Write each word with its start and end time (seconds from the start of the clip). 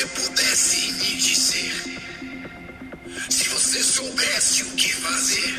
você 0.00 0.06
pudesse 0.06 0.92
me 0.92 1.16
dizer, 1.16 1.72
se 3.28 3.48
você 3.50 3.82
soubesse 3.82 4.62
o 4.62 4.66
que 4.70 4.94
fazer, 4.94 5.54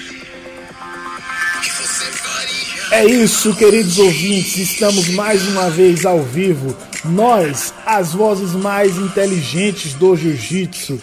o 1.58 1.62
que 1.62 1.72
você 1.72 2.06
faria? 2.06 2.96
É 2.96 3.06
isso, 3.06 3.56
queridos 3.56 4.00
ouvintes, 4.00 4.58
estamos 4.58 5.10
mais 5.10 5.48
uma 5.48 5.70
vez 5.70 6.06
ao 6.06 6.24
vivo. 6.24 6.76
Nós, 7.06 7.72
as 7.86 8.14
vozes 8.14 8.54
mais 8.54 8.98
inteligentes 8.98 9.94
do 9.94 10.16
jiu-jitsu, 10.16 11.00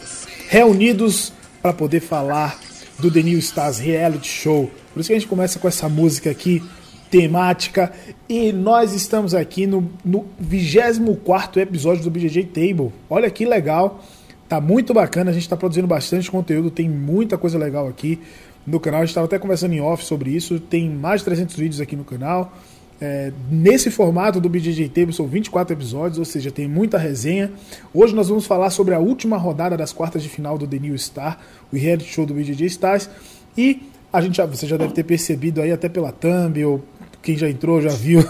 reunidos 0.48 1.32
para 1.62 1.72
poder 1.72 2.00
falar 2.00 2.58
do 2.98 3.10
The 3.10 3.22
New 3.22 3.38
Stars 3.38 3.78
Reality 3.78 4.28
Show. 4.28 4.72
Por 4.92 5.00
isso 5.00 5.08
que 5.08 5.14
a 5.14 5.18
gente 5.18 5.28
começa 5.28 5.60
com 5.60 5.68
essa 5.68 5.88
música 5.88 6.28
aqui, 6.28 6.62
temática. 7.10 7.92
E 8.28 8.52
nós 8.52 8.92
estamos 8.92 9.34
aqui 9.34 9.66
no, 9.66 9.90
no 10.04 10.26
24 10.38 11.60
episódio 11.60 12.04
do 12.04 12.10
BJJ 12.10 12.44
Table. 12.44 12.92
Olha 13.08 13.30
que 13.30 13.44
legal, 13.44 14.02
tá 14.48 14.60
muito 14.60 14.92
bacana. 14.94 15.30
A 15.30 15.34
gente 15.34 15.42
está 15.42 15.56
produzindo 15.56 15.86
bastante 15.86 16.30
conteúdo, 16.30 16.70
tem 16.70 16.88
muita 16.88 17.36
coisa 17.38 17.58
legal 17.58 17.88
aqui 17.88 18.20
no 18.66 18.78
canal. 18.78 19.00
A 19.00 19.04
gente 19.04 19.10
estava 19.10 19.26
até 19.26 19.38
conversando 19.38 19.72
em 19.72 19.80
off 19.80 20.04
sobre 20.04 20.30
isso. 20.30 20.60
Tem 20.60 20.88
mais 20.88 21.20
de 21.20 21.26
300 21.26 21.56
vídeos 21.56 21.80
aqui 21.80 21.96
no 21.96 22.04
canal. 22.04 22.52
É, 23.00 23.32
nesse 23.48 23.92
formato 23.92 24.40
do 24.40 24.48
BJJ 24.48 24.88
Table 24.88 25.12
são 25.12 25.26
24 25.26 25.72
episódios, 25.72 26.18
ou 26.18 26.24
seja, 26.24 26.50
tem 26.50 26.66
muita 26.66 26.98
resenha. 26.98 27.50
Hoje 27.94 28.14
nós 28.14 28.28
vamos 28.28 28.44
falar 28.44 28.70
sobre 28.70 28.92
a 28.92 28.98
última 28.98 29.36
rodada 29.36 29.76
das 29.76 29.92
quartas 29.92 30.22
de 30.22 30.28
final 30.28 30.58
do 30.58 30.66
The 30.66 30.78
New 30.78 30.98
Star, 30.98 31.38
o 31.72 31.76
reality 31.76 32.12
show 32.12 32.26
do 32.26 32.34
BJJ 32.34 32.66
Stars. 32.66 33.08
E 33.56 33.82
a 34.12 34.20
gente 34.20 34.40
você 34.42 34.66
já 34.66 34.76
deve 34.76 34.92
ter 34.94 35.04
percebido 35.04 35.60
aí 35.60 35.70
até 35.70 35.88
pela 35.88 36.10
thumb, 36.10 36.64
ou 36.64 36.82
quem 37.22 37.36
já 37.36 37.48
entrou 37.48 37.80
já 37.80 37.90
viu, 37.90 38.20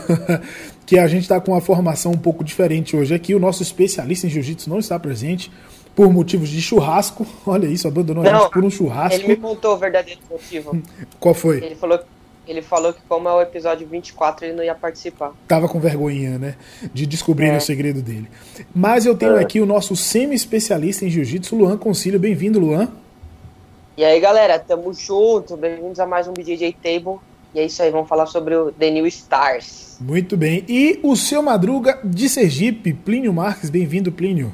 que 0.86 0.98
a 0.98 1.06
gente 1.06 1.22
está 1.22 1.40
com 1.40 1.52
uma 1.52 1.60
formação 1.60 2.12
um 2.12 2.18
pouco 2.18 2.42
diferente 2.42 2.96
hoje 2.96 3.14
aqui. 3.14 3.34
O 3.34 3.38
nosso 3.38 3.62
especialista 3.62 4.26
em 4.26 4.30
jiu-jitsu 4.30 4.70
não 4.70 4.78
está 4.78 4.98
presente 4.98 5.50
por 5.94 6.12
motivos 6.12 6.48
de 6.48 6.62
churrasco. 6.62 7.26
Olha 7.46 7.66
isso, 7.66 7.88
abandonou 7.88 8.24
não, 8.24 8.30
a 8.30 8.38
gente 8.40 8.52
por 8.52 8.64
um 8.64 8.70
churrasco. 8.70 9.20
Ele 9.20 9.28
me 9.28 9.36
contou 9.36 9.74
o 9.74 9.76
verdadeiro 9.76 10.20
motivo. 10.30 10.80
Qual 11.18 11.34
foi? 11.34 11.58
Ele 11.58 11.74
falou 11.74 11.98
ele 12.48 12.62
falou 12.62 12.94
que 12.94 13.00
como 13.06 13.28
é 13.28 13.34
o 13.34 13.42
episódio 13.42 13.86
24, 13.86 14.46
ele 14.46 14.54
não 14.54 14.64
ia 14.64 14.74
participar. 14.74 15.34
Tava 15.46 15.68
com 15.68 15.78
vergonha, 15.78 16.38
né? 16.38 16.56
De 16.94 17.06
descobrir 17.06 17.48
é. 17.48 17.58
o 17.58 17.60
segredo 17.60 18.00
dele. 18.00 18.26
Mas 18.74 19.04
eu 19.04 19.14
tenho 19.14 19.36
é. 19.36 19.42
aqui 19.42 19.60
o 19.60 19.66
nosso 19.66 19.94
semi-especialista 19.94 21.04
em 21.04 21.10
jiu-jitsu, 21.10 21.54
Luan 21.54 21.76
Concílio. 21.76 22.18
Bem-vindo, 22.18 22.58
Luan. 22.58 22.90
E 23.98 24.04
aí, 24.04 24.18
galera, 24.18 24.58
tamo 24.58 24.94
junto. 24.94 25.58
Bem-vindos 25.58 26.00
a 26.00 26.06
mais 26.06 26.26
um 26.26 26.32
BJJ 26.32 26.74
Table. 26.82 27.18
E 27.54 27.60
é 27.60 27.64
isso 27.64 27.82
aí, 27.82 27.90
vamos 27.90 28.08
falar 28.08 28.26
sobre 28.26 28.54
o 28.54 28.70
The 28.70 28.90
New 28.90 29.06
Stars. 29.06 29.96
Muito 30.00 30.36
bem. 30.36 30.64
E 30.68 31.00
o 31.02 31.16
seu 31.16 31.42
Madruga 31.42 31.98
de 32.04 32.28
Sergipe, 32.28 32.92
Plínio 32.92 33.32
Marques. 33.32 33.70
Bem-vindo, 33.70 34.12
Plínio. 34.12 34.52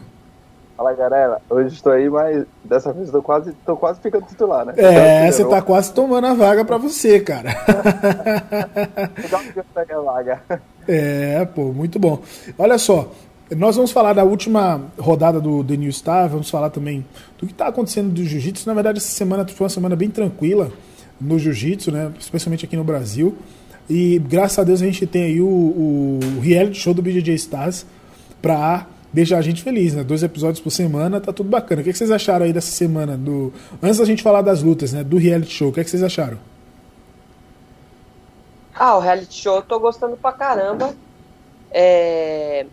Fala 0.77 0.93
galera, 0.93 1.41
hoje 1.51 1.75
estou 1.75 1.93
aí, 1.93 2.09
mas 2.09 2.45
dessa 2.65 2.93
vez 2.93 3.07
estou 3.07 3.23
quase, 3.23 3.53
tô 3.65 3.77
quase 3.77 4.01
ficando 4.01 4.27
titular, 4.27 4.65
né? 4.65 4.75
É, 4.77 5.31
você 5.31 5.45
tá 5.45 5.63
quase 5.63 5.93
tomando 5.93 6.27
a 6.27 6.35
vaga 6.35 6.65
para 6.65 6.79
você, 6.79 7.21
cara. 7.21 7.51
a 9.95 10.01
vaga. 10.01 10.43
É, 10.87 11.45
pô, 11.47 11.73
muito 11.73 11.99
bom. 11.99 12.21
Olha 12.59 12.77
só, 12.79 13.11
nós 13.57 13.77
vamos 13.77 13.93
falar 13.93 14.15
da 14.15 14.25
última 14.25 14.81
rodada 14.99 15.41
do 15.41 15.63
The 15.63 15.77
New 15.77 15.93
Star, 15.93 16.29
vamos 16.29 16.51
falar 16.51 16.71
também 16.71 17.05
do 17.39 17.47
que 17.47 17.53
está 17.53 17.69
acontecendo 17.69 18.13
do 18.13 18.25
jiu-jitsu. 18.25 18.69
Na 18.69 18.75
verdade, 18.75 18.99
essa 18.99 19.13
semana 19.13 19.47
foi 19.47 19.65
uma 19.65 19.71
semana 19.71 19.95
bem 19.95 20.11
tranquila 20.11 20.73
no 21.25 21.39
jiu-jitsu, 21.39 21.91
né? 21.91 22.13
Especialmente 22.19 22.65
aqui 22.65 22.77
no 22.77 22.85
Brasil. 22.85 23.37
E 23.89 24.19
graças 24.19 24.59
a 24.59 24.65
Deus 24.65 24.81
a 24.81 24.85
gente 24.85 25.07
tem 25.07 25.25
aí 25.25 25.41
o, 25.41 25.47
o 25.47 26.41
reality 26.41 26.79
show 26.79 26.95
do 26.95 27.03
BJJ 27.03 27.35
Stars 27.35 27.87
para 28.41 28.87
deixa 29.15 29.37
a 29.37 29.43
gente 29.43 29.63
feliz, 29.63 29.95
né? 29.95 30.03
Dois 30.03 30.23
episódios 30.23 30.61
por 30.61 30.71
semana, 30.71 31.21
tá 31.21 31.33
tudo 31.33 31.49
bacana. 31.49 31.81
O 31.81 31.85
que, 31.85 31.93
vocês 31.93 32.11
acharam 32.11 32.45
aí 32.45 32.53
dessa 32.53 32.73
semana? 32.73 33.17
Do... 33.17 33.53
Antes 33.81 33.99
da 33.99 34.05
gente 34.05 34.23
falar 34.23 34.43
das 34.43 34.61
lutas, 34.61 34.93
né? 34.93 35.05
Do 35.05 35.17
reality 35.17 35.53
show, 35.53 35.69
o 35.69 35.73
que, 35.73 35.85
vocês 35.85 36.03
acharam? 36.03 36.39
Ah, 38.75 38.97
o 38.97 39.01
reality 39.01 39.41
show 39.41 39.57
eu 39.57 39.63
tô 39.63 39.79
gostando 39.79 40.17
pra 40.17 40.33
caramba. 40.33 40.95
É. 41.71 42.67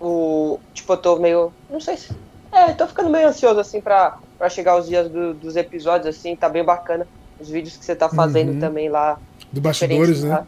O. 0.00 0.58
Tipo, 0.74 0.94
eu 0.94 0.96
tô 0.96 1.16
meio. 1.16 1.52
Não 1.70 1.80
sei 1.80 1.96
se. 1.96 2.10
É, 2.50 2.72
tô 2.72 2.86
ficando 2.86 3.08
meio 3.08 3.28
ansioso, 3.28 3.60
assim, 3.60 3.80
pra, 3.80 4.18
pra 4.36 4.48
chegar 4.48 4.76
os 4.76 4.88
dias 4.88 5.08
do, 5.08 5.34
dos 5.34 5.54
episódios, 5.54 6.16
assim, 6.16 6.34
tá 6.34 6.48
bem 6.48 6.64
bacana. 6.64 7.06
Os 7.40 7.48
vídeos 7.48 7.76
que 7.76 7.84
você 7.84 7.94
tá 7.94 8.08
fazendo 8.08 8.52
uhum. 8.52 8.60
também 8.60 8.88
lá. 8.88 9.18
Do 9.52 9.60
bastidores, 9.60 10.22
né? 10.22 10.46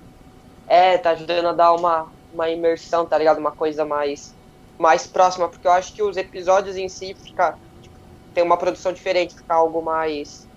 É, 0.66 0.98
tá 0.98 1.10
ajudando 1.10 1.48
a 1.48 1.52
dar 1.52 1.72
uma, 1.72 2.06
uma 2.32 2.48
imersão, 2.48 3.06
tá 3.06 3.16
ligado? 3.18 3.38
Uma 3.38 3.52
coisa 3.52 3.84
mais 3.84 4.34
mais 4.80 5.06
próxima, 5.06 5.46
porque 5.46 5.66
eu 5.66 5.72
acho 5.72 5.92
que 5.92 6.02
os 6.02 6.16
episódios 6.16 6.74
em 6.74 6.88
si 6.88 7.14
fica 7.22 7.54
tipo, 7.82 7.94
tem 8.32 8.42
uma 8.42 8.56
produção 8.56 8.94
diferente, 8.94 9.34
fica 9.34 9.52
algo 9.52 9.82
mais 9.82 10.48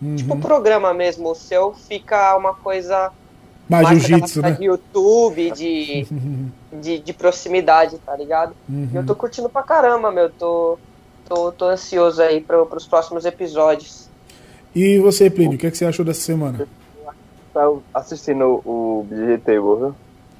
uhum. 0.00 0.16
tipo 0.16 0.38
programa 0.38 0.94
mesmo. 0.94 1.30
O 1.30 1.34
seu 1.34 1.74
fica 1.74 2.34
uma 2.34 2.54
coisa 2.54 3.12
mais, 3.68 3.84
mais 3.84 4.02
jiu-jitsu, 4.02 4.40
né? 4.40 4.52
de 4.52 4.64
YouTube, 4.64 5.50
de, 5.50 6.06
de, 6.80 6.98
de, 6.98 7.12
proximidade, 7.12 7.98
tá 7.98 8.16
ligado? 8.16 8.54
Uhum. 8.66 8.88
Eu 8.94 9.04
tô 9.04 9.14
curtindo 9.14 9.50
pra 9.50 9.62
caramba, 9.62 10.10
meu. 10.10 10.30
Tô, 10.30 10.78
tô, 11.28 11.52
tô 11.52 11.66
ansioso 11.66 12.22
aí 12.22 12.40
pro, 12.40 12.64
pros 12.64 12.86
próximos 12.86 13.26
episódios. 13.26 14.07
E 14.78 14.96
você, 15.00 15.28
Plínio, 15.28 15.56
o 15.56 15.58
que, 15.58 15.66
é 15.66 15.72
que 15.72 15.76
você 15.76 15.86
achou 15.86 16.04
dessa 16.04 16.20
semana? 16.20 16.68
Tá 17.52 17.68
assistindo 17.92 18.62
o 18.64 19.04
BG 19.10 19.38
Table, 19.38 19.60
viu? 19.60 19.94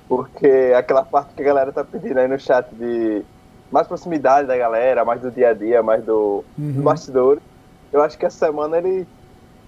Porque 0.09 0.73
aquela 0.77 1.03
parte 1.03 1.35
que 1.35 1.43
a 1.43 1.45
galera 1.45 1.73
tá 1.73 1.83
pedindo 1.83 2.19
aí 2.19 2.29
no 2.29 2.39
chat 2.39 2.73
de 2.73 3.25
mais 3.69 3.89
proximidade 3.89 4.47
da 4.47 4.57
galera, 4.57 5.05
mais 5.05 5.21
do 5.21 5.29
dia 5.29 5.49
a 5.49 5.53
dia, 5.55 5.83
mais 5.83 6.05
do, 6.05 6.45
uhum. 6.57 6.71
do 6.71 6.83
bastidor. 6.83 7.41
Eu 7.93 8.01
acho 8.01 8.17
que 8.17 8.27
essa 8.27 8.47
semana 8.47 8.79
ele 8.79 9.09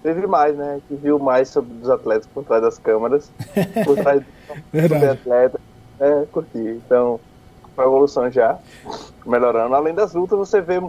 teve 0.01 0.25
mais, 0.25 0.55
né? 0.55 0.79
Que 0.87 0.95
viu 0.95 1.19
mais 1.19 1.49
sobre 1.49 1.73
os 1.81 1.89
atletas 1.89 2.25
por 2.33 2.45
trás 2.45 2.61
das 2.61 2.77
câmeras, 2.77 3.29
por 3.83 3.97
trás 3.97 4.23
do 4.71 5.11
atleta. 5.11 5.59
É, 5.99 6.25
curti. 6.31 6.81
Então, 6.85 7.19
uma 7.75 7.83
evolução 7.83 8.31
já, 8.31 8.57
melhorando. 9.25 9.75
Além 9.75 9.93
das 9.93 10.13
lutas, 10.13 10.39
você 10.39 10.61
vê. 10.61 10.81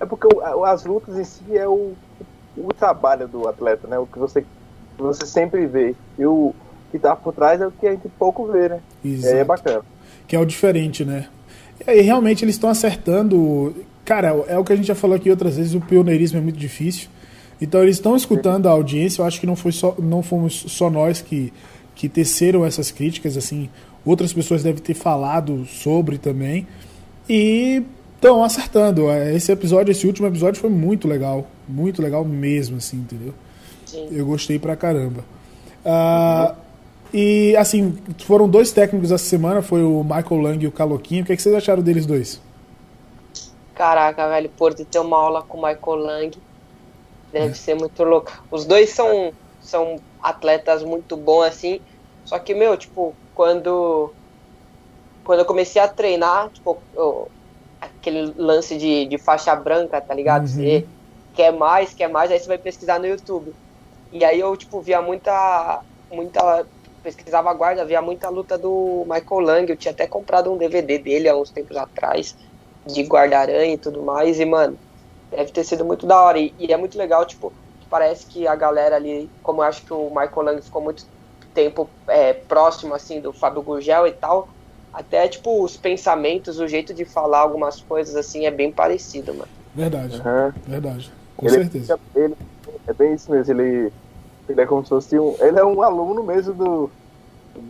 É 0.00 0.06
porque 0.06 0.26
as 0.66 0.84
lutas 0.84 1.16
em 1.16 1.24
si 1.24 1.56
é 1.56 1.68
o, 1.68 1.94
o 2.64 2.72
trabalho 2.72 3.28
do 3.28 3.48
atleta, 3.48 3.86
né? 3.86 3.98
O 3.98 4.06
que 4.06 4.18
você, 4.18 4.44
você 4.96 5.26
sempre 5.26 5.66
vê. 5.66 5.94
E 6.18 6.26
o, 6.26 6.54
que 6.90 6.98
tá 6.98 7.14
por 7.14 7.34
trás 7.34 7.60
é 7.60 7.66
o 7.66 7.70
que 7.70 7.86
a 7.86 7.90
gente 7.90 8.08
pouco 8.18 8.46
vê, 8.46 8.68
né? 8.68 8.80
Exato. 9.04 9.34
É, 9.34 9.40
é 9.40 9.44
bacana. 9.44 9.82
Que 10.26 10.36
é 10.36 10.38
o 10.38 10.44
diferente, 10.44 11.04
né? 11.04 11.28
E 11.86 12.00
realmente 12.00 12.44
eles 12.44 12.54
estão 12.54 12.70
acertando. 12.70 13.74
Cara, 14.04 14.28
é 14.48 14.58
o 14.58 14.64
que 14.64 14.72
a 14.72 14.76
gente 14.76 14.86
já 14.86 14.94
falou 14.94 15.16
aqui 15.16 15.30
outras 15.30 15.56
vezes, 15.56 15.74
o 15.74 15.80
pioneirismo 15.80 16.38
é 16.38 16.40
muito 16.40 16.58
difícil. 16.58 17.08
Então 17.60 17.82
eles 17.82 17.96
estão 17.96 18.16
escutando 18.16 18.66
a 18.66 18.70
audiência, 18.70 19.20
eu 19.20 19.26
acho 19.26 19.40
que 19.40 19.46
não, 19.46 19.56
foi 19.56 19.72
só, 19.72 19.94
não 19.98 20.22
fomos 20.22 20.64
só 20.68 20.88
nós 20.88 21.20
que, 21.20 21.52
que 21.94 22.08
teceram 22.08 22.64
essas 22.64 22.90
críticas, 22.90 23.36
assim, 23.36 23.68
outras 24.04 24.32
pessoas 24.32 24.62
devem 24.62 24.80
ter 24.80 24.94
falado 24.94 25.66
sobre 25.66 26.18
também. 26.18 26.66
E 27.28 27.82
estão 28.14 28.42
acertando. 28.42 29.10
Esse 29.10 29.52
episódio, 29.52 29.90
esse 29.90 30.06
último 30.06 30.26
episódio 30.28 30.60
foi 30.60 30.70
muito 30.70 31.06
legal. 31.06 31.46
Muito 31.68 32.00
legal 32.00 32.24
mesmo, 32.24 32.78
assim, 32.78 32.96
entendeu? 32.96 33.34
Sim. 33.86 34.08
Eu 34.10 34.24
gostei 34.26 34.58
pra 34.58 34.74
caramba. 34.74 35.24
Uh, 35.84 36.56
e, 37.12 37.56
assim, 37.56 37.96
foram 38.24 38.48
dois 38.48 38.72
técnicos 38.72 39.12
essa 39.12 39.24
semana, 39.24 39.62
foi 39.62 39.82
o 39.82 40.02
Michael 40.02 40.40
Lang 40.40 40.64
e 40.64 40.66
o 40.66 40.72
Caloquinho. 40.72 41.22
O 41.22 41.26
que, 41.26 41.32
é 41.32 41.36
que 41.36 41.42
vocês 41.42 41.54
acharam 41.54 41.82
deles 41.82 42.06
dois? 42.06 42.40
Caraca, 43.74 44.28
velho, 44.28 44.50
por 44.50 44.74
ter 44.74 44.98
uma 44.98 45.16
aula 45.16 45.42
com 45.42 45.58
o 45.58 45.62
Michael 45.62 45.96
Lang 45.96 46.38
deve 47.32 47.52
é. 47.52 47.54
ser 47.54 47.74
muito 47.74 48.02
louco. 48.02 48.32
Os 48.50 48.64
dois 48.64 48.90
são, 48.90 49.32
são 49.60 50.00
atletas 50.22 50.82
muito 50.82 51.16
bons, 51.16 51.44
assim, 51.44 51.80
só 52.24 52.38
que, 52.38 52.54
meu, 52.54 52.76
tipo, 52.76 53.14
quando, 53.34 54.12
quando 55.24 55.38
eu 55.40 55.44
comecei 55.44 55.80
a 55.80 55.88
treinar, 55.88 56.50
tipo, 56.50 56.78
eu, 56.94 57.28
aquele 57.80 58.34
lance 58.36 58.76
de, 58.76 59.06
de 59.06 59.16
faixa 59.16 59.54
branca, 59.54 60.00
tá 60.00 60.12
ligado? 60.12 60.42
Uhum. 60.42 60.48
Você 60.48 60.86
quer 61.38 61.52
mais, 61.52 61.94
quer 61.94 62.08
mais, 62.08 62.32
aí 62.32 62.40
você 62.40 62.48
vai 62.48 62.58
pesquisar 62.58 62.98
no 62.98 63.06
YouTube. 63.06 63.54
E 64.10 64.24
aí 64.24 64.40
eu, 64.40 64.56
tipo, 64.56 64.82
via 64.82 65.00
muita, 65.00 65.80
muita 66.10 66.66
pesquisava 67.00 67.48
a 67.48 67.54
guarda, 67.54 67.82
havia 67.82 68.02
muita 68.02 68.28
luta 68.28 68.58
do 68.58 69.04
Michael 69.08 69.40
Lang. 69.40 69.70
Eu 69.70 69.76
tinha 69.76 69.92
até 69.92 70.04
comprado 70.04 70.52
um 70.52 70.58
DVD 70.58 70.98
dele 70.98 71.28
há 71.28 71.36
uns 71.36 71.52
tempos 71.52 71.76
atrás, 71.76 72.34
de 72.84 73.04
guarda-aranha 73.04 73.74
e 73.74 73.78
tudo 73.78 74.02
mais. 74.02 74.40
E, 74.40 74.44
mano, 74.44 74.76
deve 75.30 75.52
ter 75.52 75.62
sido 75.62 75.84
muito 75.84 76.08
da 76.08 76.20
hora. 76.20 76.40
E, 76.40 76.52
e, 76.58 76.72
é 76.72 76.76
muito 76.76 76.98
legal, 76.98 77.24
tipo, 77.24 77.52
parece 77.88 78.26
que 78.26 78.48
a 78.48 78.56
galera 78.56 78.96
ali, 78.96 79.30
como 79.40 79.62
eu 79.62 79.68
acho 79.68 79.84
que 79.84 79.94
o 79.94 80.08
Michael 80.08 80.42
Lang 80.42 80.60
ficou 80.62 80.82
muito 80.82 81.06
tempo 81.54 81.88
é, 82.08 82.32
próximo, 82.32 82.94
assim, 82.94 83.20
do 83.20 83.32
Fábio 83.32 83.62
Gurgel 83.62 84.08
e 84.08 84.12
tal, 84.12 84.48
até, 84.92 85.28
tipo, 85.28 85.62
os 85.62 85.76
pensamentos, 85.76 86.58
o 86.58 86.66
jeito 86.66 86.92
de 86.92 87.04
falar 87.04 87.38
algumas 87.38 87.80
coisas, 87.80 88.16
assim, 88.16 88.44
é 88.44 88.50
bem 88.50 88.72
parecido, 88.72 89.32
mano. 89.34 89.48
Verdade, 89.72 90.16
uhum. 90.16 90.52
verdade. 90.66 91.17
Com 91.38 91.46
ele, 91.46 91.56
certeza. 91.56 91.98
Ele, 92.14 92.34
é 92.86 92.92
bem 92.92 93.14
isso 93.14 93.30
mesmo, 93.30 93.58
ele 93.58 93.90
ele 94.48 94.60
é 94.60 94.66
como 94.66 94.82
se 94.82 94.88
fosse 94.88 95.18
um. 95.18 95.36
Ele 95.40 95.58
é 95.58 95.64
um 95.64 95.82
aluno 95.82 96.22
mesmo 96.22 96.54
do. 96.54 96.90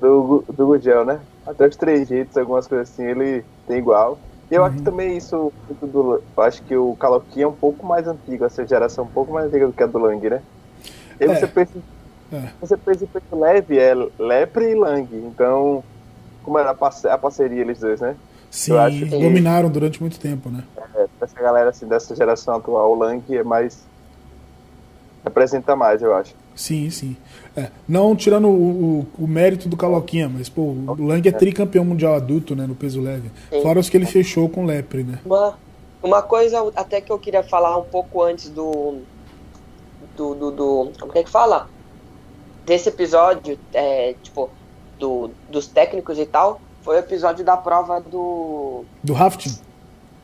Do, 0.00 0.44
do 0.46 0.66
Gugel, 0.66 1.02
né? 1.02 1.18
Até 1.46 1.66
os 1.66 1.74
três 1.74 2.08
jeitos, 2.08 2.36
algumas 2.36 2.66
coisas 2.66 2.90
assim, 2.90 3.04
ele 3.04 3.42
tem 3.66 3.78
igual. 3.78 4.18
Eu 4.50 4.60
uhum. 4.60 4.66
acho 4.66 4.76
que 4.76 4.82
também 4.82 5.16
isso, 5.16 5.50
do, 5.80 6.22
acho 6.36 6.62
que 6.64 6.76
o 6.76 6.94
Caloquinha 6.96 7.46
é 7.46 7.48
um 7.48 7.54
pouco 7.54 7.86
mais 7.86 8.06
antigo, 8.06 8.44
essa 8.44 8.66
geração 8.66 9.04
um 9.04 9.08
pouco 9.08 9.32
mais 9.32 9.46
antiga 9.46 9.66
do 9.66 9.72
que 9.72 9.82
a 9.82 9.86
do 9.86 9.98
Lang, 9.98 10.28
né? 10.28 10.42
E 11.18 11.24
é. 11.24 11.34
você 11.34 11.46
pensa, 11.46 11.72
é. 12.30 12.48
você 12.60 12.76
pensa 12.76 13.04
em 13.04 13.06
peso 13.06 13.24
leve, 13.32 13.78
é 13.78 13.94
Lepre 14.18 14.72
e 14.72 14.74
Lang, 14.74 15.08
então, 15.10 15.82
como 16.42 16.58
era 16.58 16.72
a 16.72 17.18
parceria 17.18 17.62
eles 17.62 17.80
dois, 17.80 18.00
né? 18.00 18.14
Sim, 18.50 18.72
que, 18.90 19.04
dominaram 19.04 19.68
durante 19.68 20.00
muito 20.00 20.18
tempo, 20.18 20.48
né? 20.48 20.64
É, 20.94 21.06
essa 21.20 21.40
galera 21.40 21.70
assim, 21.70 21.86
dessa 21.86 22.14
geração 22.14 22.56
atual, 22.56 22.92
o 22.92 22.94
Lang 22.94 23.22
é 23.34 23.42
mais. 23.42 23.86
representa 25.22 25.76
mais, 25.76 26.02
eu 26.02 26.14
acho. 26.14 26.34
Sim, 26.54 26.90
sim. 26.90 27.16
É, 27.56 27.70
não 27.88 28.16
tirando 28.16 28.48
o, 28.48 29.00
o, 29.00 29.06
o, 29.24 29.28
mérito 29.28 29.68
do 29.68 29.76
Caloquinha, 29.76 30.28
mas 30.28 30.48
pô, 30.48 30.62
o 30.62 31.06
Lang 31.06 31.28
é 31.28 31.32
tricampeão 31.32 31.84
mundial 31.84 32.14
adulto, 32.14 32.56
né, 32.56 32.66
no 32.66 32.74
peso 32.74 33.00
leve. 33.00 33.30
Sim. 33.50 33.62
Fora 33.62 33.78
os 33.78 33.88
que 33.88 33.96
ele 33.96 34.06
fechou 34.06 34.48
com 34.48 34.64
o 34.64 34.66
Lepre, 34.66 35.04
né? 35.04 35.20
Uma, 35.24 35.58
uma 36.02 36.22
coisa 36.22 36.72
até 36.74 37.00
que 37.00 37.12
eu 37.12 37.18
queria 37.18 37.42
falar 37.42 37.76
um 37.76 37.84
pouco 37.84 38.22
antes 38.22 38.48
do. 38.48 38.98
do. 40.16 40.34
do, 40.34 40.50
do 40.50 40.92
como 40.98 41.12
é 41.14 41.22
que 41.22 41.30
fala? 41.30 41.68
Desse 42.64 42.88
episódio, 42.88 43.58
é, 43.72 44.14
tipo, 44.22 44.50
do, 44.98 45.30
dos 45.48 45.66
técnicos 45.68 46.18
e 46.18 46.26
tal, 46.26 46.60
foi 46.88 46.96
o 46.96 47.00
episódio 47.00 47.44
da 47.44 47.54
prova 47.54 48.00
do. 48.00 48.82
Do 49.04 49.12
rafting? 49.12 49.54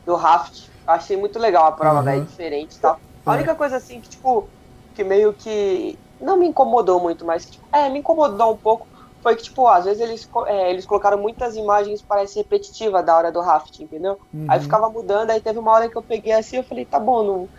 Do 0.03 0.15
raft. 0.15 0.67
Achei 0.87 1.15
muito 1.15 1.37
legal 1.37 1.67
a 1.67 1.71
prova, 1.71 1.99
uhum. 1.99 2.03
velho, 2.03 2.25
diferente 2.25 2.75
e 2.75 2.79
tal. 2.79 2.99
A 3.23 3.33
é. 3.33 3.37
única 3.37 3.53
coisa 3.53 3.77
assim 3.77 4.01
que, 4.01 4.09
tipo, 4.09 4.47
que 4.95 5.03
meio 5.03 5.31
que 5.31 5.95
não 6.19 6.37
me 6.37 6.47
incomodou 6.47 6.99
muito, 6.99 7.23
mas 7.23 7.45
tipo, 7.45 7.63
é, 7.71 7.87
me 7.87 7.99
incomodou 7.99 8.53
um 8.53 8.57
pouco. 8.57 8.87
Foi 9.21 9.35
que, 9.35 9.43
tipo, 9.43 9.67
às 9.67 9.85
vezes 9.85 10.01
eles, 10.01 10.27
é, 10.47 10.71
eles 10.71 10.87
colocaram 10.87 11.19
muitas 11.19 11.55
imagens 11.55 12.01
parece 12.01 12.39
repetitiva 12.39 13.03
da 13.03 13.15
hora 13.15 13.31
do 13.31 13.41
raft, 13.41 13.79
entendeu? 13.79 14.19
Uhum. 14.33 14.47
Aí 14.47 14.59
ficava 14.59 14.89
mudando, 14.89 15.29
aí 15.29 15.39
teve 15.39 15.59
uma 15.59 15.71
hora 15.71 15.87
que 15.87 15.95
eu 15.95 16.01
peguei 16.01 16.33
assim, 16.33 16.57
eu 16.57 16.63
falei, 16.63 16.83
tá 16.83 16.99
bom, 16.99 17.21
não. 17.23 17.49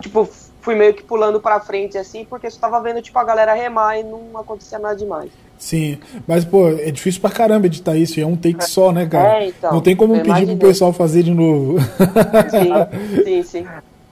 Tipo, 0.00 0.24
fui 0.60 0.76
meio 0.76 0.94
que 0.94 1.02
pulando 1.02 1.40
pra 1.40 1.58
frente 1.58 1.98
assim, 1.98 2.24
porque 2.24 2.46
eu 2.46 2.56
tava 2.56 2.80
vendo, 2.80 3.02
tipo, 3.02 3.18
a 3.18 3.24
galera 3.24 3.54
remar 3.54 3.98
e 3.98 4.04
não 4.04 4.38
acontecia 4.38 4.78
nada 4.78 4.94
demais. 4.94 5.32
Sim, 5.58 5.98
mas, 6.26 6.44
pô, 6.44 6.68
é 6.68 6.90
difícil 6.90 7.20
pra 7.20 7.30
caramba 7.30 7.66
editar 7.66 7.96
isso, 7.96 8.20
é 8.20 8.26
um 8.26 8.36
take 8.36 8.62
é. 8.62 8.66
só, 8.66 8.92
né, 8.92 9.06
cara? 9.06 9.42
É, 9.42 9.48
então, 9.48 9.72
não 9.72 9.80
tem 9.80 9.96
como 9.96 10.14
pedir 10.14 10.26
imaginei. 10.26 10.56
pro 10.56 10.68
pessoal 10.68 10.92
fazer 10.92 11.22
de 11.22 11.32
novo. 11.32 11.78
Sim, 11.80 13.22
sim, 13.24 13.42
sim. 13.42 13.66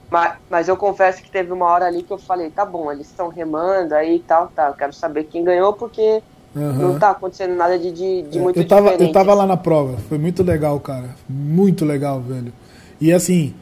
Mas, 0.09 0.33
mas 0.49 0.67
eu 0.67 0.77
confesso 0.77 1.21
que 1.21 1.29
teve 1.29 1.51
uma 1.51 1.65
hora 1.65 1.85
ali 1.85 2.03
que 2.03 2.11
eu 2.11 2.17
falei, 2.17 2.49
tá 2.49 2.65
bom, 2.65 2.91
eles 2.91 3.07
estão 3.07 3.27
remando 3.29 3.93
aí 3.93 4.17
e 4.17 4.19
tal, 4.19 4.47
tá, 4.47 4.67
eu 4.67 4.73
quero 4.73 4.93
saber 4.93 5.25
quem 5.25 5.43
ganhou 5.43 5.73
porque 5.73 6.21
uhum. 6.55 6.73
não 6.73 6.99
tá 6.99 7.11
acontecendo 7.11 7.55
nada 7.55 7.77
de, 7.77 7.91
de, 7.91 8.21
de 8.23 8.39
muito 8.39 8.59
eu 8.59 8.67
tava, 8.67 8.91
diferente. 8.91 9.07
Eu 9.07 9.13
tava 9.13 9.33
lá 9.33 9.45
na 9.45 9.57
prova, 9.57 9.97
foi 10.07 10.17
muito 10.17 10.43
legal, 10.43 10.79
cara, 10.79 11.09
muito 11.27 11.83
legal, 11.83 12.21
velho. 12.21 12.53
E 13.01 13.11
assim, 13.11 13.53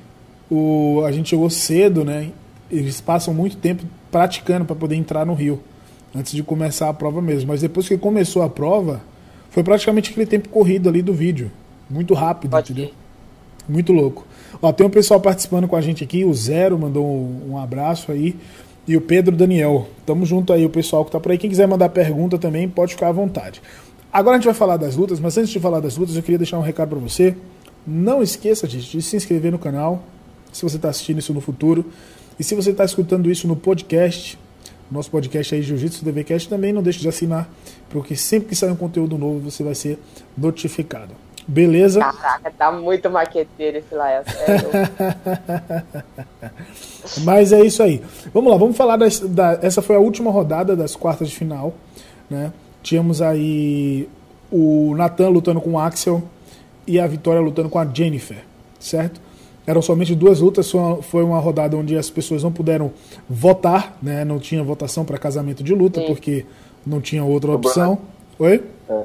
o, 0.51 1.01
a 1.05 1.11
gente 1.11 1.29
chegou 1.29 1.49
cedo, 1.49 2.03
né, 2.03 2.31
eles 2.69 3.01
passam 3.01 3.33
muito 3.33 3.57
tempo 3.57 3.83
praticando 4.11 4.65
para 4.65 4.75
poder 4.75 4.95
entrar 4.95 5.25
no 5.25 5.33
Rio, 5.33 5.61
antes 6.15 6.33
de 6.33 6.43
começar 6.43 6.89
a 6.89 6.93
prova 6.93 7.21
mesmo. 7.21 7.49
Mas 7.49 7.61
depois 7.61 7.87
que 7.87 7.97
começou 7.97 8.41
a 8.41 8.49
prova, 8.49 9.01
foi 9.49 9.63
praticamente 9.63 10.11
aquele 10.11 10.25
tempo 10.25 10.49
corrido 10.49 10.89
ali 10.89 11.01
do 11.01 11.13
vídeo, 11.13 11.51
muito 11.89 12.13
rápido, 12.13 12.51
Pode 12.51 12.71
entendeu? 12.71 12.89
Ir. 12.89 13.71
Muito 13.71 13.93
louco. 13.93 14.25
Ó, 14.61 14.71
tem 14.71 14.85
um 14.85 14.89
pessoal 14.89 15.19
participando 15.19 15.67
com 15.67 15.75
a 15.75 15.81
gente 15.81 16.03
aqui, 16.03 16.25
o 16.25 16.33
Zero 16.33 16.77
mandou 16.77 17.05
um, 17.05 17.51
um 17.51 17.57
abraço 17.57 18.11
aí. 18.11 18.35
E 18.85 18.97
o 18.97 19.01
Pedro 19.01 19.35
Daniel. 19.35 19.87
Tamo 20.05 20.25
junto 20.25 20.51
aí, 20.51 20.65
o 20.65 20.69
pessoal 20.69 21.05
que 21.05 21.11
tá 21.11 21.19
por 21.19 21.31
aí. 21.31 21.37
Quem 21.37 21.49
quiser 21.49 21.67
mandar 21.67 21.87
pergunta 21.89 22.37
também, 22.37 22.67
pode 22.67 22.93
ficar 22.93 23.07
à 23.07 23.11
vontade. 23.13 23.61
Agora 24.11 24.35
a 24.35 24.39
gente 24.39 24.45
vai 24.45 24.53
falar 24.53 24.77
das 24.77 24.95
lutas, 24.95 25.19
mas 25.19 25.37
antes 25.37 25.49
de 25.49 25.59
falar 25.59 25.79
das 25.79 25.95
lutas, 25.95 26.15
eu 26.15 26.21
queria 26.21 26.37
deixar 26.37 26.59
um 26.59 26.61
recado 26.61 26.89
para 26.89 26.99
você. 26.99 27.35
Não 27.87 28.21
esqueça, 28.21 28.67
gente, 28.67 28.89
de 28.89 29.01
se 29.01 29.15
inscrever 29.15 29.51
no 29.51 29.57
canal, 29.57 30.03
se 30.51 30.63
você 30.63 30.75
está 30.75 30.89
assistindo 30.89 31.19
isso 31.19 31.33
no 31.33 31.41
futuro. 31.41 31.85
E 32.37 32.43
se 32.43 32.55
você 32.55 32.71
está 32.71 32.83
escutando 32.83 33.31
isso 33.31 33.47
no 33.47 33.55
podcast, 33.55 34.37
nosso 34.91 35.09
podcast 35.09 35.55
aí, 35.55 35.61
Jiu-Jitsu 35.61 36.05
DVCast, 36.05 36.49
também 36.49 36.73
não 36.73 36.83
deixe 36.83 36.99
de 36.99 37.07
assinar, 37.07 37.49
porque 37.89 38.15
sempre 38.15 38.49
que 38.49 38.55
sair 38.55 38.71
um 38.71 38.75
conteúdo 38.75 39.17
novo, 39.17 39.39
você 39.39 39.63
vai 39.63 39.75
ser 39.75 39.99
notificado. 40.37 41.13
Beleza? 41.47 41.99
Caraca, 41.99 42.51
tá 42.51 42.71
muito 42.71 43.09
maqueteiro 43.09 43.77
esse 43.77 43.93
Lael. 43.93 44.23
Mas 47.23 47.51
é 47.51 47.61
isso 47.61 47.83
aí. 47.83 48.01
Vamos 48.33 48.51
lá, 48.51 48.57
vamos 48.57 48.77
falar 48.77 48.95
das, 48.95 49.19
da. 49.19 49.59
Essa 49.61 49.81
foi 49.81 49.95
a 49.95 49.99
última 49.99 50.31
rodada 50.31 50.75
das 50.75 50.95
quartas 50.95 51.29
de 51.29 51.35
final. 51.35 51.73
Né? 52.29 52.53
Tínhamos 52.81 53.21
aí 53.21 54.07
o 54.49 54.95
Nathan 54.95 55.29
lutando 55.29 55.59
com 55.59 55.73
o 55.73 55.79
Axel 55.79 56.23
e 56.87 56.99
a 56.99 57.07
Vitória 57.07 57.41
lutando 57.41 57.69
com 57.69 57.79
a 57.79 57.85
Jennifer, 57.85 58.43
certo? 58.79 59.19
Eram 59.65 59.81
somente 59.81 60.13
duas 60.13 60.41
lutas, 60.41 60.71
foi 61.03 61.23
uma 61.23 61.39
rodada 61.39 61.77
onde 61.77 61.97
as 61.97 62.09
pessoas 62.09 62.43
não 62.43 62.51
puderam 62.51 62.91
votar, 63.29 63.97
né? 64.01 64.25
Não 64.25 64.37
tinha 64.37 64.61
votação 64.61 65.05
para 65.05 65.17
casamento 65.17 65.63
de 65.63 65.73
luta, 65.73 66.01
Sim. 66.01 66.07
porque 66.07 66.45
não 66.85 66.99
tinha 66.99 67.23
outra 67.23 67.51
opção. 67.53 67.97
Oi? 68.37 68.61
É. 68.89 69.03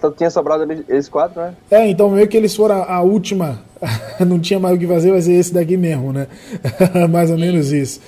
Só 0.00 0.10
tinha 0.10 0.30
sobrado 0.30 0.62
eles 0.88 1.08
quatro, 1.08 1.40
né? 1.40 1.54
É, 1.70 1.88
então 1.88 2.08
meio 2.08 2.26
que 2.28 2.36
eles 2.36 2.54
foram 2.54 2.76
a, 2.76 2.94
a 2.94 3.00
última. 3.02 3.62
não 4.26 4.38
tinha 4.38 4.60
mais 4.60 4.76
o 4.76 4.78
que 4.78 4.86
fazer, 4.86 5.10
vai 5.10 5.20
ser 5.20 5.32
esse 5.32 5.52
daqui 5.52 5.76
mesmo, 5.76 6.12
né? 6.12 6.28
mais 7.10 7.30
ou 7.30 7.36
menos 7.36 7.72
isso. 7.72 8.00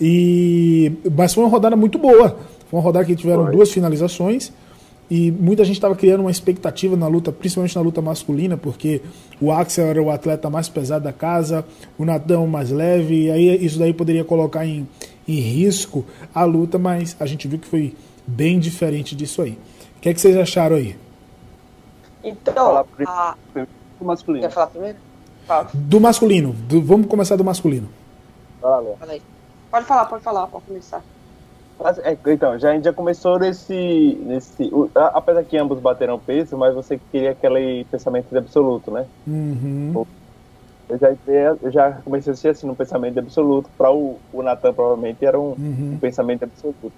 E, 0.00 0.92
mas 1.16 1.32
foi 1.32 1.44
uma 1.44 1.50
rodada 1.50 1.76
muito 1.76 1.98
boa. 1.98 2.36
Foi 2.68 2.78
uma 2.78 2.82
rodada 2.82 3.04
que 3.04 3.14
tiveram 3.14 3.44
foi. 3.44 3.52
duas 3.52 3.70
finalizações. 3.70 4.52
E 5.14 5.30
muita 5.30 5.62
gente 5.62 5.76
estava 5.76 5.94
criando 5.94 6.20
uma 6.20 6.30
expectativa 6.30 6.96
na 6.96 7.06
luta, 7.06 7.30
principalmente 7.30 7.76
na 7.76 7.82
luta 7.82 8.00
masculina, 8.00 8.56
porque 8.56 9.02
o 9.42 9.52
Axel 9.52 9.84
era 9.88 10.02
o 10.02 10.10
atleta 10.10 10.48
mais 10.48 10.70
pesado 10.70 11.04
da 11.04 11.12
casa, 11.12 11.66
o 11.98 12.04
Natão 12.06 12.46
mais 12.46 12.70
leve, 12.70 13.26
e 13.26 13.30
aí 13.30 13.62
isso 13.62 13.78
daí 13.78 13.92
poderia 13.92 14.24
colocar 14.24 14.64
em, 14.64 14.88
em 15.28 15.34
risco 15.34 16.02
a 16.34 16.44
luta, 16.44 16.78
mas 16.78 17.14
a 17.20 17.26
gente 17.26 17.46
viu 17.46 17.58
que 17.58 17.66
foi 17.66 17.94
bem 18.26 18.58
diferente 18.58 19.14
disso 19.14 19.42
aí. 19.42 19.58
O 19.98 20.00
que, 20.00 20.08
é 20.08 20.14
que 20.14 20.18
vocês 20.18 20.34
acharam 20.34 20.76
aí? 20.76 20.96
Então, 22.24 22.74
a... 23.06 23.34
do 24.00 24.06
masculino. 24.06 24.46
Quer 24.46 24.50
falar 24.50 24.66
primeiro? 24.68 24.98
Fala. 25.46 25.70
Do 25.74 26.00
masculino. 26.00 26.54
Do, 26.54 26.80
vamos 26.80 27.06
começar 27.06 27.36
do 27.36 27.44
masculino. 27.44 27.90
Fala. 28.62 28.96
Pode 29.70 29.84
falar, 29.84 30.06
pode 30.06 30.24
falar, 30.24 30.46
pode 30.46 30.64
começar. 30.64 31.04
É, 32.04 32.16
então, 32.32 32.58
já, 32.58 32.70
a 32.70 32.74
gente 32.74 32.84
já 32.84 32.92
começou 32.92 33.38
nesse. 33.38 34.18
nesse 34.22 34.70
apesar 34.94 35.42
que 35.44 35.56
ambos 35.56 35.80
bateram 35.80 36.18
peso, 36.18 36.56
mas 36.56 36.74
você 36.74 37.00
queria 37.10 37.32
aquele 37.32 37.84
pensamento 37.84 38.28
de 38.30 38.38
absoluto, 38.38 38.90
né? 38.90 39.06
Uhum. 39.26 40.06
Eu 40.88 40.98
já, 40.98 41.14
eu 41.62 41.70
já 41.70 41.92
comecei 42.04 42.30
a 42.30 42.32
assistir 42.32 42.48
assim, 42.48 42.68
um 42.68 42.74
pensamento 42.74 43.14
de 43.14 43.20
absoluto. 43.20 43.68
Para 43.76 43.90
o, 43.90 44.18
o 44.32 44.42
Natan, 44.42 44.72
provavelmente, 44.72 45.24
era 45.24 45.38
um, 45.38 45.54
uhum. 45.58 45.92
um 45.94 45.98
pensamento 45.98 46.40
de 46.40 46.44
absoluto. 46.44 46.92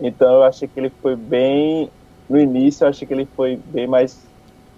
Então, 0.00 0.34
eu 0.34 0.42
achei 0.44 0.66
que 0.66 0.80
ele 0.80 0.90
foi 0.90 1.14
bem. 1.14 1.90
No 2.28 2.38
início, 2.38 2.84
eu 2.84 2.88
achei 2.88 3.06
que 3.06 3.14
ele 3.14 3.26
foi 3.36 3.58
bem 3.66 3.86
mais 3.86 4.26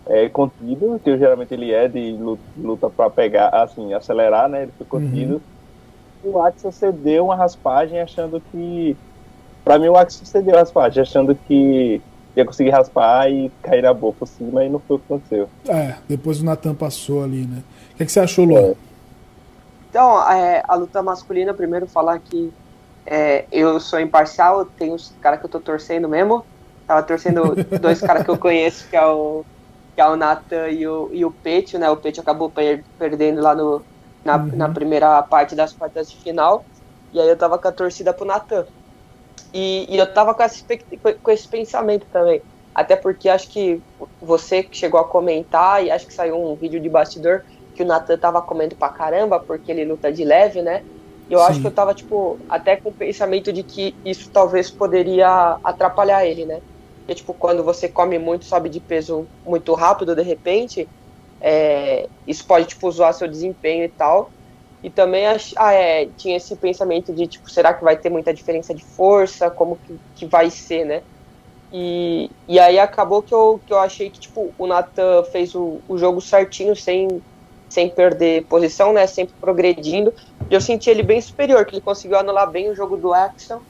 é, 0.06 0.28
contido, 0.28 1.00
que 1.02 1.16
geralmente 1.16 1.52
ele 1.52 1.72
é 1.72 1.88
de 1.88 2.16
luta 2.56 2.90
para 2.90 3.10
pegar, 3.10 3.48
assim, 3.48 3.92
acelerar, 3.94 4.48
né? 4.48 4.62
Ele 4.64 4.72
foi 4.76 4.86
contido. 4.86 5.40
Uhum. 6.24 6.32
O 6.32 6.42
Axel 6.42 6.72
cedeu 6.72 7.26
uma 7.26 7.36
raspagem 7.36 8.00
achando 8.00 8.40
que. 8.50 8.96
Pra 9.64 9.78
mim, 9.78 9.88
o 9.88 9.96
Axel 9.96 10.26
cedeu 10.26 10.54
a 10.56 10.60
raspagem, 10.60 11.02
achando 11.02 11.34
que 11.34 12.00
ia 12.36 12.44
conseguir 12.44 12.70
raspar 12.70 13.30
e 13.30 13.50
cair 13.62 13.82
na 13.82 13.92
boca 13.92 14.20
por 14.20 14.28
cima, 14.28 14.64
e 14.64 14.68
não 14.68 14.78
foi 14.80 14.96
o 14.96 14.98
que 14.98 15.04
aconteceu. 15.12 15.48
É, 15.68 15.96
depois 16.08 16.40
o 16.40 16.44
Natan 16.44 16.74
passou 16.74 17.22
ali, 17.22 17.46
né? 17.46 17.62
O 17.92 17.96
que, 17.96 18.02
é 18.02 18.06
que 18.06 18.12
você 18.12 18.20
achou, 18.20 18.44
Luan? 18.44 18.60
É. 18.60 18.74
Então, 19.90 20.30
é, 20.30 20.62
a 20.66 20.74
luta 20.76 21.02
masculina, 21.02 21.52
primeiro 21.52 21.86
falar 21.86 22.18
que 22.20 22.52
é, 23.04 23.44
eu 23.50 23.80
sou 23.80 23.98
imparcial, 23.98 24.64
tem 24.64 24.92
os 24.92 25.12
caras 25.20 25.40
que 25.40 25.46
eu 25.46 25.50
tô 25.50 25.60
torcendo 25.60 26.08
mesmo. 26.08 26.44
Tava 26.86 27.02
torcendo 27.02 27.56
dois 27.80 28.00
caras 28.00 28.24
que 28.24 28.30
eu 28.30 28.38
conheço, 28.38 28.88
que 28.88 28.96
é 28.96 29.04
o 29.04 29.44
que 29.94 30.00
é 30.00 30.06
o 30.06 30.16
Nathan 30.16 30.68
e 30.68 30.86
o, 30.86 31.10
e 31.12 31.24
o 31.24 31.30
Petio, 31.30 31.78
né? 31.78 31.90
O 31.90 31.96
Petio 31.96 32.22
acabou 32.22 32.48
per 32.48 32.84
perdendo 32.98 33.42
lá 33.42 33.54
no, 33.54 33.82
na, 34.24 34.36
uhum. 34.36 34.50
na 34.54 34.68
primeira 34.68 35.20
parte 35.22 35.54
das 35.56 35.72
quartas 35.72 36.08
de 36.10 36.16
final. 36.16 36.64
E 37.12 37.20
aí 37.20 37.28
eu 37.28 37.36
tava 37.36 37.58
com 37.58 37.66
a 37.66 37.72
torcida 37.72 38.12
pro 38.12 38.24
Nathan. 38.24 38.64
E, 39.52 39.86
e 39.94 39.98
eu 39.98 40.12
tava 40.12 40.34
com 40.34 40.42
esse, 40.42 40.64
com 41.22 41.30
esse 41.30 41.48
pensamento 41.48 42.06
também. 42.10 42.42
Até 42.74 42.96
porque 42.96 43.28
acho 43.28 43.50
que 43.52 43.82
você 44.20 44.62
que 44.62 44.76
chegou 44.76 45.00
a 45.00 45.08
comentar, 45.08 45.84
e 45.84 45.90
acho 45.90 46.06
que 46.06 46.14
saiu 46.14 46.36
um 46.36 46.56
vídeo 46.56 46.80
de 46.80 46.88
bastidor, 46.88 47.40
que 47.74 47.82
o 47.82 47.86
Nathan 47.86 48.18
tava 48.18 48.42
comendo 48.42 48.76
pra 48.76 48.90
caramba, 48.90 49.40
porque 49.40 49.72
ele 49.72 49.84
luta 49.84 50.12
de 50.12 50.24
leve, 50.24 50.62
né? 50.62 50.82
E 51.28 51.32
eu 51.34 51.42
Sim. 51.42 51.42
acho 51.42 51.60
que 51.60 51.66
eu 51.66 51.74
tava, 51.74 51.94
tipo, 51.94 52.38
até 52.48 52.76
com 52.76 52.90
o 52.90 52.94
pensamento 52.94 53.52
de 53.52 53.64
que 53.64 53.96
isso 54.04 54.28
talvez 54.32 54.70
poderia 54.74 55.58
atrapalhar 55.64 56.24
ele, 56.26 56.44
né? 56.46 56.60
Porque, 57.06 57.16
tipo, 57.20 57.34
quando 57.34 57.64
você 57.64 57.88
come 57.88 58.18
muito, 58.18 58.44
sobe 58.44 58.68
de 58.68 58.80
peso 58.80 59.28
muito 59.44 59.74
rápido, 59.74 60.14
de 60.14 60.22
repente, 60.22 60.90
é, 61.42 62.08
isso 62.26 62.44
pode, 62.46 62.66
tipo, 62.68 62.90
zoar 62.90 63.14
seu 63.14 63.28
desempenho 63.28 63.84
e 63.84 63.88
tal. 63.92 64.32
E 64.82 64.88
também 64.88 65.24
ah, 65.26 65.72
é, 65.72 66.06
tinha 66.16 66.36
esse 66.36 66.56
pensamento 66.56 67.12
de, 67.12 67.26
tipo, 67.26 67.50
será 67.50 67.74
que 67.74 67.84
vai 67.84 67.96
ter 67.96 68.08
muita 68.08 68.32
diferença 68.32 68.74
de 68.74 68.82
força? 68.82 69.50
Como 69.50 69.76
que, 69.76 69.98
que 70.16 70.26
vai 70.26 70.50
ser, 70.50 70.84
né? 70.86 71.02
E, 71.72 72.30
e 72.48 72.58
aí 72.58 72.78
acabou 72.78 73.22
que 73.22 73.32
eu, 73.32 73.60
que 73.66 73.72
eu 73.72 73.78
achei 73.78 74.08
que, 74.10 74.18
tipo, 74.18 74.52
o 74.58 74.66
Nathan 74.66 75.22
fez 75.24 75.54
o, 75.54 75.80
o 75.86 75.98
jogo 75.98 76.20
certinho, 76.20 76.74
sem, 76.74 77.22
sem 77.68 77.90
perder 77.90 78.46
posição, 78.46 78.92
né? 78.92 79.06
Sempre 79.06 79.34
progredindo. 79.38 80.14
E 80.50 80.54
eu 80.54 80.60
senti 80.60 80.88
ele 80.88 81.02
bem 81.02 81.20
superior, 81.20 81.64
que 81.66 81.74
ele 81.74 81.82
conseguiu 81.82 82.18
anular 82.18 82.50
bem 82.50 82.70
o 82.70 82.74
jogo 82.74 82.96
do 82.96 83.12
Axel, 83.12 83.60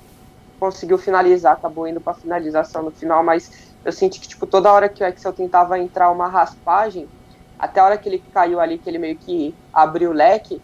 conseguiu 0.60 0.96
finalizar, 0.96 1.54
acabou 1.54 1.88
indo 1.88 2.00
para 2.00 2.14
finalização 2.14 2.82
no 2.82 2.90
final, 2.90 3.24
mas 3.24 3.50
eu 3.84 3.90
senti 3.90 4.20
que 4.20 4.28
tipo 4.28 4.46
toda 4.46 4.72
hora 4.72 4.88
que 4.88 5.02
o 5.02 5.06
Axel 5.06 5.32
tentava 5.32 5.78
entrar 5.78 6.10
uma 6.10 6.28
raspagem, 6.28 7.08
até 7.58 7.80
a 7.80 7.84
hora 7.84 7.98
que 7.98 8.08
ele 8.08 8.22
caiu 8.32 8.60
ali, 8.60 8.78
que 8.78 8.88
ele 8.88 8.98
meio 8.98 9.16
que 9.16 9.54
abriu 9.72 10.10
o 10.10 10.14
leque, 10.14 10.60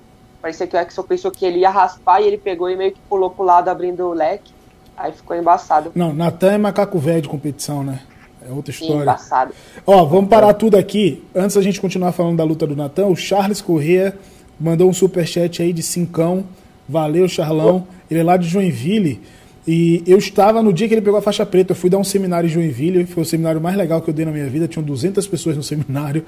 parecia 0.47 0.67
que 0.67 0.76
o 0.76 0.79
Axel 0.79 1.03
pensou 1.03 1.31
que 1.33 1.45
ele 1.45 1.59
ia 1.59 1.71
raspar 1.71 2.21
e 2.21 2.26
ele 2.26 2.38
pegou 2.38 2.71
e 2.71 2.76
meio 2.76 2.93
que 2.93 3.00
pulou 3.09 3.31
pro 3.31 3.45
lado 3.45 3.69
abrindo 3.69 4.07
o 4.07 4.12
leque. 4.12 4.53
Aí 4.97 5.11
ficou 5.11 5.37
embaçado. 5.37 5.91
Não, 5.93 6.15
Natan 6.15 6.53
é 6.53 6.59
macaco 6.59 6.99
velho 7.00 7.23
de 7.23 7.29
competição, 7.29 7.83
né? 7.83 8.00
É 8.49 8.53
outra 8.53 8.73
Sim, 8.73 8.85
história. 8.85 9.03
embaçado. 9.03 9.53
Ó, 9.85 10.05
vamos 10.05 10.31
parar 10.31 10.55
tudo 10.55 10.76
aqui. 10.76 11.25
Antes 11.35 11.57
da 11.57 11.62
gente 11.62 11.81
continuar 11.81 12.12
falando 12.12 12.37
da 12.37 12.45
luta 12.45 12.65
do 12.65 12.76
Natan, 12.76 13.07
o 13.07 13.17
Charles 13.17 13.61
Corrêa 13.61 14.17
mandou 14.59 14.88
um 14.88 14.93
superchat 14.93 15.61
aí 15.61 15.73
de 15.73 15.83
cincão. 15.83 16.45
Valeu, 16.88 17.26
Charlão. 17.26 17.85
Ele 18.09 18.21
é 18.21 18.23
lá 18.23 18.37
de 18.37 18.47
Joinville. 18.49 19.21
E 19.67 20.05
eu 20.07 20.17
estava 20.17 20.62
no 20.62 20.73
dia 20.73 20.87
que 20.87 20.95
ele 20.95 21.03
pegou 21.03 21.19
a 21.19 21.23
faixa 21.23 21.45
preta. 21.45 21.73
Eu 21.73 21.76
fui 21.76 21.91
dar 21.91 21.99
um 21.99 22.05
seminário 22.05 22.47
em 22.47 22.50
Joinville. 22.50 23.05
Foi 23.05 23.25
o 23.25 23.26
seminário 23.26 23.61
mais 23.61 23.76
legal 23.76 24.00
que 24.00 24.09
eu 24.09 24.15
dei 24.15 24.25
na 24.25 24.31
minha 24.31 24.49
vida. 24.49 24.69
Tinham 24.69 24.85
200 24.85 25.26
pessoas 25.26 25.57
no 25.57 25.62
seminário. 25.65 26.25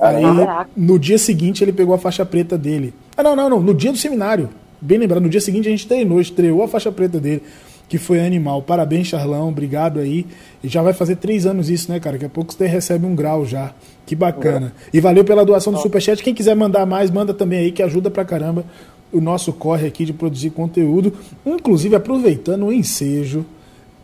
Aí, 0.00 0.24
no 0.74 0.98
dia 0.98 1.18
seguinte, 1.18 1.62
ele 1.62 1.72
pegou 1.72 1.94
a 1.94 1.98
faixa 1.98 2.24
preta 2.24 2.56
dele. 2.56 2.94
Ah, 3.20 3.22
não, 3.22 3.36
não, 3.36 3.50
não. 3.50 3.60
No 3.60 3.74
dia 3.74 3.92
do 3.92 3.98
seminário. 3.98 4.48
Bem 4.80 4.96
lembrado, 4.96 5.22
no 5.22 5.28
dia 5.28 5.42
seguinte 5.42 5.68
a 5.68 5.70
gente 5.70 5.86
treinou, 5.86 6.22
estreou 6.22 6.62
a 6.62 6.68
faixa 6.68 6.90
preta 6.90 7.20
dele, 7.20 7.42
que 7.86 7.98
foi 7.98 8.18
animal. 8.18 8.62
Parabéns, 8.62 9.08
Charlão. 9.08 9.50
Obrigado 9.50 10.00
aí. 10.00 10.24
E 10.64 10.68
já 10.68 10.80
vai 10.80 10.94
fazer 10.94 11.16
três 11.16 11.44
anos 11.44 11.68
isso, 11.68 11.92
né, 11.92 12.00
cara? 12.00 12.14
Daqui 12.14 12.24
a 12.24 12.30
pouco 12.30 12.50
você 12.50 12.66
recebe 12.66 13.04
um 13.04 13.14
grau 13.14 13.44
já. 13.44 13.74
Que 14.06 14.16
bacana. 14.16 14.72
E 14.92 15.00
valeu 15.00 15.22
pela 15.22 15.44
doação 15.44 15.70
do 15.70 15.78
Superchat. 15.78 16.22
Quem 16.22 16.32
quiser 16.32 16.56
mandar 16.56 16.86
mais, 16.86 17.10
manda 17.10 17.34
também 17.34 17.58
aí, 17.58 17.72
que 17.72 17.82
ajuda 17.82 18.10
pra 18.10 18.24
caramba 18.24 18.64
o 19.12 19.20
nosso 19.20 19.52
corre 19.52 19.86
aqui 19.86 20.06
de 20.06 20.14
produzir 20.14 20.50
conteúdo. 20.50 21.12
Inclusive, 21.44 21.94
aproveitando 21.96 22.64
o 22.64 22.72
ensejo, 22.72 23.44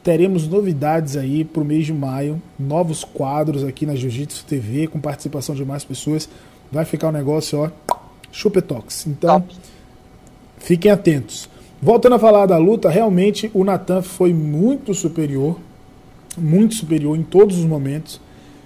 teremos 0.02 0.46
novidades 0.46 1.16
aí 1.16 1.42
pro 1.42 1.64
mês 1.64 1.86
de 1.86 1.92
maio. 1.94 2.40
Novos 2.58 3.02
quadros 3.02 3.64
aqui 3.64 3.86
na 3.86 3.94
Jiu-Jitsu 3.94 4.44
TV, 4.44 4.88
com 4.88 5.00
participação 5.00 5.54
de 5.54 5.64
mais 5.64 5.84
pessoas. 5.84 6.28
Vai 6.70 6.84
ficar 6.84 7.08
um 7.08 7.12
negócio, 7.12 7.60
ó, 7.60 7.70
chupetox. 8.36 9.06
Então, 9.06 9.40
Top. 9.40 9.54
Fiquem 10.58 10.90
atentos. 10.90 11.48
Voltando 11.80 12.16
a 12.16 12.18
falar 12.18 12.46
da 12.46 12.58
luta, 12.58 12.88
realmente 12.90 13.50
o 13.54 13.64
Natan 13.64 14.02
foi 14.02 14.32
muito 14.32 14.92
superior, 14.94 15.58
muito 16.36 16.74
superior 16.74 17.16
em 17.16 17.22
todos 17.22 17.58
os 17.58 17.64
momentos. 17.64 18.20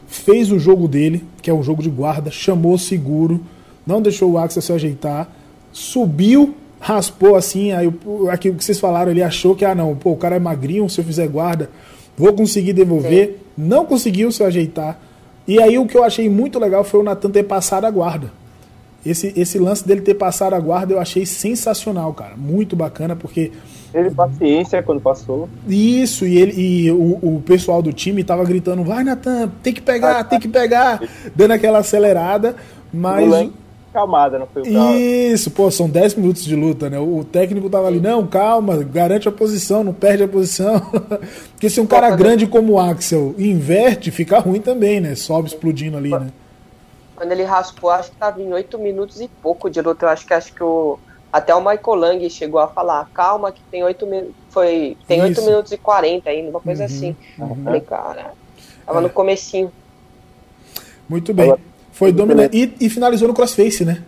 Fez 0.07 0.51
o 0.51 0.59
jogo 0.59 0.89
dele, 0.89 1.25
que 1.41 1.51
é 1.51 1.55
um 1.55 1.63
jogo 1.63 1.83
de 1.83 1.91
guarda, 1.91 2.31
chamou 2.31 2.77
seguro, 2.79 3.41
não 3.87 4.03
deixou 4.03 4.33
o 4.33 4.39
Axel 4.39 4.63
se 4.63 4.73
ajeitar, 4.73 5.31
subiu, 5.73 6.55
raspou 6.81 7.37
assim, 7.37 7.73
aí 7.73 7.93
aquilo 8.31 8.57
que 8.57 8.65
vocês 8.65 8.81
falaram, 8.81 9.11
ele 9.11 9.23
achou 9.23 9.55
que, 9.55 9.65
ah 9.65 9.75
não, 9.75 9.95
pô, 9.95 10.13
o 10.13 10.17
cara 10.17 10.37
é 10.37 10.41
magrinho, 10.41 10.89
se 10.89 11.01
eu 11.01 11.05
fizer 11.05 11.29
guarda, 11.29 11.71
vou 12.17 12.33
conseguir 12.33 12.73
devolver. 12.73 13.39
Não 13.57 13.85
conseguiu 13.85 14.33
se 14.33 14.43
ajeitar. 14.43 14.99
E 15.47 15.61
aí 15.61 15.79
o 15.79 15.87
que 15.87 15.97
eu 15.97 16.03
achei 16.03 16.29
muito 16.29 16.59
legal 16.59 16.83
foi 16.83 17.01
o 17.01 17.03
Natan 17.03 17.31
ter 17.31 17.43
passado 17.43 17.85
a 17.85 17.91
guarda. 17.91 18.40
Esse, 19.05 19.33
esse 19.35 19.59
lance 19.59 19.87
dele 19.87 20.03
ter 20.03 20.15
passado 20.15 20.55
a 20.55 20.61
guarda 20.61 20.93
eu 20.93 21.01
achei 21.01 21.25
sensacional, 21.25 22.13
cara. 22.13 22.37
Muito 22.37 22.77
bacana, 22.77 23.17
porque 23.17 23.51
Teve 23.93 24.11
paciência 24.11 24.83
quando 24.83 25.01
passou. 25.01 25.49
isso, 25.69 26.27
e 26.27 26.39
ele 26.39 26.53
e 26.57 26.91
o, 26.93 27.19
o 27.23 27.43
pessoal 27.45 27.83
do 27.83 27.93
time 27.93 28.23
tava 28.23 28.45
gritando, 28.45 28.85
vai 28.85 29.03
Natan, 29.03 29.51
tem 29.63 29.73
que 29.73 29.81
pegar, 29.81 30.23
tem 30.29 30.39
que 30.39 30.49
pegar, 30.49 31.03
dando 31.35 31.53
aquela 31.53 31.79
acelerada, 31.79 32.55
mas. 32.93 33.27
Moleque, 33.27 33.53
Calmada, 33.93 34.39
não 34.39 34.47
foi 34.47 34.63
o 34.63 34.73
carro. 34.73 34.95
Isso, 34.95 35.51
pô, 35.51 35.69
são 35.69 35.89
10 35.89 36.15
minutos 36.15 36.45
de 36.45 36.55
luta, 36.55 36.89
né? 36.89 36.99
O 37.01 37.25
técnico 37.25 37.69
tava 37.69 37.89
ali, 37.89 37.99
não, 37.99 38.25
calma, 38.25 38.77
garante 38.85 39.29
a 39.29 39.33
posição, 39.33 39.83
não 39.83 39.93
perde 39.93 40.23
a 40.23 40.29
posição. 40.29 40.81
Porque 41.51 41.69
se 41.69 41.81
um 41.81 41.87
cara 41.87 42.15
grande 42.15 42.47
como 42.47 42.75
o 42.75 42.79
Axel 42.79 43.35
inverte, 43.37 44.13
fica 44.13 44.39
ruim 44.39 44.61
também, 44.61 45.01
né? 45.01 45.17
Sobe 45.17 45.49
explodindo 45.49 45.97
ali, 45.97 46.11
né? 46.11 46.29
Quando 47.21 47.33
ele 47.33 47.43
raspou, 47.45 47.91
acho 47.91 48.11
que 48.13 48.17
tava 48.17 48.41
em 48.41 48.51
8 48.51 48.79
minutos 48.79 49.21
e 49.21 49.29
pouco 49.43 49.69
de 49.69 49.79
luta. 49.83 50.07
Eu 50.07 50.09
acho 50.09 50.27
que 50.27 50.33
acho 50.33 50.55
que 50.55 50.65
o. 50.65 50.99
Até 51.31 51.55
o 51.55 51.61
Michael 51.61 51.95
Lang 51.97 52.31
chegou 52.31 52.59
a 52.59 52.67
falar, 52.67 53.07
calma, 53.13 53.53
que 53.53 53.61
tem 53.71 53.85
8 53.85 54.07
minutos. 54.07 54.35
Foi. 54.49 54.97
Tem 55.07 55.21
8 55.21 55.33
Isso. 55.33 55.45
minutos 55.47 55.71
e 55.71 55.77
40 55.77 56.31
ainda, 56.31 56.49
uma 56.49 56.61
coisa 56.63 56.85
Uhum, 56.85 56.87
assim. 56.87 57.17
uhum. 57.39 57.63
Falei, 57.63 57.81
cara. 57.83 58.33
Tava 58.87 59.01
É. 59.01 59.03
no 59.03 59.11
comecinho. 59.11 59.71
Muito 61.07 61.35
bem. 61.35 61.55
Foi 61.93 62.11
dominante. 62.11 62.57
E, 62.57 62.87
e 62.87 62.89
finalizou 62.89 63.29
no 63.29 63.35
crossface, 63.35 63.85
né? 63.85 64.03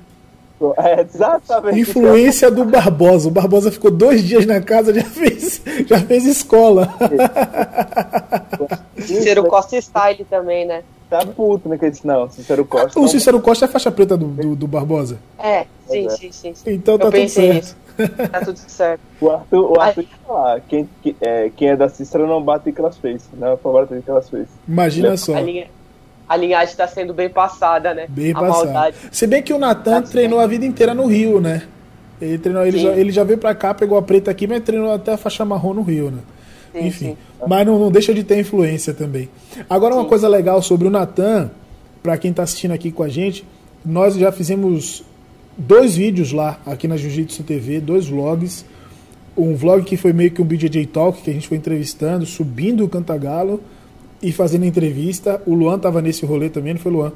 É, 0.78 1.02
exatamente. 1.02 1.80
Influência 1.80 2.50
do 2.50 2.64
Barbosa. 2.64 3.28
O 3.28 3.30
Barbosa 3.30 3.70
ficou 3.70 3.90
dois 3.90 4.24
dias 4.24 4.46
na 4.46 4.58
casa, 4.62 4.94
já 4.94 5.02
fez, 5.04 5.60
já 5.86 5.98
fez 6.00 6.24
escola. 6.24 6.94
Cícero 9.02 9.44
Costa 9.44 9.80
Style 9.80 10.24
também, 10.28 10.66
né? 10.66 10.82
Tá 11.10 11.24
puto, 11.26 11.68
né? 11.68 11.76
Que 11.76 11.84
ele 11.84 11.90
disse, 11.92 12.06
não, 12.06 12.30
Cícero 12.30 12.64
Costa. 12.64 12.98
O 12.98 13.02
não- 13.02 13.08
Cícero 13.08 13.40
Costa 13.40 13.66
é 13.66 13.68
a 13.68 13.70
faixa 13.70 13.90
preta 13.90 14.16
do, 14.16 14.28
do, 14.28 14.56
do 14.56 14.66
Barbosa. 14.66 15.18
É, 15.38 15.66
sim, 15.86 16.06
É. 16.06 16.10
sim, 16.10 16.32
sim. 16.32 16.54
sim. 16.54 16.72
Então 16.72 16.96
tá 16.98 17.04
Eu 17.06 17.10
tudo 17.10 17.20
pensei 17.20 17.52
certo. 17.52 17.56
nisso. 17.56 17.76
Tá 18.30 18.40
tudo 18.40 18.56
certo. 18.58 19.00
O 19.20 19.30
Arthur, 19.30 19.72
o. 19.72 19.80
Arthur 19.80 20.00
ia 20.02 20.08
falar, 20.26 20.60
quem, 20.62 20.88
que- 21.02 21.14
é, 21.20 21.50
quem 21.54 21.68
é 21.68 21.76
da 21.76 21.88
Cícero 21.90 22.26
não 22.26 22.42
bate 22.42 22.70
em 22.70 22.72
crossface. 22.72 23.26
Não 23.38 23.48
é 23.52 23.56
bater 23.56 23.98
em 23.98 24.00
crossface. 24.02 24.48
Imagina 24.66 25.14
só. 25.18 25.34
A, 25.36 25.40
linha, 25.42 25.66
a 26.26 26.34
linhagem 26.36 26.74
tá 26.74 26.88
sendo 26.88 27.12
bem 27.12 27.28
passada, 27.28 27.92
né? 27.92 28.06
Bem 28.08 28.30
a 28.30 28.40
passado. 28.40 28.64
maldade. 28.64 28.96
Se 29.12 29.26
bem 29.26 29.42
que 29.42 29.52
o 29.52 29.58
Natan 29.58 30.00
Tá 30.00 30.08
treinou 30.08 30.40
a 30.40 30.46
vida 30.46 30.64
inteira 30.64 30.94
no 30.94 31.04
Rio, 31.06 31.38
né? 31.40 31.62
Ele, 32.18 32.38
treinou, 32.38 32.64
ele, 32.64 32.78
já, 32.78 32.90
ele 32.92 33.10
já 33.12 33.24
veio 33.24 33.38
pra 33.38 33.54
cá, 33.54 33.74
pegou 33.74 33.98
a 33.98 34.02
preta 34.02 34.30
aqui, 34.30 34.46
mas 34.46 34.62
treinou 34.62 34.92
até 34.94 35.12
a 35.12 35.16
faixa 35.18 35.44
marrom 35.44 35.74
no 35.74 35.82
Rio, 35.82 36.10
né? 36.10 36.18
Sim, 36.72 36.86
Enfim, 36.86 37.06
sim. 37.06 37.16
mas 37.46 37.66
não, 37.66 37.78
não 37.78 37.90
deixa 37.90 38.14
de 38.14 38.24
ter 38.24 38.38
influência 38.40 38.94
também. 38.94 39.28
Agora, 39.68 39.94
uma 39.94 40.04
Sim. 40.04 40.08
coisa 40.08 40.28
legal 40.28 40.62
sobre 40.62 40.88
o 40.88 40.90
Natan, 40.90 41.50
pra 42.02 42.16
quem 42.16 42.32
tá 42.32 42.42
assistindo 42.42 42.72
aqui 42.72 42.90
com 42.90 43.02
a 43.02 43.08
gente, 43.08 43.44
nós 43.84 44.14
já 44.14 44.32
fizemos 44.32 45.04
dois 45.56 45.96
vídeos 45.96 46.32
lá, 46.32 46.60
aqui 46.64 46.88
na 46.88 46.96
Jiu-Jitsu 46.96 47.42
TV, 47.42 47.80
dois 47.80 48.06
vlogs. 48.06 48.64
Um 49.36 49.54
vlog 49.54 49.82
que 49.84 49.96
foi 49.96 50.12
meio 50.12 50.30
que 50.30 50.42
um 50.42 50.44
BJJ 50.44 50.86
Talk, 50.86 51.22
que 51.22 51.30
a 51.30 51.32
gente 51.32 51.48
foi 51.48 51.56
entrevistando, 51.56 52.26
subindo 52.26 52.84
o 52.84 52.88
Cantagalo 52.88 53.60
e 54.22 54.30
fazendo 54.30 54.64
entrevista. 54.64 55.40
O 55.46 55.54
Luan 55.54 55.78
tava 55.78 56.02
nesse 56.02 56.24
rolê 56.26 56.48
também, 56.50 56.74
não 56.74 56.80
foi, 56.80 56.92
Luan? 56.92 57.12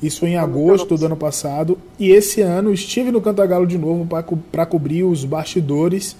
Isso 0.00 0.20
foi 0.20 0.30
em 0.30 0.36
agosto 0.36 0.96
do 0.96 1.06
ano 1.06 1.16
passado. 1.16 1.76
E 1.98 2.10
esse 2.10 2.40
ano 2.40 2.72
estive 2.72 3.10
no 3.10 3.20
Cantagalo 3.20 3.66
de 3.66 3.76
novo 3.76 4.06
para 4.52 4.64
cobrir 4.64 5.02
os 5.02 5.24
bastidores 5.24 6.16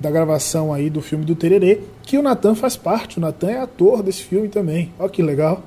da 0.00 0.10
gravação 0.10 0.72
aí 0.72 0.88
do 0.88 1.00
filme 1.02 1.24
do 1.24 1.34
Tererê, 1.34 1.80
que 2.02 2.16
o 2.18 2.22
Natan 2.22 2.54
faz 2.54 2.76
parte. 2.76 3.18
O 3.18 3.20
Natan 3.20 3.50
é 3.50 3.58
ator 3.60 4.02
desse 4.02 4.22
filme 4.22 4.48
também. 4.48 4.92
Olha 4.98 5.08
que 5.08 5.22
legal. 5.22 5.62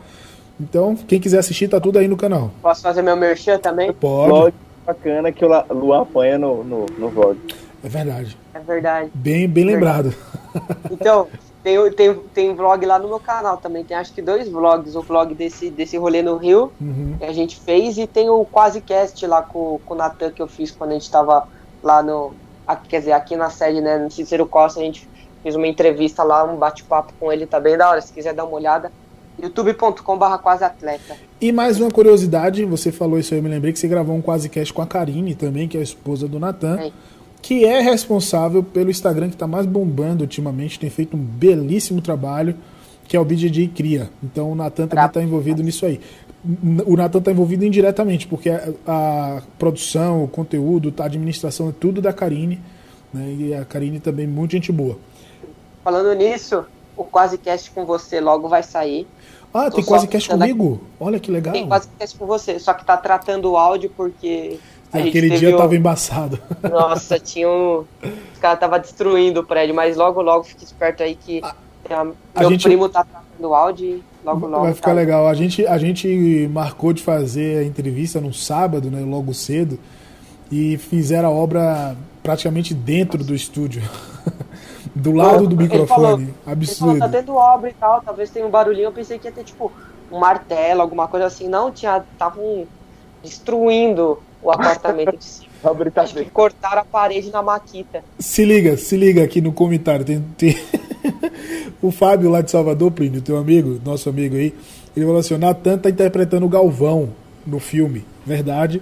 Então, 0.60 0.96
quem 0.96 1.20
quiser 1.20 1.40
assistir, 1.40 1.68
tá 1.68 1.80
tudo 1.80 1.98
aí 2.00 2.08
no 2.08 2.16
canal. 2.18 2.52
Posso 2.62 2.82
fazer 2.82 3.02
meu 3.02 3.16
merchan 3.18 3.58
também? 3.58 3.92
Pode. 3.92 4.30
Vlog 4.30 4.54
bacana 4.86 5.32
que 5.32 5.44
o 5.44 5.74
Luan 5.74 6.02
apanha 6.04 6.38
no, 6.38 6.64
no, 6.64 6.86
no 6.98 7.10
vlog. 7.10 7.38
É 7.84 7.90
verdade. 7.90 8.38
É 8.54 8.60
verdade. 8.60 9.12
Bem, 9.14 9.48
bem 9.48 9.66
lembrado. 9.66 10.14
Então, 10.92 11.28
tem, 11.64 11.78
tem, 11.94 12.14
tem 12.34 12.54
vlog 12.54 12.86
lá 12.86 13.00
no 13.00 13.08
meu 13.08 13.20
canal 13.22 13.56
também. 13.56 13.86
Tem 13.86 13.96
acho 13.96 14.12
que 14.12 14.22
dois 14.22 14.50
vlogs. 14.50 14.96
O 14.96 15.02
vlog 15.02 15.34
desse, 15.34 15.70
desse 15.70 15.96
rolê 15.98 16.22
no 16.22 16.36
Rio, 16.36 16.72
Uhum. 16.82 17.16
que 17.18 17.24
a 17.24 17.32
gente 17.32 17.58
fez, 17.58 17.98
e 17.98 18.06
tem 18.06 18.30
o 18.30 18.44
Quase 18.44 18.82
Cast 18.82 19.26
lá 19.26 19.42
com, 19.42 19.80
com 19.86 19.94
o 19.94 19.98
Natan 19.98 20.30
que 20.32 20.42
eu 20.42 20.48
fiz 20.50 20.70
quando 20.72 20.92
a 20.92 20.94
gente 20.96 21.10
tava 21.10 21.48
lá 21.82 22.04
no. 22.04 22.34
Aqui, 22.68 22.88
quer 22.90 23.00
dizer, 23.00 23.12
aqui 23.14 23.36
na 23.36 23.50
sede, 23.50 23.82
né? 23.82 23.98
No 23.98 24.10
Cícero 24.12 24.46
Costa, 24.46 24.80
a 24.80 24.84
gente 24.84 25.08
fez 25.44 25.56
uma 25.56 25.68
entrevista 25.68 26.24
lá, 26.24 26.44
um 26.44 26.58
bate-papo 26.58 27.14
com 27.20 27.32
ele, 27.32 27.46
tá 27.46 27.60
bem 27.60 27.78
da 27.78 27.90
hora. 27.90 28.02
Se 28.02 28.14
quiser 28.14 28.34
dar 28.34 28.46
uma 28.46 28.56
olhada, 28.56 28.92
youtube.com/barra 29.42 30.38
quase 30.38 30.64
atleta. 30.64 31.16
E 31.40 31.52
mais 31.52 31.80
uma 31.80 31.90
curiosidade, 31.90 32.64
você 32.66 32.92
falou 32.92 33.18
isso 33.20 33.34
aí, 33.34 33.40
eu 33.40 33.44
me 33.44 33.50
lembrei 33.50 33.74
que 33.74 33.80
você 33.80 33.88
gravou 33.88 34.16
um 34.16 34.22
quase 34.22 34.48
cast 34.50 34.72
com 34.74 34.82
a 34.82 34.88
Karine 34.88 35.34
também, 35.36 35.68
que 35.68 35.78
é 35.78 35.80
a 35.80 35.84
esposa 35.84 36.28
do 36.28 36.40
Natan, 36.40 36.80
É. 36.80 36.92
que 37.42 37.66
é 37.66 37.82
responsável 37.82 38.62
pelo 38.64 38.92
Instagram 38.92 39.30
que 39.30 39.36
está 39.36 39.48
mais 39.48 39.66
bombando 39.66 40.24
ultimamente, 40.24 40.80
tem 40.80 40.90
feito 40.90 41.18
um 41.18 41.20
belíssimo 41.20 42.02
trabalho, 42.02 42.56
que 43.08 43.18
é 43.18 43.20
o 43.20 43.26
BJJ 43.26 43.68
Cria. 43.70 44.10
Então 44.24 44.52
o 44.52 44.56
Natan 44.56 44.88
também 44.88 45.06
está 45.06 45.22
envolvido 45.22 45.64
nisso 45.64 45.86
aí. 45.86 46.00
O 46.86 46.96
Natan 46.98 47.20
está 47.20 47.32
envolvido 47.32 47.64
indiretamente, 47.66 48.26
porque 48.28 48.50
a, 48.50 48.70
a 48.88 49.42
produção, 49.60 50.24
o 50.24 50.28
conteúdo, 50.28 50.92
a 51.00 51.06
administração 51.06 51.70
é 51.70 51.72
tudo 51.72 52.02
da 52.02 52.12
Karine, 52.12 52.60
né? 53.14 53.32
E 53.38 53.54
a 53.54 53.64
Karine 53.64 54.00
também 54.00 54.26
muito 54.26 54.52
gente 54.52 54.72
boa. 54.72 54.98
Falando 55.84 56.14
nisso, 56.16 56.66
o 56.98 57.04
Quase 57.04 57.38
Cast 57.38 57.70
com 57.72 57.86
você 57.86 58.20
logo 58.20 58.48
vai 58.50 58.64
sair. 58.64 59.08
Ah, 59.54 59.70
Tô 59.70 59.76
tem 59.76 59.84
só 59.84 59.90
quase 59.92 60.08
cast 60.08 60.30
puxando 60.30 60.42
aqui. 60.44 60.52
comigo? 60.54 60.82
Olha 61.00 61.20
que 61.20 61.30
legal. 61.30 61.54
Tem 61.54 61.68
Quase 61.68 61.88
Cast 62.00 62.18
com 62.18 62.26
você, 62.26 62.58
só 62.58 62.74
que 62.74 62.86
tá 62.86 62.98
tratando 62.98 63.52
o 63.52 63.58
áudio 63.58 63.92
porque. 63.96 64.58
gente 64.96 65.10
Aquele 65.10 65.30
dia 65.38 65.54
o- 65.54 65.58
tava 65.58 65.76
embaçado. 65.76 66.40
Nossa, 66.70 67.20
tinha 67.20 67.50
um. 67.50 67.86
Os 68.34 68.40
caras 68.40 68.60
tava 68.60 68.80
destruindo 68.80 69.42
o 69.42 69.44
prédio, 69.44 69.76
mas 69.76 69.96
logo, 69.98 70.22
logo 70.22 70.44
fique 70.46 70.64
esperto 70.64 71.04
aí 71.04 71.16
que 71.16 71.42
a- 71.44 71.54
a 72.36 72.40
meu 72.40 72.50
gente- 72.50 72.64
primo 72.64 72.88
tá 72.90 73.04
tratando 73.04 73.40
do 73.42 73.54
áudio 73.54 74.02
logo 74.24 74.48
logo. 74.48 74.64
Vai 74.64 74.74
ficar 74.74 74.90
tá. 74.90 74.94
legal. 74.96 75.28
A 75.28 75.34
gente, 75.34 75.66
a 75.66 75.78
gente 75.78 76.50
marcou 76.52 76.94
de 76.94 77.02
fazer 77.04 77.60
a 77.60 77.64
entrevista 77.64 78.20
no 78.22 78.34
sábado, 78.34 78.90
né, 78.92 79.02
logo 79.02 79.34
cedo, 79.34 79.80
e 80.52 80.78
fizeram 80.78 81.30
a 81.30 81.32
obra 81.32 81.96
praticamente 82.24 82.74
dentro 82.74 83.24
do 83.24 83.34
estúdio. 83.34 83.82
do 84.96 85.12
lado 85.12 85.48
do 85.48 85.56
Ele 85.56 85.64
microfone. 85.64 85.88
falou- 85.88 86.20
Ele 86.20 86.26
falou, 86.44 86.54
Absurdo. 86.54 87.00
tá 87.00 87.10
tendo 87.10 87.36
obra 87.36 87.70
e 87.70 87.74
tal, 87.74 88.02
talvez 88.02 88.30
tenha 88.30 88.46
um 88.46 88.50
barulhinho. 88.50 88.86
Eu 88.86 88.92
pensei 88.92 89.18
que 89.18 89.28
ia 89.28 89.32
ter, 89.32 89.44
tipo, 89.44 89.72
um 90.12 90.20
martelo, 90.20 90.82
alguma 90.82 91.08
coisa 91.08 91.26
assim. 91.28 91.48
Não, 91.48 91.72
tinha. 91.72 92.04
Estavam 92.14 92.66
destruindo 93.24 94.22
o 94.42 94.52
apartamento 94.52 95.18
de 95.18 95.24
cima. 95.24 95.52
Acho 95.96 96.16
que 96.16 96.26
cortaram 96.26 96.82
a 96.82 96.86
parede 96.86 97.30
na 97.30 97.42
Maquita. 97.42 98.04
Se 98.20 98.44
liga, 98.44 98.76
se 98.78 98.98
liga 98.98 99.24
aqui 99.24 99.40
no 99.42 99.54
comentário. 99.54 100.04
Tem, 100.04 100.20
tem- 100.38 100.58
o 101.82 101.92
Fábio 101.92 102.30
lá 102.30 102.42
de 102.42 102.52
Salvador, 102.52 102.92
Plínio, 102.92 103.22
teu 103.22 103.38
amigo, 103.38 103.80
nosso 103.84 104.10
amigo 104.10 104.36
aí, 104.36 104.54
ele 104.96 105.06
falou 105.06 105.20
assim: 105.20 105.34
o 105.34 105.38
Natan 105.38 105.78
tá 105.78 105.90
interpretando 105.90 106.46
o 106.46 106.50
Galvão 106.50 107.10
no 107.46 107.60
filme, 107.60 108.06
verdade? 108.26 108.82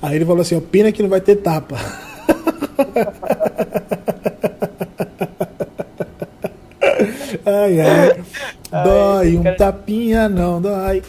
Aí 0.00 0.16
ele 0.16 0.24
falou 0.24 0.40
assim: 0.42 0.56
ó, 0.56 0.60
pena 0.60 0.92
que 0.92 1.02
não 1.02 1.08
vai 1.08 1.20
ter 1.20 1.36
tapa. 1.36 1.76
ai, 7.44 7.80
ai. 7.80 8.20
Dói, 8.84 9.36
um 9.36 9.42
tapinha 9.56 10.28
não 10.28 10.60
dói. 10.60 11.02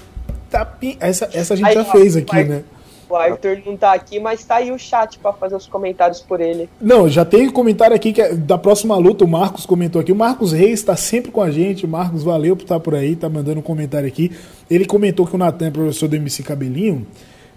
Tapinha. 0.50 0.98
Essa, 1.00 1.30
essa 1.34 1.54
a 1.54 1.58
gente 1.58 1.74
já 1.74 1.86
fez 1.86 2.16
aqui, 2.18 2.44
né? 2.44 2.64
O 3.12 3.16
Arthur 3.18 3.62
não 3.66 3.76
tá 3.76 3.94
aqui, 3.94 4.22
mas 4.22 4.42
tá 4.46 4.56
aí 4.56 4.72
o 4.72 4.80
chat 4.80 5.20
pra 5.20 5.34
fazer 5.34 5.56
os 5.56 5.68
comentários 5.68 6.22
por 6.22 6.40
ele. 6.40 6.70
Não, 6.80 7.10
já 7.10 7.26
tem 7.26 7.50
comentário 7.50 7.94
aqui 7.94 8.14
que 8.14 8.22
é 8.22 8.34
da 8.34 8.58
próxima 8.58 8.96
luta, 8.96 9.26
o 9.26 9.28
Marcos 9.28 9.66
comentou 9.66 10.00
aqui. 10.00 10.14
O 10.14 10.16
Marcos 10.16 10.54
Reis 10.54 10.80
está 10.80 10.96
sempre 10.96 11.30
com 11.30 11.42
a 11.42 11.52
gente. 11.52 11.86
O 11.86 11.90
Marcos, 11.90 12.24
valeu 12.24 12.56
por 12.56 12.64
estar 12.64 12.80
por 12.80 12.96
aí, 12.96 13.18
tá 13.18 13.28
mandando 13.28 13.60
um 13.60 13.64
comentário 13.64 14.08
aqui. 14.08 14.32
Ele 14.70 14.86
comentou 14.86 15.28
que 15.28 15.36
o 15.36 15.38
Natan 15.38 15.68
é 15.68 15.72
professor 15.72 16.08
do 16.08 16.16
MC 16.16 16.42
Cabelinho. 16.42 17.06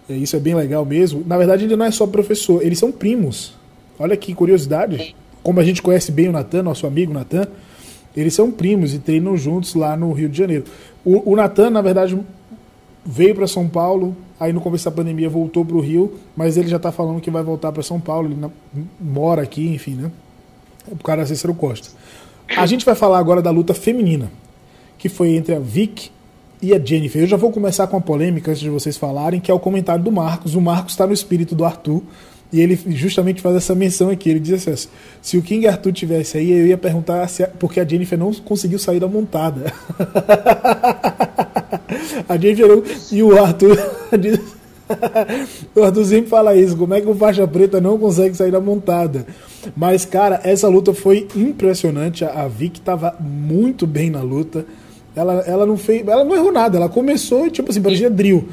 É, 0.08 0.14
Isso 0.14 0.34
é 0.34 0.40
bem 0.40 0.54
legal 0.54 0.84
mesmo. 0.84 1.22
Na 1.24 1.38
verdade, 1.38 1.64
ele 1.64 1.76
não 1.76 1.86
é 1.86 1.90
só 1.92 2.04
professor, 2.04 2.60
eles 2.60 2.78
são 2.78 2.90
primos. 2.90 3.54
Olha 3.96 4.16
que 4.16 4.34
curiosidade. 4.34 5.14
Como 5.40 5.60
a 5.60 5.64
gente 5.64 5.80
conhece 5.80 6.10
bem 6.10 6.28
o 6.28 6.32
Natan, 6.32 6.64
nosso 6.64 6.84
amigo 6.84 7.12
Natan, 7.12 7.46
eles 8.16 8.34
são 8.34 8.50
primos 8.50 8.92
e 8.92 8.98
treinam 8.98 9.36
juntos 9.36 9.76
lá 9.76 9.96
no 9.96 10.10
Rio 10.12 10.28
de 10.28 10.36
Janeiro. 10.36 10.64
O, 11.04 11.32
o 11.32 11.36
Natan, 11.36 11.70
na 11.70 11.80
verdade, 11.80 12.18
veio 13.04 13.34
para 13.34 13.46
São 13.46 13.68
Paulo, 13.68 14.16
aí 14.38 14.52
no 14.52 14.60
começo 14.60 14.84
da 14.84 14.90
pandemia 14.90 15.28
voltou 15.28 15.64
para 15.64 15.76
o 15.76 15.80
Rio, 15.80 16.14
mas 16.36 16.56
ele 16.56 16.68
já 16.68 16.76
está 16.76 16.90
falando 16.90 17.20
que 17.20 17.30
vai 17.30 17.42
voltar 17.42 17.72
para 17.72 17.82
São 17.82 18.00
Paulo, 18.00 18.30
ele 18.30 18.50
mora 19.00 19.42
aqui, 19.42 19.66
enfim, 19.68 19.94
né? 19.94 20.10
O 20.88 21.02
cara 21.02 21.22
é 21.22 21.26
Cícero 21.26 21.54
Costa. 21.54 21.88
A 22.56 22.66
gente 22.66 22.84
vai 22.84 22.94
falar 22.94 23.18
agora 23.18 23.40
da 23.40 23.50
luta 23.50 23.72
feminina, 23.74 24.30
que 24.98 25.08
foi 25.08 25.30
entre 25.30 25.54
a 25.54 25.58
Vic 25.58 26.10
e 26.60 26.74
a 26.74 26.78
Jennifer. 26.78 27.22
Eu 27.22 27.26
já 27.26 27.36
vou 27.36 27.50
começar 27.50 27.86
com 27.86 27.96
a 27.96 28.00
polêmica 28.00 28.50
antes 28.50 28.62
de 28.62 28.70
vocês 28.70 28.96
falarem, 28.96 29.40
que 29.40 29.50
é 29.50 29.54
o 29.54 29.60
comentário 29.60 30.02
do 30.02 30.12
Marcos. 30.12 30.54
O 30.54 30.60
Marcos 30.60 30.92
está 30.92 31.06
no 31.06 31.12
espírito 31.12 31.54
do 31.54 31.64
Arthur. 31.64 32.02
E 32.52 32.60
ele 32.60 32.78
justamente 32.90 33.42
faz 33.42 33.56
essa 33.56 33.74
menção 33.74 34.10
aqui. 34.10 34.30
Ele 34.30 34.38
diz 34.38 34.68
assim: 34.68 34.88
se 35.20 35.36
o 35.36 35.42
King 35.42 35.66
Arthur 35.66 35.92
tivesse 35.92 36.38
aí, 36.38 36.52
eu 36.52 36.66
ia 36.66 36.78
perguntar 36.78 37.26
se 37.28 37.42
a, 37.42 37.48
porque 37.48 37.80
a 37.80 37.84
Jennifer 37.84 38.16
não 38.16 38.32
conseguiu 38.32 38.78
sair 38.78 39.00
da 39.00 39.08
montada. 39.08 39.72
a 42.28 42.36
Jennifer 42.36 42.68
não, 42.68 42.82
e 43.12 43.22
o 43.22 43.38
Arthur 43.42 43.76
o 45.74 45.82
Arthur 45.82 46.04
sempre 46.04 46.28
fala 46.30 46.54
isso, 46.54 46.76
como 46.76 46.94
é 46.94 47.00
que 47.00 47.08
o 47.08 47.14
faixa 47.14 47.46
preta 47.46 47.80
não 47.80 47.98
consegue 47.98 48.34
sair 48.36 48.50
da 48.50 48.60
montada? 48.60 49.26
Mas, 49.76 50.04
cara, 50.04 50.40
essa 50.44 50.68
luta 50.68 50.92
foi 50.92 51.26
impressionante. 51.34 52.24
A 52.24 52.42
a 52.42 52.48
Vic 52.48 52.80
tava 52.80 53.16
muito 53.20 53.86
bem 53.86 54.10
na 54.10 54.20
luta. 54.20 54.66
Ela, 55.16 55.40
ela 55.46 55.64
não 55.64 55.76
fez. 55.76 56.06
Ela 56.06 56.24
não 56.24 56.34
errou 56.34 56.52
nada. 56.52 56.76
Ela 56.76 56.88
começou, 56.88 57.48
tipo 57.50 57.70
assim, 57.70 57.80
parecia 57.80 58.10
drill. 58.10 58.46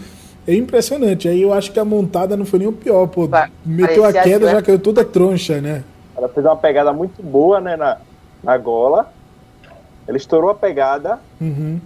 É 0.48 0.56
impressionante. 0.56 1.28
Aí 1.28 1.42
eu 1.42 1.52
acho 1.52 1.72
que 1.72 1.80
a 1.80 1.86
montada 1.86 2.38
não 2.38 2.46
foi 2.46 2.60
nem 2.60 2.68
o 2.68 2.72
pior, 2.72 3.08
pô. 3.08 3.28
Meteu 3.66 4.06
a 4.06 4.14
queda, 4.14 4.40
Joel- 4.46 4.52
já 4.56 4.62
caiu 4.62 4.80
toda 4.80 5.04
troncha, 5.04 5.60
né? 5.60 5.84
Ela 6.16 6.30
fez 6.30 6.46
uma 6.46 6.56
pegada 6.56 6.94
muito 6.94 7.22
boa, 7.22 7.60
né, 7.60 7.76
na, 7.76 7.98
na 8.44 8.58
gola. 8.58 9.12
Ele 10.08 10.18
estourou 10.18 10.50
a 10.50 10.56
pegada, 10.56 11.20
Uhum. 11.40 11.80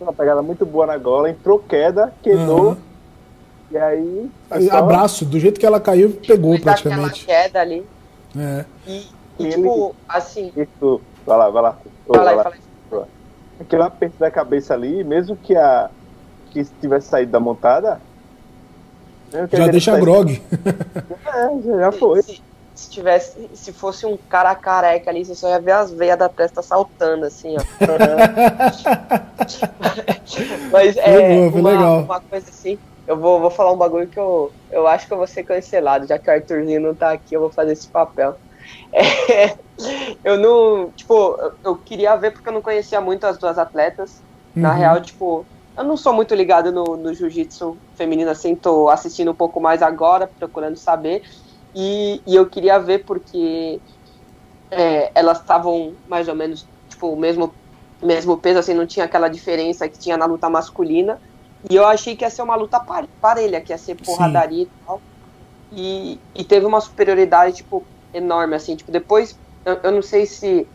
Uma 0.00 0.12
pegada 0.12 0.42
muito 0.42 0.64
boa 0.66 0.86
na 0.86 0.96
gola, 0.96 1.30
entrou 1.30 1.58
queda, 1.58 2.12
quedou, 2.22 2.70
Aham. 2.70 2.76
e 3.70 3.78
aí. 3.78 4.30
só- 4.68 4.76
Abraço, 4.78 5.24
do 5.24 5.38
jeito 5.38 5.58
que 5.60 5.66
ela 5.66 5.80
caiu, 5.80 6.10
pegou 6.26 6.52
daquela 6.54 6.72
praticamente. 6.76 7.26
queda 7.26 7.60
ali. 7.60 7.86
É. 8.36 8.64
E, 8.86 8.96
e, 9.38 9.46
Ele- 9.46 9.52
tipo, 9.54 9.94
assim. 10.08 10.52
Isso. 10.56 11.00
Vai 11.26 11.36
lá, 11.38 11.50
vai 11.50 11.62
lá. 11.62 11.78
Ô, 12.08 12.14
Fala 12.14 12.30
aí, 12.30 12.36
vai 12.36 12.44
lá. 12.44 12.50
fala 12.88 13.02
aí. 13.02 13.08
Aquele 13.60 13.82
aperto 13.82 14.16
da 14.18 14.30
cabeça 14.30 14.72
ali, 14.74 15.04
mesmo 15.04 15.36
que 15.36 15.54
a. 15.54 15.90
que 16.50 16.64
tivesse 16.80 17.08
saído 17.08 17.30
da 17.32 17.38
montada. 17.40 18.00
que 19.48 19.56
Já 19.56 19.62
ele 19.64 19.72
deixa 19.72 19.92
saído- 19.92 20.04
grog. 20.06 20.42
É, 21.32 21.62
já- 21.62 21.78
já 21.78 21.92
foi. 21.92 22.22
Se, 22.22 22.42
se 22.80 22.90
tivesse, 22.90 23.50
se 23.54 23.72
fosse 23.74 24.06
um 24.06 24.16
cara 24.28 24.54
careca 24.54 25.10
ali, 25.10 25.22
você 25.22 25.34
só 25.34 25.50
ia 25.50 25.60
ver 25.60 25.72
as 25.72 25.92
veias 25.92 26.18
da 26.18 26.30
testa 26.30 26.62
saltando, 26.62 27.26
assim, 27.26 27.54
ó. 27.54 27.60
Mas 30.72 30.96
é 30.96 31.50
foi 31.50 31.60
uma, 31.60 31.70
legal. 31.70 32.04
uma 32.04 32.20
coisa 32.20 32.48
assim. 32.48 32.78
Eu 33.06 33.18
vou, 33.18 33.38
vou 33.38 33.50
falar 33.50 33.72
um 33.72 33.76
bagulho 33.76 34.08
que 34.08 34.18
eu, 34.18 34.50
eu 34.70 34.86
acho 34.86 35.06
que 35.06 35.12
eu 35.12 35.18
vou 35.18 35.26
ser 35.26 35.44
cancelado, 35.44 36.06
já 36.06 36.18
que 36.18 36.30
o 36.30 36.32
Arthurzinho 36.32 36.80
não 36.80 36.94
tá 36.94 37.12
aqui, 37.12 37.34
eu 37.34 37.40
vou 37.40 37.52
fazer 37.52 37.72
esse 37.72 37.88
papel. 37.88 38.34
É, 38.92 39.56
eu 40.22 40.36
não. 40.36 40.92
Tipo, 40.92 41.34
eu, 41.64 41.78
queria 41.78 42.14
ver 42.16 42.32
porque 42.32 42.50
eu 42.50 42.52
não 42.52 42.60
conhecia 42.60 43.00
muito 43.00 43.24
as 43.24 43.38
duas 43.38 43.56
atletas. 43.58 44.22
Na 44.54 44.72
Uhum. 44.72 44.78
real, 44.78 45.00
tipo, 45.00 45.46
eu 45.76 45.84
não 45.84 45.96
sou 45.96 46.12
muito 46.12 46.34
ligado 46.34 46.70
no, 46.70 46.84
no 46.96 47.14
jiu-jitsu 47.14 47.78
feminino, 47.94 48.30
assim, 48.30 48.54
tô 48.54 48.90
assistindo 48.90 49.30
um 49.30 49.34
pouco 49.34 49.58
mais 49.60 49.80
agora, 49.80 50.30
procurando 50.38 50.76
saber. 50.76 51.22
E, 51.74 52.22
e 52.26 52.34
eu 52.36 52.48
queria 52.50 52.78
ver 52.78 53.04
porque 53.04 53.82
é, 54.70 55.12
elas 55.18 55.38
estavam 55.40 55.98
mais 56.06 56.28
ou 56.28 56.34
menos, 56.34 56.68
tipo, 56.88 57.08
o 57.14 57.18
mesmo, 57.20 57.56
mesmo 58.02 58.40
peso, 58.40 58.58
assim, 58.60 58.74
não 58.74 58.86
tinha 58.86 59.04
aquela 59.06 59.28
diferença 59.28 59.88
que 59.88 59.98
tinha 59.98 60.16
na 60.16 60.26
luta 60.26 60.48
masculina. 60.50 61.20
E 61.70 61.76
eu 61.76 61.86
achei 61.86 62.16
que 62.16 62.24
ia 62.24 62.30
ser 62.30 62.42
uma 62.42 62.56
luta 62.56 62.80
par- 62.80 63.08
parelha, 63.20 63.62
que 63.62 63.72
ia 63.72 63.78
ser 63.78 63.96
porradaria 64.04 64.64
e 64.64 64.70
tal. 64.86 65.02
E, 65.72 66.22
e 66.34 66.44
teve 66.44 66.66
uma 66.66 66.80
superioridade, 66.80 67.56
tipo, 67.58 67.88
enorme, 68.12 68.56
assim, 68.56 68.76
tipo, 68.76 68.92
depois, 68.92 69.38
eu, 69.64 69.80
eu 69.84 69.92
não 69.92 70.02
sei 70.02 70.26
se, 70.26 70.68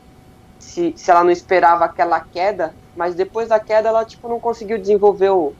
se, 0.60 0.93
se 0.97 1.12
ela 1.12 1.23
não 1.23 1.31
esperava 1.31 1.86
aquela 1.86 2.21
queda, 2.21 2.77
mas 2.95 3.15
depois 3.15 3.49
da 3.49 3.60
queda 3.60 3.89
ela, 3.89 4.05
tipo, 4.05 4.27
não 4.29 4.39
conseguiu 4.39 4.79
desenvolver 4.79 5.29
o, 5.31 5.58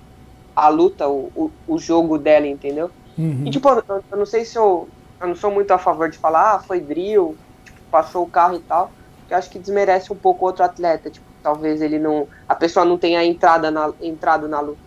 a 0.56 0.70
luta, 0.70 1.08
o, 1.10 1.32
o, 1.36 1.76
o 1.76 1.80
jogo 1.80 2.18
dela, 2.20 2.48
entendeu? 2.48 2.92
Uhum. 3.18 3.46
E, 3.46 3.52
tipo, 3.52 3.70
eu, 3.70 3.84
eu 4.12 4.18
não 4.18 4.26
sei 4.28 4.46
se 4.46 4.58
eu, 4.60 4.94
eu 5.26 5.30
não 5.30 5.36
sou 5.36 5.52
muito 5.52 5.72
a 5.72 5.78
favor 5.78 6.10
de 6.10 6.18
falar, 6.18 6.56
ah, 6.56 6.60
foi 6.60 6.80
drill, 6.80 7.36
tipo, 7.64 7.80
passou 7.92 8.24
o 8.24 8.30
carro 8.30 8.56
e 8.56 8.60
tal, 8.60 8.92
que 9.28 9.34
eu 9.34 9.38
acho 9.38 9.50
que 9.50 9.60
desmerece 9.60 10.14
um 10.14 10.16
pouco 10.16 10.46
outro 10.46 10.64
atleta, 10.64 11.10
tipo, 11.10 11.26
talvez 11.42 11.82
ele 11.82 12.00
não, 12.00 12.28
a 12.48 12.56
pessoa 12.56 12.86
não 12.86 12.98
tenha 12.98 13.24
entrada 13.24 13.70
na, 13.72 13.92
entrado 14.02 14.48
na 14.48 14.60
luta. 14.60 14.80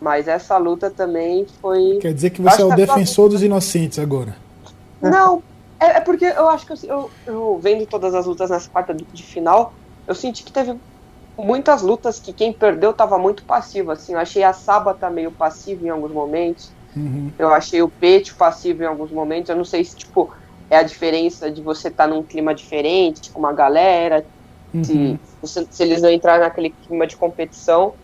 Mas 0.00 0.28
essa 0.28 0.56
luta 0.58 0.90
também 0.90 1.46
foi... 1.60 1.98
Quer 2.00 2.14
dizer 2.14 2.30
que 2.30 2.40
você 2.40 2.62
é 2.62 2.64
o 2.64 2.74
defensor 2.74 3.28
dos 3.28 3.42
inocentes 3.42 3.98
agora. 3.98 4.36
Não, 5.00 5.42
é, 5.80 5.96
é 5.96 6.00
porque 6.00 6.24
eu 6.24 6.48
acho 6.48 6.66
que 6.66 6.72
eu, 6.72 6.78
eu, 6.84 7.10
eu 7.26 7.58
vendo 7.60 7.86
todas 7.86 8.14
as 8.14 8.26
lutas 8.26 8.50
nessa 8.50 8.68
quarta 8.68 8.94
de, 8.94 9.22
final, 9.22 9.72
eu 10.06 10.14
senti 10.14 10.44
que 10.44 10.52
teve 10.52 10.76
muitas 11.36 11.82
lutas 11.82 12.18
que 12.18 12.32
quem 12.32 12.52
perdeu 12.52 12.92
tava 12.92 13.18
muito 13.18 13.44
passivo, 13.44 13.92
assim, 13.92 14.12
eu 14.12 14.18
achei 14.18 14.42
a 14.42 14.52
Sabata 14.52 15.08
meio 15.08 15.30
passiva 15.30 15.84
em 15.84 15.88
alguns 15.88 16.12
momentos, 16.12 16.72
Uhum. 17.04 17.32
eu 17.38 17.48
achei 17.50 17.82
o 17.82 17.90
Pete 17.90 18.34
passivo 18.36 18.82
em 18.82 18.86
alguns 18.86 19.12
momentos, 19.12 19.48
eu 19.50 19.56
não 19.56 19.64
sei 19.64 19.84
se, 19.84 19.96
tipo, 19.96 20.32
é 20.70 20.76
a 20.78 20.82
diferença 20.82 21.50
de 21.50 21.62
você 21.62 21.88
estar 21.88 22.06
num 22.06 22.24
clima 22.26 22.54
diferente, 22.54 23.30
com 23.32 23.40
uma 23.40 23.52
galera, 23.52 24.24
Uhum. 24.74 25.18
se, 25.22 25.22
você- 25.40 25.66
se 25.70 25.82
eles 25.82 26.02
não 26.02 26.10
entrarem 26.10 26.42
naquele 26.46 26.70
clima 26.70 27.06
de 27.06 27.16
competição. 27.16 27.96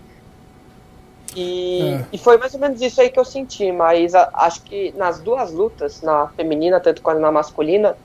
E, 1.37 2.01
É. 2.01 2.09
e 2.13 2.19
foi 2.19 2.37
mais 2.39 2.55
ou 2.55 2.61
menos 2.61 2.81
isso 2.81 3.01
aí 3.01 3.11
que 3.11 3.19
eu 3.19 3.25
senti, 3.25 3.73
mas 3.73 4.15
a- 4.15 4.31
acho 4.37 4.63
que 4.65 4.93
nas 4.93 5.23
duas 5.23 5.53
lutas, 5.53 6.01
na 6.03 6.29
feminina 6.37 6.81
tanto 6.81 7.03
quanto 7.03 7.21
na 7.21 7.33
masculina, 7.33 7.97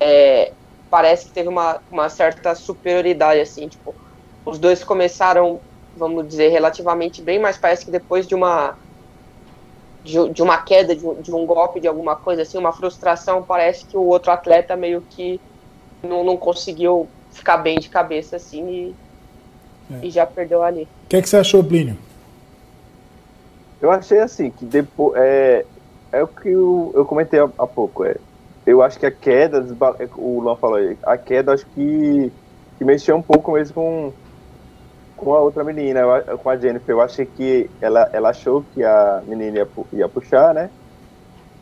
é, 0.00 0.54
parece 0.90 1.26
que 1.26 1.32
teve 1.34 1.48
uma, 1.48 1.82
uma 1.90 2.08
certa 2.10 2.54
superioridade, 2.54 3.40
assim, 3.40 3.68
tipo, 3.68 3.96
os 4.44 4.58
dois 4.58 4.84
começaram, 4.84 5.62
vamos 5.94 6.26
dizer, 6.28 6.48
relativamente 6.48 7.22
bem, 7.24 7.38
mas 7.40 7.58
parece 7.58 7.84
que 7.84 7.90
depois 7.90 8.26
de 8.28 8.34
uma 8.34 8.76
de, 10.04 10.28
de 10.30 10.42
uma 10.42 10.58
queda, 10.58 10.94
de, 10.96 11.04
um- 11.06 11.20
de 11.20 11.34
um 11.34 11.44
golpe, 11.46 11.80
de 11.80 11.86
alguma 11.88 12.16
coisa 12.16 12.42
assim, 12.42 12.58
uma 12.58 12.72
frustração, 12.72 13.42
parece 13.42 13.84
que 13.84 13.96
o 13.96 14.02
outro 14.02 14.30
atleta 14.32 14.76
meio 14.76 15.02
que 15.10 15.40
não, 16.02 16.24
não 16.24 16.36
conseguiu 16.36 17.06
ficar 17.30 17.58
bem 17.58 17.78
de 17.78 17.88
cabeça 17.88 18.36
assim 18.36 18.68
e, 18.68 18.94
É. 19.94 20.06
e 20.06 20.10
já 20.10 20.24
perdeu 20.26 20.62
ali. 20.62 20.84
O 21.04 21.08
que, 21.08 21.16
é 21.16 21.22
que 21.22 21.28
você 21.28 21.36
achou, 21.36 21.62
Plínio? 21.62 21.96
Eu 23.80 23.90
achei 23.90 24.18
assim, 24.20 24.50
que 24.50 24.64
depois. 24.64 25.14
É, 25.16 25.64
é 26.12 26.22
o 26.22 26.26
que 26.28 26.48
eu, 26.48 26.92
eu 26.94 27.04
comentei 27.04 27.40
há, 27.40 27.48
há 27.58 27.66
pouco. 27.66 28.04
É, 28.04 28.16
eu 28.66 28.82
acho 28.82 28.98
que 28.98 29.06
a 29.06 29.10
queda, 29.10 29.64
o 30.16 30.40
Luan 30.40 30.56
falou 30.56 30.76
aí, 30.76 30.96
a 31.02 31.16
queda 31.16 31.52
acho 31.54 31.64
que, 31.74 32.30
que 32.76 32.84
mexeu 32.84 33.16
um 33.16 33.22
pouco 33.22 33.52
mesmo 33.52 33.74
com, 33.74 34.12
com 35.20 35.34
a 35.34 35.40
outra 35.42 35.64
menina, 35.64 36.00
com 36.42 36.50
a 36.50 36.58
Jennifer. 36.58 36.94
Eu 36.94 37.00
achei 37.00 37.26
que 37.26 37.72
ela, 37.80 38.08
ela 38.12 38.30
achou 38.30 38.64
que 38.64 38.82
a 38.82 39.22
menina 39.26 39.58
ia, 39.58 39.66
pu- 39.66 39.88
ia 39.92 40.08
puxar, 40.08 40.54
né? 40.54 40.70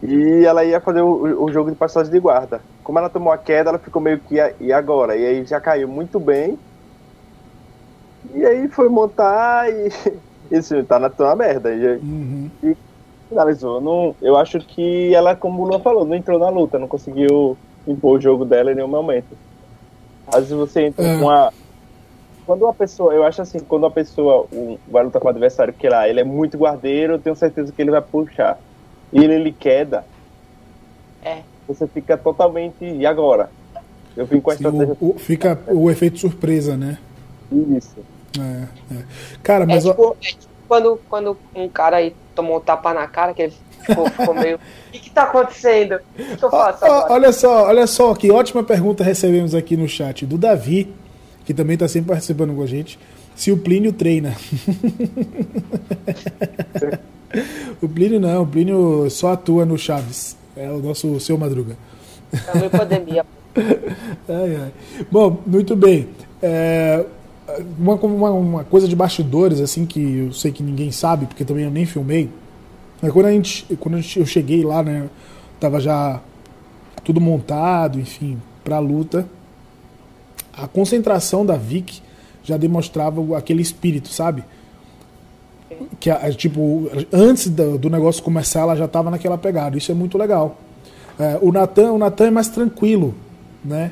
E 0.03 0.45
ela 0.47 0.65
ia 0.65 0.81
fazer 0.81 1.03
o, 1.03 1.45
o 1.45 1.53
jogo 1.53 1.71
de 1.71 1.77
passagem 1.77 2.13
de 2.13 2.21
guarda. 2.21 2.65
Como 2.83 2.99
ela 2.99 3.11
tomou 3.11 3.33
a 3.33 3.39
queda, 3.39 3.71
ela 3.71 3.79
ficou 3.79 4.03
meio 4.03 4.23
que 4.23 4.37
e 4.61 4.73
agora? 4.73 5.17
E 5.17 5.27
aí 5.27 5.47
já 5.47 5.61
caiu 5.61 5.89
muito 5.89 6.21
bem. 6.21 6.61
E 8.35 8.45
aí 8.47 8.69
foi 8.71 8.89
montar 8.89 9.71
e 9.71 9.89
isso 10.51 10.85
tá 10.87 10.99
na, 10.99 11.11
tá 11.11 11.25
na 11.27 11.37
merda. 11.37 11.75
E 11.75 12.03
Uhum. 12.03 12.53
finalizou. 13.29 13.81
Não, 13.81 14.17
eu 14.21 14.37
acho 14.37 14.59
que 14.61 15.15
ela, 15.15 15.37
como 15.37 15.63
o 15.63 15.67
Luan 15.69 15.81
falou, 15.83 16.05
não 16.07 16.15
entrou 16.15 16.39
na 16.39 16.49
luta, 16.51 16.79
não 16.79 16.89
conseguiu 16.89 17.61
impor 17.87 18.19
o 18.19 18.21
jogo 18.21 18.45
dela 18.45 18.73
em 18.73 18.75
nenhum 18.75 18.89
momento. 18.89 19.39
Às 20.27 20.43
vezes 20.51 20.57
você 20.57 20.83
entra 20.87 21.05
É. 21.05 21.11
com 21.11 21.25
uma. 21.25 21.53
Quando 22.49 22.63
uma 22.63 22.73
pessoa, 22.73 23.13
eu 23.13 23.25
acho 23.25 23.43
assim, 23.43 23.59
quando 23.59 23.83
uma 23.85 23.91
pessoa 23.91 24.47
um, 24.51 24.79
vai 24.89 25.05
lutar 25.05 25.21
com 25.21 25.27
o 25.29 25.31
adversário 25.31 25.75
que 25.75 25.87
lá, 25.87 26.09
ele 26.09 26.21
é 26.21 26.25
muito 26.25 26.57
guardeiro, 26.57 27.13
eu 27.13 27.19
tenho 27.19 27.37
certeza 27.37 27.71
que 27.71 27.83
ele 27.83 27.91
vai 27.91 28.01
puxar. 28.01 28.59
E 29.13 29.23
ele, 29.23 29.35
ele 29.35 29.53
queda, 29.53 30.03
É. 31.23 31.43
você 31.69 31.87
fica 31.87 32.17
totalmente. 32.17 32.83
E 32.83 33.05
agora? 33.05 33.51
Eu 34.17 34.25
vim 34.25 34.41
com 34.41 34.51
a 34.51 34.57
Sim, 34.57 34.65
estratégia. 34.65 34.97
o- 34.99 35.11
o- 35.11 35.19
fica 35.19 35.59
o 35.69 35.91
efeito 35.91 36.19
surpresa, 36.19 36.75
né? 36.75 36.97
Isso. 37.53 37.99
É, 38.39 38.95
é. 38.95 39.03
Cara, 39.43 39.65
É 39.65 39.67
mas 39.67 39.85
ó, 39.85 39.91
tipo, 39.91 40.17
é 40.23 40.29
tipo 40.29 40.49
quando, 40.67 41.01
quando 41.07 41.37
um 41.55 41.69
cara 41.69 41.99
aí 41.99 42.15
tomou 42.35 42.57
um 42.57 42.61
tapa 42.61 42.95
na 42.95 43.07
cara, 43.07 43.35
que 43.35 43.43
ele 43.43 43.55
ficou, 43.83 44.09
ficou 44.09 44.35
meio. 44.35 44.59
O 44.89 44.91
que, 44.91 45.01
que 45.01 45.11
tá 45.11 45.25
acontecendo? 45.25 45.97
O 46.19 46.37
que, 46.37 46.43
eu 46.43 46.51
faço 46.51 46.83
agora? 46.87 47.13
olha 47.13 47.31
só, 47.31 47.67
olha 47.67 47.87
só, 47.87 48.15
que 48.15 48.31
ótima 48.31 48.63
pergunta 48.65 49.05
recebemos 49.05 49.55
aqui 49.55 49.77
no 49.77 49.87
chat 49.87 50.25
do 50.25 50.39
Davi, 50.39 50.91
que 51.49 51.55
também 51.55 51.75
está 51.75 51.89
sempre 51.89 52.11
participando 52.11 52.55
com 52.55 52.61
a 52.61 52.67
gente. 52.67 52.99
Se 53.35 53.51
o 53.51 53.57
Plínio 53.57 53.91
treina. 53.91 54.37
o 57.81 57.89
Plínio 57.89 58.21
não, 58.21 58.43
o 58.43 58.47
Plínio 58.47 59.09
só 59.09 59.33
atua 59.33 59.65
no 59.65 59.79
Chaves. 59.79 60.37
É 60.55 60.71
o 60.71 60.83
nosso 60.83 61.19
seu 61.19 61.39
Madruga. 61.39 61.75
Em 62.55 62.69
pandemia. 62.69 63.25
Ai, 64.29 64.57
ai. 64.57 64.71
Bom, 65.11 65.39
muito 65.47 65.75
bem. 65.75 66.09
É, 66.43 67.03
uma, 67.79 67.95
uma, 67.95 68.31
uma 68.31 68.65
coisa 68.65 68.87
de 68.87 68.95
bastidores, 68.95 69.59
assim, 69.59 69.87
que 69.87 70.27
eu 70.27 70.33
sei 70.35 70.53
que 70.53 70.63
ninguém 70.63 70.93
sabe, 70.93 71.25
porque 71.25 71.47
também 71.47 71.65
eu 71.65 71.71
nem 71.71 71.87
filmei. 71.87 72.29
É 73.03 73.11
quando 73.11 73.25
a 73.25 73.33
gente, 73.33 73.65
quando 73.77 73.95
a 73.95 74.01
gente, 74.03 74.21
eu 74.21 74.27
cheguei 74.27 74.63
lá, 74.63 74.83
né? 74.83 75.09
Tava 75.59 75.81
já 75.81 76.21
tudo 77.03 77.23
montado, 77.23 77.99
enfim, 77.99 78.37
pra 78.63 78.79
luta. 78.79 79.27
A 80.63 80.67
concentração 80.69 81.45
da 81.47 81.57
Vic 81.57 82.01
já 82.43 82.57
demonstrava 82.57 83.37
aquele 83.37 83.63
espírito, 83.63 84.09
sabe? 84.09 84.43
Que, 86.01 86.11
a- 86.11 86.33
tipo, 86.33 86.91
antes 87.13 87.49
do, 87.49 87.79
negócio 87.91 88.23
começar, 88.23 88.61
ela 88.61 88.77
já 88.77 88.89
tava 88.89 89.11
naquela 89.11 89.37
pegada. 89.39 89.77
Isso 89.77 89.91
é 89.93 89.95
muito 89.95 90.17
legal. 90.17 90.57
É, 91.19 91.39
o 91.43 91.53
Natan 91.53 91.93
o 91.93 91.99
Natan 91.99 92.27
é 92.29 92.31
mais 92.31 92.49
tranquilo, 92.49 93.15
né? 93.65 93.91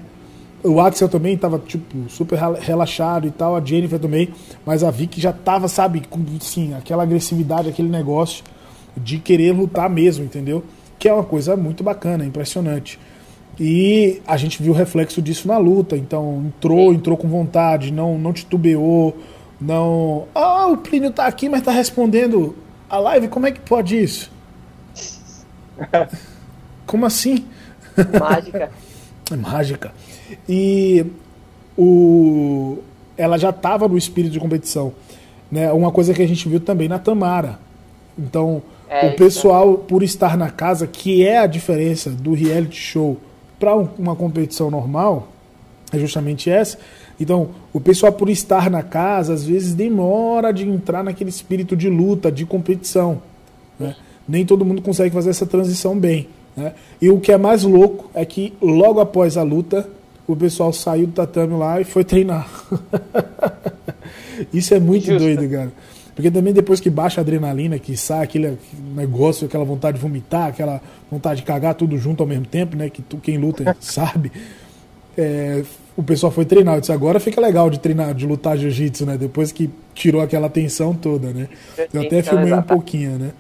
O 0.63 0.81
Axel 0.81 1.09
também 1.09 1.35
estava 1.35 1.59
tipo 1.59 2.09
super 2.09 2.37
rela- 2.39 2.59
relaxado 2.61 3.27
e 3.27 3.31
tal, 3.31 3.55
a 3.55 3.61
Jennifer 3.65 3.99
também, 4.01 4.31
mas 4.65 4.83
a 4.83 4.91
Vicky 4.91 5.21
já 5.21 5.33
tava, 5.33 5.69
sabe, 5.69 6.03
com 6.09 6.21
sim, 6.41 6.75
aquela 6.75 7.03
agressividade, 7.03 7.69
aquele 7.69 7.89
negócio 7.89 8.43
de 8.97 9.19
querer 9.19 9.53
lutar 9.53 9.89
mesmo, 9.91 10.25
entendeu? 10.25 10.65
Que 10.99 11.09
é 11.09 11.13
uma 11.13 11.23
coisa 11.25 11.57
muito 11.57 11.85
bacana, 11.85 12.25
impressionante. 12.25 12.99
E 13.59 14.21
a 14.27 14.37
gente 14.37 14.63
viu 14.63 14.73
o 14.73 14.77
reflexo 14.77 15.23
disso 15.23 15.49
na 15.49 15.57
luta, 15.57 15.97
então 15.97 16.45
entrou, 16.47 16.93
entrou 16.93 17.17
com 17.17 17.27
vontade, 17.27 17.91
não 17.91 18.19
não 18.19 18.33
titubeou, 18.33 19.17
não, 19.61 20.27
ah, 20.35 20.67
o 20.67 20.77
Plínio 20.77 21.11
tá 21.11 21.27
aqui, 21.27 21.49
mas 21.49 21.63
tá 21.63 21.71
respondendo 21.71 22.55
a 22.89 22.99
live, 22.99 23.29
como 23.29 23.47
é 23.47 23.51
que 23.51 23.61
pode 23.61 24.01
isso? 24.01 24.31
Como 26.87 27.05
assim? 27.05 27.45
Mágica. 28.19 28.71
É 29.29 29.35
mágica. 29.35 29.93
E 30.49 31.05
o, 31.77 32.79
ela 33.17 33.37
já 33.37 33.51
estava 33.51 33.89
no 33.89 33.99
espírito 33.99 34.31
de 34.31 34.39
competição. 34.39 34.93
Né? 35.51 35.73
Uma 35.73 35.91
coisa 35.91 36.15
que 36.15 36.23
a 36.23 36.29
gente 36.29 36.49
viu 36.49 36.61
também 36.61 36.89
na 36.89 37.01
Tamara. 37.01 37.59
Então, 38.17 38.63
É, 38.89 39.09
o 39.09 39.17
pessoal, 39.17 39.79
por 39.79 40.05
estar 40.05 40.37
na 40.37 40.49
casa, 40.49 40.87
que 40.87 41.27
é 41.27 41.39
a 41.39 41.47
diferença 41.49 42.09
do 42.09 42.35
reality 42.35 42.77
show 42.77 43.17
para 43.59 43.75
uma 43.75 44.15
competição 44.15 44.71
normal, 44.71 45.29
é 45.93 45.99
justamente 45.99 46.51
essa. 46.51 46.79
Então, 47.19 47.51
o 47.73 47.81
pessoal, 47.81 48.13
por 48.13 48.29
estar 48.29 48.69
na 48.71 48.83
casa, 48.83 49.33
às 49.33 49.45
vezes 49.45 49.75
demora 49.75 50.53
de 50.53 50.69
entrar 50.69 51.03
naquele 51.03 51.31
espírito 51.31 51.77
de 51.77 51.89
luta, 51.89 52.31
de 52.31 52.45
competição. 52.45 53.23
né? 53.79 53.95
Nem 54.29 54.45
todo 54.45 54.65
mundo 54.65 54.83
consegue 54.83 55.15
fazer 55.15 55.31
essa 55.31 55.47
transição 55.47 55.99
bem. 55.99 56.29
né? 56.57 56.75
E 57.01 57.09
o 57.09 57.19
que 57.21 57.33
é 57.33 57.39
mais 57.39 57.63
louco 57.63 58.11
é 58.13 58.25
que 58.25 58.53
logo 58.61 59.01
após 59.01 59.37
a 59.37 59.43
luta, 59.43 59.89
o 60.27 60.35
pessoal 60.37 60.73
saiu 60.73 61.07
do 61.07 61.13
tatame 61.13 61.55
lá 61.55 61.81
e 61.81 61.85
foi 61.85 62.05
treinar. 62.05 62.49
Isso 64.53 64.75
é 64.75 64.81
muito 64.81 65.07
Justo. 65.07 65.19
doido, 65.21 65.49
cara. 65.51 65.73
Porque 66.17 66.31
também 66.31 66.55
depois 66.55 66.81
que 66.81 66.89
baixa 66.89 67.21
a 67.21 67.23
adrenalina, 67.23 67.79
que 67.79 67.95
sai 67.95 68.25
aquele 68.25 68.57
negócio, 68.95 69.47
aquela 69.47 69.67
vontade 69.67 69.99
de 69.99 70.03
vomitar, 70.03 70.49
aquela 70.49 70.81
vontade 71.11 71.41
de 71.41 71.47
cagar 71.47 71.75
tudo 71.75 71.99
junto 71.99 72.23
ao 72.23 72.27
mesmo 72.27 72.47
tempo, 72.47 72.75
né? 72.75 72.89
Que 72.89 73.03
tu, 73.03 73.19
quem 73.19 73.37
luta 73.37 73.77
sabe. 73.79 74.33
É, 75.17 75.63
o 75.95 76.03
pessoal 76.03 76.33
foi 76.33 76.47
treinar. 76.47 76.77
Eu 76.77 76.81
disse, 76.81 76.91
agora 76.91 77.21
fica 77.21 77.39
legal 77.39 77.69
de 77.69 77.79
treinar, 77.79 78.15
de 78.15 78.27
lutar 78.27 78.57
jiu-jitsu, 78.57 79.05
né? 79.05 79.19
Depois 79.19 79.53
que 79.53 79.69
tirou 79.95 80.23
aquela 80.23 80.49
tensão 80.49 80.95
toda, 80.95 81.35
né? 81.35 81.51
Eu 81.93 82.01
até 82.01 82.23
filmei 82.23 82.55
um 82.55 82.63
pouquinho, 82.63 83.19
né? 83.19 83.33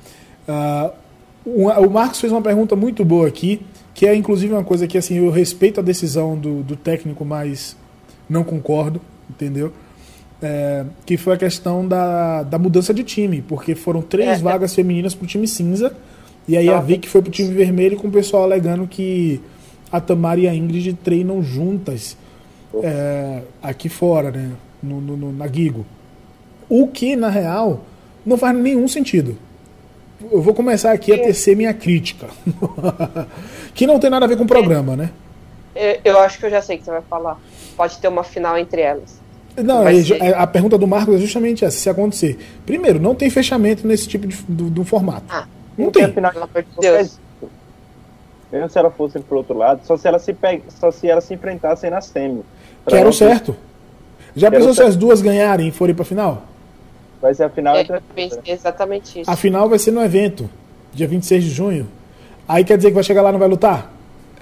O, 1.46 1.68
o 1.68 1.90
Marcos 1.90 2.20
fez 2.20 2.30
uma 2.30 2.42
pergunta 2.42 2.76
muito 2.76 3.02
boa 3.06 3.26
aqui, 3.26 3.62
que 3.94 4.06
é 4.06 4.14
inclusive 4.14 4.52
uma 4.52 4.64
coisa 4.64 4.86
que 4.86 4.98
assim, 4.98 5.14
eu 5.16 5.30
respeito 5.30 5.80
a 5.80 5.82
decisão 5.82 6.36
do, 6.36 6.62
do 6.62 6.76
técnico, 6.76 7.24
mas 7.24 7.74
não 8.28 8.44
concordo, 8.44 9.00
entendeu? 9.30 9.72
É, 10.42 10.84
que 11.06 11.16
foi 11.16 11.32
a 11.34 11.36
questão 11.38 11.86
da, 11.88 12.42
da 12.42 12.58
mudança 12.58 12.92
de 12.92 13.02
time, 13.02 13.40
porque 13.40 13.74
foram 13.74 14.02
três 14.02 14.28
É, 14.28 14.32
é. 14.32 14.36
vagas 14.38 14.74
femininas 14.74 15.14
pro 15.14 15.26
time 15.26 15.48
cinza, 15.48 15.94
e 16.46 16.56
aí 16.56 16.68
a 16.68 16.76
Ah, 16.76 16.80
Vicky 16.80 17.08
foi 17.08 17.22
pro 17.22 17.30
time 17.30 17.54
vermelho 17.54 17.96
com 17.96 18.08
o 18.08 18.10
pessoal 18.10 18.42
alegando 18.42 18.86
que 18.86 19.40
a 19.90 19.98
Tamara 20.00 20.38
e 20.40 20.46
a 20.46 20.54
Ingrid 20.54 20.92
treinam 21.02 21.42
juntas 21.42 22.16
é, 22.82 23.40
aqui 23.62 23.88
fora, 23.88 24.30
né? 24.30 24.50
No, 24.82 25.00
no- 25.00 25.16
no- 25.16 25.32
na 25.32 25.46
Gigo. 25.48 25.86
O 26.68 26.86
que, 26.88 27.16
na 27.16 27.30
real, 27.30 27.80
não 28.24 28.36
faz 28.36 28.54
nenhum 28.56 28.86
sentido. 28.86 29.38
Eu 30.30 30.42
vou 30.42 30.52
começar 30.52 30.92
aqui 30.92 31.12
a 31.12 31.16
tecer 31.18 31.56
minha 31.56 31.72
crítica. 31.72 32.26
que 33.74 33.86
não 33.86 33.98
tem 33.98 34.10
nada 34.10 34.26
a 34.26 34.28
ver 34.28 34.36
com 34.36 34.44
o 34.44 34.46
programa, 34.46 34.96
né? 34.96 35.10
Eu, 35.74 35.98
eu 36.04 36.18
acho 36.20 36.38
que 36.38 36.46
eu 36.46 36.50
já 36.50 36.60
sei 36.60 36.76
o 36.76 36.78
que 36.78 36.84
você 36.84 36.90
vai 36.90 37.02
falar. 37.08 37.38
Pode 37.76 37.98
ter 37.98 38.08
uma 38.08 38.22
final 38.24 38.58
entre 38.58 38.80
elas. 38.82 39.18
Não, 39.62 39.86
é, 39.86 40.02
ser. 40.02 40.22
é, 40.22 40.34
a 40.34 40.46
pergunta 40.46 40.76
do 40.78 40.86
Marcos 40.86 41.14
é 41.16 41.18
justamente 41.18 41.64
essa, 41.64 41.76
se 41.76 41.88
acontecer. 41.88 42.38
Primeiro, 42.64 43.00
não 43.00 43.14
tem 43.14 43.30
fechamento 43.30 43.86
nesse 43.86 44.06
tipo 44.08 44.26
de, 44.26 44.36
do, 44.48 44.68
do 44.70 44.84
formato. 44.84 45.24
Ah, 45.28 45.46
não 45.76 45.86
Porque 45.86 46.00
tem. 46.00 46.08
afinal, 46.10 46.32
Deus. 46.80 47.18
Mesmo 48.52 48.68
se 48.70 48.78
ela 48.78 48.90
fosse 48.90 49.18
pro 49.18 49.38
outro 49.38 49.56
lado, 49.56 49.80
só 49.84 49.96
se 49.96 50.06
ela 50.06 50.18
se, 50.18 50.32
pe... 50.32 50.62
só 50.68 50.90
se 50.90 51.08
elas 51.08 51.24
se 51.24 51.34
enfrentassem 51.34 51.90
na 51.90 52.00
semi. 52.00 52.42
Quero 52.86 53.12
certo. 53.12 53.56
Já 54.36 54.48
Quero 54.50 54.60
pensou 54.60 54.72
se 54.74 54.76
certo. 54.78 54.88
as 54.90 54.96
duas 54.96 55.20
ganharem 55.20 55.68
e 55.68 55.70
forem 55.72 55.94
pra 55.94 56.04
final? 56.04 56.42
Vai 57.20 57.34
ser 57.34 57.44
a 57.44 57.48
final 57.50 57.74
É, 57.76 57.84
pensei 58.14 58.40
exatamente 58.46 59.20
isso. 59.20 59.30
A 59.30 59.34
final 59.34 59.68
vai 59.68 59.78
ser 59.78 59.90
no 59.90 60.02
evento, 60.02 60.48
dia 60.92 61.08
26 61.08 61.42
de 61.44 61.50
junho. 61.50 61.88
Aí 62.46 62.62
quer 62.62 62.76
dizer 62.76 62.90
que 62.90 62.94
vai 62.94 63.02
chegar 63.02 63.22
lá 63.22 63.30
e 63.30 63.32
não 63.32 63.38
vai 63.38 63.48
lutar? 63.48 63.90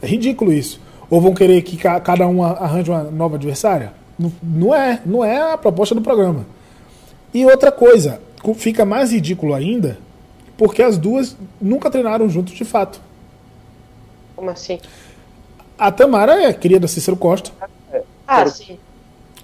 É 0.02 0.06
ridículo 0.06 0.52
isso. 0.52 0.80
Ou 1.08 1.20
vão 1.20 1.32
querer 1.32 1.62
que 1.62 1.76
ca- 1.76 2.00
cada 2.00 2.26
um 2.26 2.42
a- 2.44 2.50
arranje 2.52 2.90
uma 2.90 3.04
nova 3.04 3.36
adversária? 3.36 3.92
Não, 4.18 4.74
é, 4.74 5.00
não 5.04 5.24
é 5.24 5.52
a 5.52 5.58
proposta 5.58 5.94
do 5.94 6.00
programa. 6.00 6.46
E 7.32 7.44
outra 7.44 7.72
coisa, 7.72 8.20
co- 8.42 8.54
fica 8.54 8.84
mais 8.84 9.10
ridículo 9.12 9.54
ainda, 9.54 9.98
porque 10.56 10.82
as 10.82 10.96
duas 10.96 11.36
nunca 11.60 11.90
treinaram 11.90 12.28
juntos 12.28 12.54
de 12.54 12.64
fato. 12.64 13.00
Como 14.36 14.50
assim? 14.50 14.78
A 15.78 15.90
Tamara 15.90 16.44
é 16.44 16.52
cria 16.52 16.78
da 16.78 16.86
Cícero 16.88 17.16
Costa. 17.16 17.50
Ah, 18.26 18.36
Quero- 18.38 18.50
sim. 18.50 18.78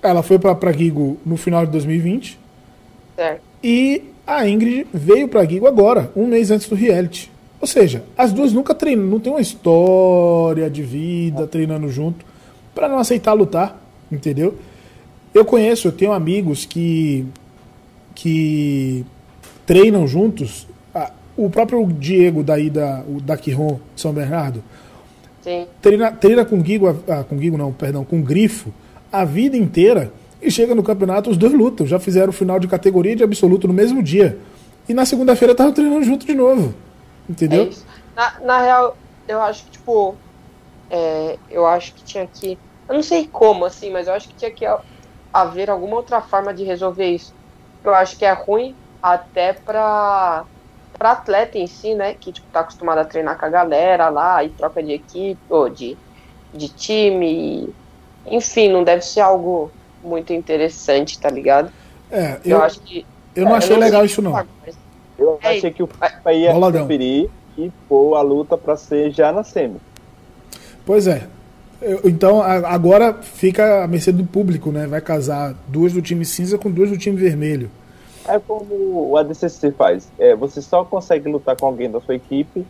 Ela 0.03 0.23
foi 0.23 0.39
pra, 0.39 0.55
pra 0.55 0.73
Gigo 0.73 1.19
no 1.27 1.37
final 1.37 1.67
de 1.67 1.73
2020. 1.73 2.39
Certo. 3.17 3.41
E 3.63 4.03
a 4.27 4.49
Ingrid 4.49 4.87
veio 4.95 5.29
pra 5.29 5.45
Gigo 5.45 5.67
agora, 5.67 6.11
um 6.17 6.27
mês 6.27 6.51
antes 6.51 6.69
do 6.69 6.75
reality. 6.75 7.31
Ou 7.61 7.67
seja, 7.67 8.03
as 8.17 8.33
duas 8.33 8.53
nunca 8.53 8.75
treinam, 8.75 9.05
não 9.05 9.21
tem 9.21 9.31
uma 9.33 9.41
história 9.41 10.71
de 10.71 10.83
vida 10.83 11.47
treinando 11.47 11.89
junto 11.91 12.25
pra 12.75 12.89
não 12.89 12.99
aceitar 12.99 13.33
lutar, 13.35 13.79
entendeu? 14.11 14.57
Eu 15.33 15.45
conheço, 15.45 15.89
eu 15.89 15.93
tenho 15.93 16.13
amigos 16.13 16.65
que 16.65 17.27
que 18.15 19.05
treinam 19.67 20.07
juntos. 20.07 20.67
O 21.37 21.49
próprio 21.49 21.87
Diego 21.87 22.43
daí 22.43 22.69
da 22.69 23.03
o 23.09 23.21
da 23.21 23.37
Quiron 23.37 23.81
São 23.97 24.13
Bernardo 24.13 24.63
Sim. 25.41 25.67
treina, 25.81 26.13
treina 26.13 26.45
com 26.45 26.63
Gigo, 26.63 26.89
ah, 27.09 27.25
com 27.25 27.39
Gigo 27.39 27.57
não, 27.57 27.73
perdão, 27.73 28.05
com 28.05 28.21
Grifo 28.21 28.71
a 29.13 29.25
vida 29.25 29.57
inteira 29.57 30.13
E 30.43 30.51
chega 30.51 30.75
no 30.75 30.83
campeonato, 30.83 31.29
os 31.29 31.37
dois 31.37 31.53
lutam. 31.53 31.87
Já 31.87 31.99
fizeram 31.99 32.31
o 32.31 32.33
final 32.33 32.59
de 32.59 32.67
categoria 32.67 33.15
de 33.15 33.23
absoluto 33.23 33.69
no 33.69 33.75
mesmo 33.75 34.03
dia. 34.03 34.39
E 34.89 34.95
na 34.95 35.05
segunda-feira 35.05 35.53
estavam 35.53 35.73
treinando 35.73 36.03
junto 36.03 36.25
de 36.25 36.35
novo. 36.35 36.75
Entendeu? 37.29 37.65
É. 37.65 37.71
Na, 38.17 38.41
na 38.41 38.63
real, 38.63 38.97
eu 39.29 39.41
acho 39.43 39.65
que, 39.65 39.73
tipo, 39.73 40.15
é, 40.91 41.37
eu 41.51 41.67
acho 41.67 41.95
que 41.95 42.03
tinha 42.05 42.27
que. 42.27 42.59
Eu 42.91 42.95
não 42.97 43.03
sei 43.05 43.29
como, 43.29 43.65
assim, 43.65 43.89
mas 43.89 44.09
eu 44.09 44.15
acho 44.15 44.29
que 44.29 44.35
tinha 44.35 44.51
que 44.51 44.67
haver 45.33 45.71
alguma 45.71 45.95
outra 45.95 46.21
forma 46.21 46.53
de 46.53 46.65
resolver 46.65 47.07
isso. 47.07 47.33
Eu 47.85 47.95
acho 47.95 48.19
que 48.19 48.25
é 48.25 48.33
ruim 48.33 48.75
até 49.01 49.53
pra, 49.53 50.45
pra 50.99 51.13
atleta 51.13 51.57
em 51.57 51.69
si, 51.69 51.95
né? 51.95 52.15
Que 52.15 52.33
tipo, 52.33 52.49
tá 52.53 52.61
acostumado 52.61 52.99
a 52.99 53.05
treinar 53.05 53.39
com 53.39 53.47
a 53.47 53.49
galera 53.49 54.09
lá 54.09 54.43
e 54.43 54.49
troca 54.49 54.83
de 54.83 54.91
equipe, 54.91 55.41
ou 55.49 55.71
de, 55.71 55.97
de 56.53 56.69
time. 56.69 57.73
Enfim, 58.27 58.69
não 58.69 58.83
deve 58.83 59.03
ser 59.03 59.21
algo 59.21 59.71
muito 60.03 60.33
interessante, 60.33 61.17
tá 61.17 61.31
ligado? 61.31 61.71
É, 62.11 62.41
eu, 62.45 62.57
eu 62.57 62.63
acho 62.63 62.81
que. 62.81 63.07
Eu 63.37 63.45
não 63.45 63.55
é, 63.55 63.59
achei 63.59 63.71
eu 63.71 63.79
não 63.79 63.87
legal 63.87 64.05
isso, 64.05 64.21
não. 64.21 64.45
Eu 65.17 65.39
é, 65.43 65.51
achei 65.51 65.71
que 65.71 65.85
o 65.85 65.87
FIFA 65.87 66.33
ia 66.33 66.53
Boladão. 66.53 66.87
preferir 66.89 67.31
que 67.55 67.71
for 67.89 68.17
a 68.17 68.21
luta 68.21 68.59
para 68.59 68.77
ser 68.77 69.13
já 69.13 69.31
na 69.31 69.45
semi. 69.45 69.81
Pois 70.85 71.07
é. 71.07 71.29
Então 72.05 72.43
agora 72.43 73.15
fica 73.15 73.85
a 73.85 73.89
mercê 73.89 74.13
do 74.13 74.25
público, 74.25 74.71
né? 74.71 74.87
Vai 74.87 75.01
casar 75.01 75.55
duas 75.69 75.93
do 75.93 76.03
time 76.03 76.25
cinza 76.25 76.59
com 76.59 76.71
duas 76.71 76.91
do 76.91 76.99
time 76.99 77.17
vermelho. 77.17 77.71
É 78.29 78.39
como 78.39 79.11
o 79.11 79.17
ADCC 79.17 79.73
faz. 79.73 80.09
É, 80.19 80.37
você 80.37 80.61
só 80.61 80.85
consegue 80.85 81.29
lutar 81.29 81.57
com 81.57 81.67
alguém 81.67 81.91
da 81.91 82.01
sua 82.01 82.15
equipe 82.15 82.65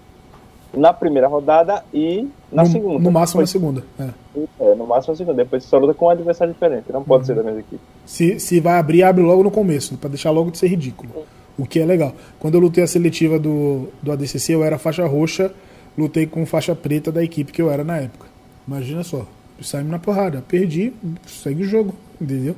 na 0.72 0.92
primeira 0.92 1.26
rodada 1.26 1.84
e 1.92 2.28
na 2.52 2.62
no, 2.62 2.70
segunda. 2.70 2.98
No 3.00 3.10
máximo 3.10 3.42
depois, 3.42 3.48
na 3.48 3.60
segunda. 3.60 3.84
É. 3.98 4.70
é. 4.70 4.74
no 4.74 4.86
máximo 4.86 5.12
na 5.12 5.18
segunda. 5.18 5.36
Depois 5.44 5.64
você 5.64 5.68
só 5.68 5.78
luta 5.78 5.94
com 5.94 6.06
um 6.06 6.10
adversário 6.10 6.52
diferente. 6.52 6.92
Não 6.92 7.02
pode 7.02 7.22
uhum. 7.22 7.26
ser 7.26 7.34
da 7.34 7.42
mesma 7.42 7.60
equipe. 7.60 7.82
Se, 8.06 8.38
se 8.38 8.60
vai 8.60 8.78
abrir, 8.78 9.02
abre 9.02 9.22
logo 9.22 9.42
no 9.42 9.50
começo, 9.50 9.96
para 9.96 10.10
deixar 10.10 10.30
logo 10.30 10.50
de 10.50 10.58
ser 10.58 10.68
ridículo. 10.68 11.10
O 11.58 11.66
que 11.66 11.80
é 11.80 11.84
legal. 11.84 12.14
Quando 12.38 12.54
eu 12.54 12.60
lutei 12.60 12.82
a 12.82 12.86
seletiva 12.86 13.38
do, 13.38 13.88
do 14.00 14.12
ADCC, 14.12 14.54
eu 14.54 14.64
era 14.64 14.78
faixa 14.78 15.04
roxa, 15.06 15.52
lutei 15.98 16.26
com 16.26 16.46
faixa 16.46 16.74
preta 16.74 17.10
da 17.10 17.22
equipe 17.22 17.52
que 17.52 17.60
eu 17.60 17.70
era 17.70 17.84
na 17.84 17.98
época. 17.98 18.29
Imagina 18.70 19.02
só. 19.02 19.26
Saímos 19.60 19.90
na 19.90 19.98
porrada. 19.98 20.44
Perdi, 20.46 20.92
segue 21.26 21.64
o 21.64 21.66
jogo, 21.66 21.92
entendeu? 22.20 22.54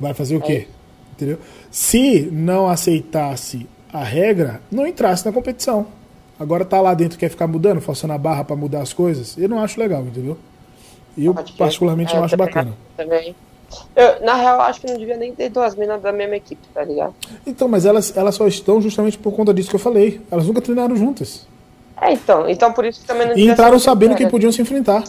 Vai 0.00 0.12
fazer 0.12 0.34
o 0.34 0.40
quê? 0.40 0.66
Entendeu? 1.12 1.38
Se 1.70 2.28
não 2.32 2.68
aceitasse 2.68 3.64
a 3.92 4.02
regra, 4.02 4.60
não 4.68 4.84
entrasse 4.84 5.24
na 5.24 5.30
competição. 5.30 5.86
Agora 6.40 6.64
tá 6.64 6.80
lá 6.80 6.92
dentro, 6.92 7.16
quer 7.16 7.28
ficar 7.28 7.46
mudando, 7.46 7.80
forçando 7.80 8.12
a 8.12 8.18
barra 8.18 8.42
para 8.42 8.56
mudar 8.56 8.82
as 8.82 8.92
coisas, 8.92 9.38
eu 9.38 9.48
não 9.48 9.60
acho 9.60 9.78
legal, 9.78 10.02
entendeu? 10.02 10.36
Eu, 11.16 11.32
particularmente, 11.56 12.12
é, 12.12 12.16
não 12.16 12.24
acho 12.24 12.36
bacana. 12.36 12.74
Também. 12.96 13.36
Eu, 13.94 14.20
na 14.26 14.34
real, 14.34 14.60
acho 14.62 14.80
que 14.80 14.88
não 14.88 14.98
devia 14.98 15.16
nem 15.16 15.32
ter 15.32 15.48
duas 15.50 15.76
minas 15.76 16.02
da 16.02 16.10
mesma 16.10 16.34
equipe, 16.34 16.66
tá 16.74 16.82
ligado? 16.82 17.14
Então, 17.46 17.68
mas 17.68 17.86
elas, 17.86 18.16
elas 18.16 18.34
só 18.34 18.48
estão 18.48 18.82
justamente 18.82 19.16
por 19.16 19.32
conta 19.32 19.54
disso 19.54 19.70
que 19.70 19.76
eu 19.76 19.80
falei. 19.80 20.20
Elas 20.28 20.48
nunca 20.48 20.60
treinaram 20.60 20.96
juntas. 20.96 21.46
É, 22.02 22.12
então. 22.12 22.48
Então, 22.48 22.72
por 22.72 22.84
isso 22.84 23.00
que 23.00 23.06
também 23.06 23.28
não 23.28 23.38
E 23.38 23.48
entraram 23.48 23.78
sabendo 23.78 24.16
que 24.16 24.26
podiam 24.26 24.50
se 24.50 24.60
enfrentar. 24.60 25.04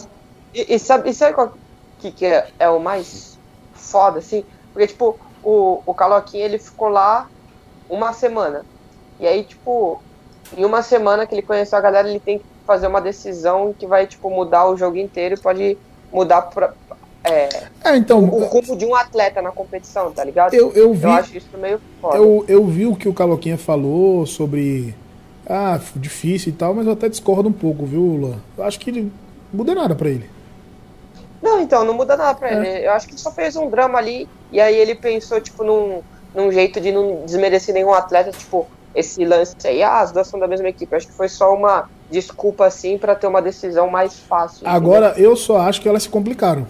E, 0.56 0.74
e, 0.74 0.78
sabe, 0.78 1.10
e 1.10 1.14
sabe 1.14 1.34
qual 1.34 1.52
que, 1.98 2.10
que 2.10 2.24
é, 2.24 2.48
é, 2.58 2.68
o 2.70 2.80
mais 2.80 3.38
foda, 3.74 4.20
assim? 4.20 4.42
Porque, 4.72 4.86
tipo, 4.86 5.18
o, 5.44 5.82
o 5.84 5.92
Caloquinha, 5.92 6.46
ele 6.46 6.58
ficou 6.58 6.88
lá 6.88 7.28
uma 7.90 8.14
semana. 8.14 8.64
E 9.20 9.26
aí, 9.26 9.44
tipo, 9.44 10.00
em 10.56 10.64
uma 10.64 10.82
semana 10.82 11.26
que 11.26 11.34
ele 11.34 11.42
conheceu 11.42 11.76
a 11.76 11.82
galera, 11.82 12.08
ele 12.08 12.20
tem 12.20 12.38
que 12.38 12.44
fazer 12.66 12.86
uma 12.86 13.02
decisão 13.02 13.74
que 13.78 13.86
vai, 13.86 14.06
tipo, 14.06 14.30
mudar 14.30 14.66
o 14.66 14.78
jogo 14.78 14.96
inteiro 14.96 15.34
e 15.34 15.38
pode 15.38 15.76
mudar 16.10 16.40
pra, 16.40 16.72
é, 17.22 17.48
é, 17.82 17.96
então, 17.96 18.22
o, 18.22 18.44
rumo 18.44 18.76
de 18.76 18.86
um 18.86 18.94
atleta 18.94 19.42
na 19.42 19.50
competição, 19.50 20.12
tá 20.12 20.22
ligado? 20.22 20.54
Eu, 20.54 20.72
eu, 20.72 20.94
vi, 20.94 21.02
eu 21.02 21.10
acho 21.10 21.36
isso 21.36 21.58
meio 21.58 21.80
foda. 22.00 22.16
Eu, 22.16 22.44
eu 22.46 22.64
vi 22.64 22.86
o 22.86 22.94
que 22.94 23.08
o 23.08 23.12
Caloquinha 23.12 23.58
falou 23.58 24.24
sobre. 24.24 24.94
Ah, 25.44 25.80
difícil 25.96 26.52
e 26.52 26.52
tal, 26.52 26.72
mas 26.72 26.86
eu 26.86 26.92
até 26.92 27.08
discordo 27.08 27.48
um 27.48 27.52
pouco, 27.52 27.84
viu, 27.84 28.00
Lula? 28.00 28.38
Eu 28.56 28.62
acho 28.62 28.78
que 28.78 28.92
não 28.92 29.10
muda 29.52 29.74
nada 29.74 29.94
para 29.94 30.08
ele. 30.08 30.35
Não, 31.46 31.60
então, 31.60 31.84
não 31.84 31.94
muda 31.94 32.16
nada 32.16 32.34
pra 32.36 32.50
é. 32.50 32.54
ele. 32.54 32.86
Eu 32.86 32.92
acho 32.92 33.06
que 33.06 33.12
ele 33.12 33.20
só 33.20 33.30
fez 33.30 33.54
um 33.56 33.70
drama 33.70 33.98
ali, 33.98 34.28
e 34.50 34.60
aí 34.60 34.74
ele 34.76 34.94
pensou, 34.94 35.40
tipo, 35.40 35.62
num, 35.62 36.02
num 36.34 36.50
jeito 36.50 36.80
de 36.80 36.90
não 36.90 37.24
desmerecer 37.24 37.72
nenhum 37.72 37.92
atleta, 37.92 38.32
tipo, 38.32 38.66
esse 38.94 39.24
lance 39.24 39.54
aí, 39.64 39.82
ah, 39.82 40.00
as 40.00 40.10
duas 40.10 40.26
são 40.26 40.40
da 40.40 40.48
mesma 40.48 40.68
equipe. 40.68 40.92
Eu 40.92 40.96
acho 40.96 41.06
que 41.06 41.12
foi 41.12 41.28
só 41.28 41.54
uma 41.54 41.88
desculpa, 42.10 42.66
assim, 42.66 42.98
para 42.98 43.14
ter 43.14 43.26
uma 43.26 43.40
decisão 43.40 43.88
mais 43.88 44.18
fácil. 44.18 44.66
Agora, 44.66 45.10
entendeu? 45.10 45.30
eu 45.30 45.36
só 45.36 45.58
acho 45.58 45.80
que 45.80 45.88
elas 45.88 46.02
se 46.02 46.08
complicaram. 46.08 46.66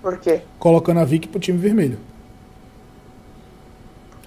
Por 0.00 0.18
quê? 0.18 0.40
Colocando 0.58 1.00
a 1.00 1.04
Vicky 1.04 1.28
pro 1.28 1.38
time 1.38 1.58
vermelho. 1.58 1.98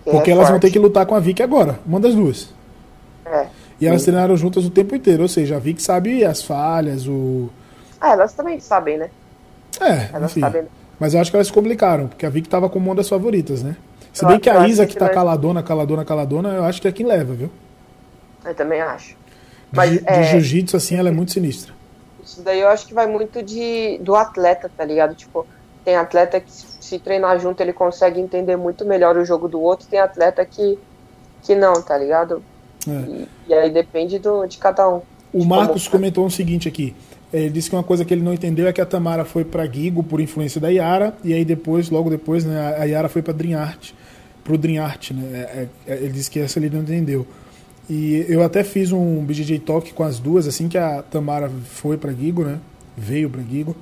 Porque 0.04 0.30
é 0.30 0.34
elas 0.34 0.48
forte. 0.48 0.52
vão 0.52 0.60
ter 0.60 0.72
que 0.72 0.80
lutar 0.80 1.06
com 1.06 1.16
a 1.16 1.20
Vicky 1.20 1.42
agora, 1.42 1.80
uma 1.86 2.00
das 2.00 2.14
duas. 2.14 2.50
É. 3.26 3.48
E 3.80 3.88
elas 3.88 4.04
treinaram 4.04 4.36
juntas 4.38 4.66
o 4.66 4.70
tempo 4.70 4.96
inteiro, 4.96 5.24
ou 5.24 5.30
seja, 5.30 5.56
a 5.56 5.60
Vicky 5.60 5.82
sabe 5.82 6.24
as 6.24 6.44
falhas, 6.44 7.08
o. 7.08 7.50
Ah, 8.04 8.12
elas 8.12 8.34
também 8.34 8.60
sabem, 8.60 8.98
né? 8.98 9.10
É, 9.80 10.10
elas 10.14 10.32
enfim. 10.32 10.42
Sabem. 10.42 10.64
Mas 11.00 11.14
eu 11.14 11.22
acho 11.22 11.32
que 11.32 11.38
elas 11.38 11.48
se 11.48 11.54
complicaram, 11.54 12.10
porque 12.10 12.26
a 12.26 12.30
Vicky 12.30 12.50
tava 12.50 12.68
como 12.70 12.90
uma 12.90 12.96
das 12.96 13.08
favoritas, 13.08 13.64
né? 13.64 13.78
Se 14.12 14.26
bem 14.26 14.38
que 14.42 14.50
a 14.50 14.68
Isa, 14.68 14.86
que 14.86 14.98
tá 14.98 15.06
vai... 15.06 15.14
caladona, 15.14 15.64
caladona, 15.64 16.04
caladona, 16.04 16.50
eu 16.50 16.66
acho 16.66 16.82
que 16.82 16.88
é 16.90 16.92
quem 16.92 17.06
leva, 17.06 17.34
viu? 17.34 17.50
Eu 18.44 18.54
também 18.54 18.82
acho. 18.82 19.16
Mas, 19.72 19.92
de, 19.92 20.04
é... 20.06 20.22
de 20.22 20.30
jiu-jitsu, 20.32 20.76
assim, 20.76 20.98
ela 20.98 21.08
é 21.08 21.12
muito 21.14 21.32
sinistra. 21.32 21.74
Isso 22.22 22.42
daí 22.42 22.60
eu 22.60 22.68
acho 22.68 22.86
que 22.86 22.94
vai 22.94 23.08
muito 23.08 23.42
de, 23.42 23.98
do 24.00 24.16
atleta, 24.16 24.70
tá 24.76 24.84
ligado? 24.84 25.16
Tipo, 25.16 25.48
tem 25.86 25.96
atleta 25.96 26.42
que 26.42 26.52
se 26.52 27.00
treinar 27.00 27.40
junto 27.40 27.62
ele 27.62 27.72
consegue 27.72 28.20
entender 28.20 28.58
muito 28.58 28.84
melhor 28.84 29.16
o 29.16 29.24
jogo 29.24 29.48
do 29.48 29.62
outro, 29.62 29.88
tem 29.88 30.00
atleta 30.00 30.46
que, 30.46 30.78
que 31.42 31.56
não, 31.56 31.82
tá 31.82 31.98
ligado? 31.98 32.44
É. 32.86 32.92
E, 32.92 33.30
e, 33.48 33.54
aí 33.54 33.70
depende 33.70 34.20
do, 34.20 34.46
de 34.46 34.58
cada 34.58 34.90
um. 34.90 35.02
O 35.34 35.46
Marcos 35.46 35.88
como... 35.88 36.00
comentou 36.00 36.26
o 36.26 36.32
seguinte 36.32 36.68
aqui. 36.68 36.94
Ele 37.34 37.50
disse 37.50 37.70
que 37.70 37.76
uma 37.76 37.84
coisa 37.84 38.06
que 38.06 38.14
ele 38.14 38.22
não 38.22 38.34
entendeu 38.34 38.68
é 38.68 38.74
que 38.74 38.80
a 38.80 38.86
Tamara 38.86 39.26
foi 39.26 39.44
para 39.44 39.66
Gigo 39.66 40.04
por 40.04 40.22
influência 40.22 40.62
da 40.62 40.70
Yara, 40.70 41.16
e 41.24 41.34
aí 41.34 41.44
depois, 41.44 41.90
logo 41.90 42.10
depois, 42.10 42.46
né, 42.46 42.76
a 42.78 42.84
Yara 42.84 43.10
foi 43.10 43.24
para 43.24 43.34
Dream 43.34 43.60
Art, 43.60 43.92
pro 44.44 44.56
Dream 44.56 44.84
Art, 44.84 45.12
né? 45.12 45.24
É, 45.34 45.38
é, 45.38 45.68
é, 45.88 45.98
ele 45.98 46.14
disse 46.14 46.30
que 46.30 46.40
essa 46.40 46.60
ele 46.60 46.70
não 46.70 46.82
entendeu. 46.82 47.26
E 47.90 48.24
eu 48.30 48.44
até 48.44 48.64
fiz 48.64 48.92
um 48.92 49.26
BJJ 49.26 49.60
Talk 49.60 49.92
com 49.94 50.04
as 50.04 50.20
duas, 50.20 50.48
assim 50.48 50.68
que 50.68 50.78
a 50.78 51.02
Tamara 51.02 51.50
foi 51.66 51.98
para 51.98 52.14
Gigo, 52.14 52.44
né? 52.44 52.60
Veio 52.96 53.30
para 53.30 53.42
Gigo 53.42 53.76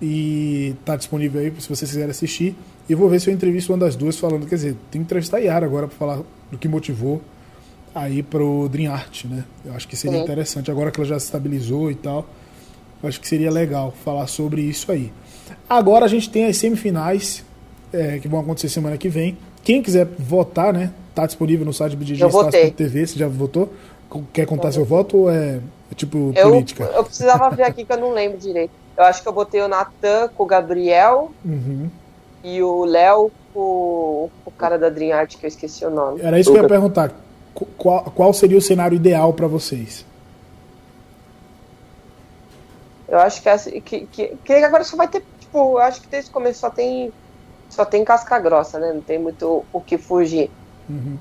e 0.00 0.74
tá 0.84 0.96
disponível 0.96 1.40
aí 1.40 1.52
se 1.58 1.68
vocês 1.68 1.90
quiserem 1.90 2.10
assistir. 2.10 2.56
E 2.88 2.94
vou 2.94 3.08
ver 3.08 3.20
se 3.20 3.30
eu 3.30 3.34
entrevisto 3.34 3.72
uma 3.72 3.78
das 3.78 3.94
duas 3.94 4.18
falando, 4.18 4.46
quer 4.46 4.56
dizer, 4.56 4.76
tem 4.90 5.00
que 5.00 5.04
entrevistar 5.04 5.36
a 5.36 5.40
Yara 5.40 5.64
agora 5.64 5.86
para 5.86 5.96
falar 5.96 6.22
do 6.50 6.58
que 6.58 6.66
motivou 6.66 7.22
aí 7.94 8.22
pro 8.22 8.68
Dream 8.68 8.92
Art, 8.92 9.26
né? 9.26 9.44
Eu 9.64 9.74
acho 9.74 9.86
que 9.86 9.94
seria 9.94 10.16
Sim. 10.16 10.24
interessante 10.24 10.70
agora 10.70 10.90
que 10.90 10.98
ela 10.98 11.08
já 11.08 11.18
se 11.18 11.26
estabilizou 11.26 11.90
e 11.90 11.94
tal. 11.94 12.26
Eu 13.02 13.08
acho 13.08 13.20
que 13.20 13.28
seria 13.28 13.50
legal 13.50 13.92
falar 14.04 14.26
sobre 14.26 14.62
isso 14.62 14.92
aí. 14.92 15.12
Agora 15.68 16.04
a 16.04 16.08
gente 16.08 16.30
tem 16.30 16.46
as 16.46 16.56
semifinais 16.56 17.44
é, 17.92 18.18
que 18.18 18.28
vão 18.28 18.40
acontecer 18.40 18.68
semana 18.68 18.96
que 18.96 19.08
vem. 19.08 19.36
Quem 19.64 19.82
quiser 19.82 20.06
votar, 20.18 20.72
né? 20.72 20.92
Tá 21.14 21.26
disponível 21.26 21.64
no 21.64 21.72
site 21.72 21.96
BDG.tv. 21.96 23.06
Você 23.06 23.18
já 23.18 23.28
votou? 23.28 23.72
Quer 24.32 24.46
contar 24.46 24.68
eu 24.68 24.72
seu 24.72 24.84
voto 24.84 25.16
ou 25.16 25.30
é, 25.30 25.60
é 25.90 25.94
tipo 25.94 26.32
eu, 26.34 26.50
política? 26.50 26.84
Eu 26.84 27.04
precisava 27.04 27.50
ver 27.50 27.64
aqui 27.64 27.84
que 27.84 27.92
eu 27.92 27.98
não 27.98 28.12
lembro 28.12 28.38
direito. 28.38 28.72
Eu 28.96 29.04
acho 29.04 29.22
que 29.22 29.28
eu 29.28 29.32
botei 29.32 29.60
o 29.60 29.68
Natan 29.68 30.28
com 30.36 30.42
o 30.42 30.46
Gabriel 30.46 31.30
uhum. 31.44 31.88
e 32.44 32.62
o 32.62 32.84
Léo 32.84 33.30
com 33.54 34.30
o 34.44 34.50
cara 34.50 34.78
da 34.78 34.88
Dream 34.88 35.16
Art, 35.16 35.36
que 35.36 35.44
eu 35.44 35.48
esqueci 35.48 35.84
o 35.84 35.90
nome. 35.90 36.20
Era 36.20 36.38
isso 36.38 36.50
que 36.52 36.58
eu 36.58 36.62
ia 36.62 36.68
perguntar. 36.68 37.12
Qual, 37.76 38.04
qual 38.04 38.32
seria 38.32 38.56
o 38.56 38.62
cenário 38.62 38.96
ideal 38.96 39.32
para 39.32 39.46
vocês? 39.46 40.04
Eu 43.12 43.18
acho 43.18 43.42
que, 43.42 43.48
assim, 43.50 43.78
que, 43.82 44.06
que, 44.06 44.38
que, 44.42 44.52
agora 44.54 44.82
só 44.84 44.96
vai 44.96 45.06
ter, 45.06 45.22
tipo, 45.38 45.74
eu 45.74 45.78
acho 45.80 46.00
que 46.00 46.08
desde 46.08 46.30
o 46.30 46.32
começo 46.32 46.60
só 46.60 46.70
tem, 46.70 47.12
só 47.68 47.84
tem 47.84 48.02
casca 48.06 48.38
grossa, 48.38 48.78
né? 48.78 48.90
Não 48.90 49.02
tem 49.02 49.18
muito 49.18 49.66
o 49.70 49.80
que 49.82 49.98
fugir. 49.98 50.50
Uhum. 50.88 51.18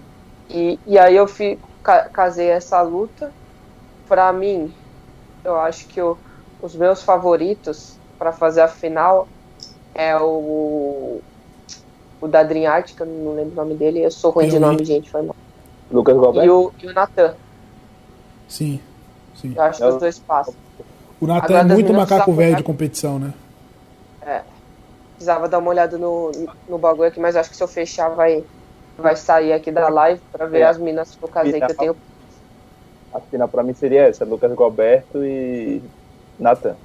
E, 0.49 0.79
e 0.87 0.97
aí 0.97 1.17
eu 1.17 1.27
fico, 1.27 1.67
casei 2.13 2.47
essa 2.47 2.81
luta. 2.81 3.29
Pra 4.07 4.31
mim, 4.31 4.73
eu 5.43 5.59
acho 5.59 5.85
que 5.89 5.99
eu 5.99 6.17
os 6.61 6.75
meus 6.75 7.03
favoritos 7.03 7.97
para 8.17 8.31
fazer 8.31 8.61
a 8.61 8.67
final 8.69 9.27
é 9.93 10.15
o 10.17 11.19
o 12.21 12.27
da 12.27 12.43
Dream 12.43 12.71
Art, 12.71 12.95
que 12.95 13.01
eu 13.01 13.07
não 13.07 13.35
lembro 13.35 13.51
o 13.51 13.55
nome 13.55 13.75
dele, 13.75 14.05
eu 14.05 14.11
sou 14.11 14.31
ruim 14.31 14.45
eu 14.45 14.51
de 14.51 14.59
nome, 14.59 14.85
gente, 14.85 15.09
foi 15.09 15.23
mal. 15.23 15.35
Lucas 15.91 16.15
Gobert? 16.15 16.45
E 16.45 16.49
o, 16.49 16.71
e 16.81 16.87
o 16.87 16.93
Natan. 16.93 17.35
Sim, 18.47 18.79
sim. 19.35 19.53
Eu 19.55 19.63
acho 19.63 19.79
que 19.79 19.85
os 19.85 19.97
dois 19.97 20.19
passam. 20.19 20.53
O 21.21 21.27
Natan 21.27 21.59
é 21.59 21.63
muito 21.63 21.93
macaco 21.93 22.33
velho 22.33 22.55
de 22.55 22.63
competição, 22.63 23.19
né? 23.19 23.31
É. 24.23 24.41
Precisava 25.11 25.47
dar 25.47 25.59
uma 25.59 25.69
olhada 25.69 25.95
no, 25.99 26.31
no 26.67 26.79
bagulho 26.79 27.09
aqui, 27.09 27.19
mas 27.19 27.35
acho 27.35 27.51
que 27.51 27.55
se 27.55 27.61
eu 27.61 27.67
fechar 27.67 28.09
vai, 28.09 28.43
vai 28.97 29.15
sair 29.15 29.53
aqui 29.53 29.71
da 29.71 29.87
live 29.87 30.19
pra 30.31 30.47
ver 30.47 30.61
é. 30.61 30.63
as 30.63 30.79
minas 30.79 31.15
que 31.15 31.23
eu 31.23 31.29
casei, 31.29 31.61
que 31.61 31.71
eu 31.71 31.77
tenho. 31.77 31.95
A 33.13 33.19
final 33.19 33.47
pra 33.47 33.61
mim 33.61 33.73
seria 33.75 34.07
essa, 34.07 34.25
Lucas 34.25 34.51
Goberto 34.53 35.23
e 35.23 35.79
Nathan. 36.39 36.75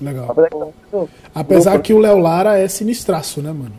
Legal. 0.00 0.30
Apesar 0.30 0.48
que, 0.48 1.10
Apesar 1.34 1.82
que 1.82 1.92
o 1.92 1.98
Léo 1.98 2.18
Lara 2.18 2.58
é 2.58 2.66
sinistraço, 2.66 3.42
né, 3.42 3.52
mano? 3.52 3.74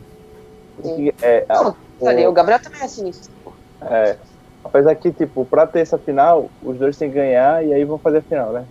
é, 1.20 1.44
Não, 1.48 1.74
falei, 1.98 2.26
o 2.26 2.32
Gabriel 2.32 2.60
também 2.60 2.82
é 2.82 2.88
sinistro. 2.88 3.32
é, 3.80 4.16
apesar 4.62 4.94
que, 4.94 5.10
tipo, 5.10 5.44
pra 5.44 5.66
ter 5.66 5.80
essa 5.80 5.98
final, 5.98 6.48
os 6.62 6.76
dois 6.78 6.96
têm 6.96 7.08
que 7.08 7.16
ganhar 7.16 7.64
e 7.66 7.74
aí 7.74 7.84
vão 7.84 7.98
fazer 7.98 8.18
a 8.18 8.22
final, 8.22 8.52
né? 8.52 8.64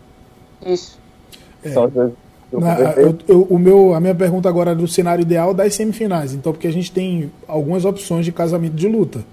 Isso. 0.65 1.00
São 1.69 1.89
grupos 1.89 2.13
Na- 2.51 2.75
eu- 2.97 3.17
eu- 3.27 3.47
o 3.49 3.57
meu, 3.57 3.93
a 3.93 3.99
minha 4.01 4.13
pergunta 4.15 4.49
agora 4.49 4.71
é 4.71 4.75
do 4.75 4.87
cenário 4.87 5.21
ideal 5.21 5.53
das 5.53 5.73
semifinais. 5.73 6.33
Então, 6.33 6.51
porque 6.51 6.67
a 6.67 6.71
gente 6.73 6.91
tem 6.91 7.31
algumas 7.47 7.85
opções 7.85 8.25
de 8.25 8.31
casamento 8.31 8.73
de 8.73 8.87
luta. 8.87 9.23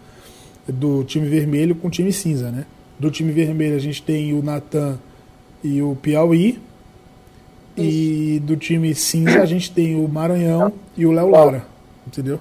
Do 0.68 1.02
time 1.04 1.26
vermelho 1.26 1.74
com 1.74 1.88
o 1.88 1.90
time 1.90 2.12
cinza, 2.12 2.50
né? 2.50 2.64
Do 2.98 3.10
time 3.10 3.32
vermelho 3.32 3.74
a 3.74 3.78
gente 3.80 4.02
tem 4.02 4.32
o 4.34 4.42
Natan 4.42 4.98
e 5.64 5.82
o 5.82 5.96
Piauí. 6.00 6.58
E 7.76 8.40
do 8.44 8.56
time 8.56 8.94
cinza 8.94 9.40
a 9.40 9.46
gente 9.46 9.70
tem 9.70 9.94
o 9.96 10.08
Maranhão 10.08 10.72
e 10.96 11.06
o 11.06 11.12
Léo 11.12 11.30
Lara. 11.30 11.64
Entendeu? 12.06 12.38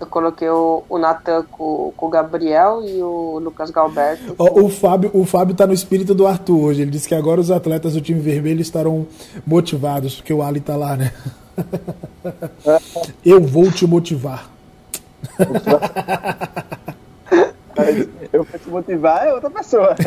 Eu 0.00 0.06
coloquei 0.06 0.48
o, 0.48 0.82
o 0.88 0.96
Natan 0.96 1.44
com, 1.50 1.92
com 1.94 2.06
o 2.06 2.08
Gabriel 2.08 2.82
e 2.82 3.02
o 3.02 3.38
Lucas 3.38 3.70
Galberto. 3.70 4.34
Ó, 4.38 4.62
O 4.62 4.70
Fábio, 4.70 5.10
o 5.12 5.26
Fábio 5.26 5.54
tá 5.54 5.66
no 5.66 5.74
espírito 5.74 6.14
do 6.14 6.26
Arthur 6.26 6.58
hoje. 6.58 6.80
Ele 6.80 6.90
disse 6.90 7.06
que 7.06 7.14
agora 7.14 7.38
os 7.38 7.50
atletas 7.50 7.92
do 7.92 8.00
time 8.00 8.18
vermelho 8.18 8.62
estarão 8.62 9.06
motivados, 9.46 10.16
porque 10.16 10.32
o 10.32 10.42
Ali 10.42 10.58
tá 10.58 10.74
lá, 10.74 10.96
né? 10.96 11.12
Eu 13.22 13.42
vou 13.42 13.70
te 13.70 13.86
motivar. 13.86 14.48
Eu 18.32 18.44
vou 18.44 18.58
te 18.58 18.68
motivar 18.70 19.26
é 19.26 19.34
outra 19.34 19.50
pessoa. 19.50 19.94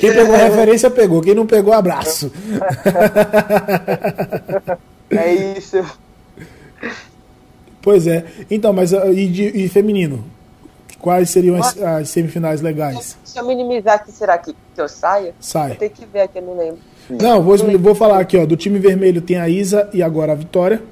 Quem 0.00 0.12
pegou 0.12 0.34
a 0.34 0.38
referência 0.38 0.90
pegou, 0.90 1.20
quem 1.20 1.34
não 1.34 1.46
pegou, 1.46 1.72
abraço. 1.72 2.32
É 5.10 5.32
isso. 5.32 5.84
Pois 7.82 8.06
é. 8.06 8.24
Então, 8.50 8.72
mas 8.72 8.92
ah, 8.92 9.06
e, 9.10 9.26
de- 9.26 9.64
e 9.64 9.68
feminino? 9.68 10.24
Quais 11.00 11.30
seriam 11.30 11.56
as, 11.56 11.80
as 11.80 12.10
semifinais 12.10 12.60
legais? 12.60 13.16
Se 13.24 13.38
eu 13.38 13.46
minimizar 13.46 13.94
aqui, 13.94 14.12
será 14.12 14.36
que, 14.36 14.52
que 14.74 14.80
eu 14.80 14.88
saio? 14.88 15.32
Sai. 15.40 15.74
Tem 15.76 15.88
que 15.88 16.04
ver 16.04 16.20
aqui, 16.22 16.38
eu 16.38 16.42
não 16.42 16.58
lembro. 16.58 16.78
Não, 17.08 17.42
vou, 17.42 17.56
vou 17.78 17.94
falar 17.94 18.20
aqui, 18.20 18.36
ó. 18.36 18.44
Do 18.44 18.56
time 18.56 18.78
vermelho 18.78 19.22
tem 19.22 19.38
a 19.38 19.48
Isa 19.48 19.88
e 19.94 20.02
agora 20.02 20.32
a 20.32 20.34
Vitória. 20.34 20.82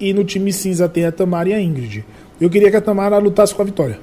E 0.00 0.12
no 0.12 0.24
time 0.24 0.52
cinza 0.52 0.88
tem 0.88 1.06
a 1.06 1.12
Tamara 1.12 1.48
e 1.48 1.54
a 1.54 1.60
Ingrid. 1.60 2.04
Eu 2.40 2.50
queria 2.50 2.70
que 2.70 2.76
a 2.76 2.80
Tamara 2.80 3.18
lutasse 3.18 3.54
com 3.54 3.62
a 3.62 3.64
Vitória. 3.64 3.98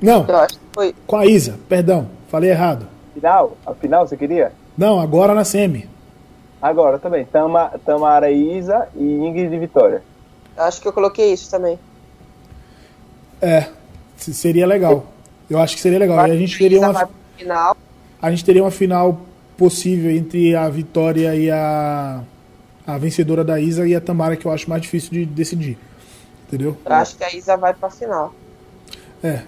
Não, 0.00 0.26
foi. 0.72 0.94
com 1.06 1.16
a 1.16 1.26
Isa, 1.26 1.58
perdão, 1.68 2.08
falei 2.28 2.50
errado. 2.50 2.86
Final? 3.14 3.56
A 3.64 3.74
final, 3.74 4.06
você 4.06 4.16
queria? 4.16 4.52
Não, 4.76 4.98
agora 4.98 5.34
na 5.34 5.44
semi. 5.44 5.88
Agora 6.60 6.98
também. 6.98 7.24
Tama, 7.24 7.72
Tamara 7.84 8.30
e 8.30 8.58
Isa 8.58 8.88
e 8.96 9.02
Ingrid 9.02 9.54
e 9.54 9.58
Vitória. 9.58 10.02
Eu 10.56 10.62
acho 10.64 10.80
que 10.80 10.88
eu 10.88 10.92
coloquei 10.92 11.32
isso 11.32 11.50
também. 11.50 11.78
É, 13.40 13.68
se- 14.16 14.34
seria 14.34 14.66
legal. 14.66 15.06
Eu 15.50 15.58
acho 15.58 15.74
que 15.74 15.80
seria 15.82 15.98
legal. 15.98 16.26
E 16.26 16.30
a 16.30 16.36
gente 16.36 16.56
teria 16.58 16.80
uma, 16.80 17.08
final. 17.36 17.76
a 18.20 18.30
gente 18.30 18.44
teria 18.44 18.62
uma 18.62 18.70
final 18.70 19.20
possível 19.56 20.10
entre 20.10 20.54
a 20.56 20.68
Vitória 20.68 21.34
e 21.34 21.50
a 21.50 22.22
a 22.84 22.98
vencedora 22.98 23.44
da 23.44 23.60
Isa 23.60 23.86
e 23.86 23.94
a 23.94 24.00
Tamara, 24.00 24.36
que 24.36 24.44
eu 24.44 24.50
acho 24.50 24.68
mais 24.68 24.82
difícil 24.82 25.10
de 25.12 25.24
decidir. 25.24 25.78
Entendeu? 26.48 26.76
Eu 26.84 26.92
acho 26.94 27.16
que 27.16 27.22
a 27.22 27.32
Isa 27.34 27.56
vai 27.56 27.72
pra 27.72 27.88
final. 27.90 28.34
É. 29.22 29.42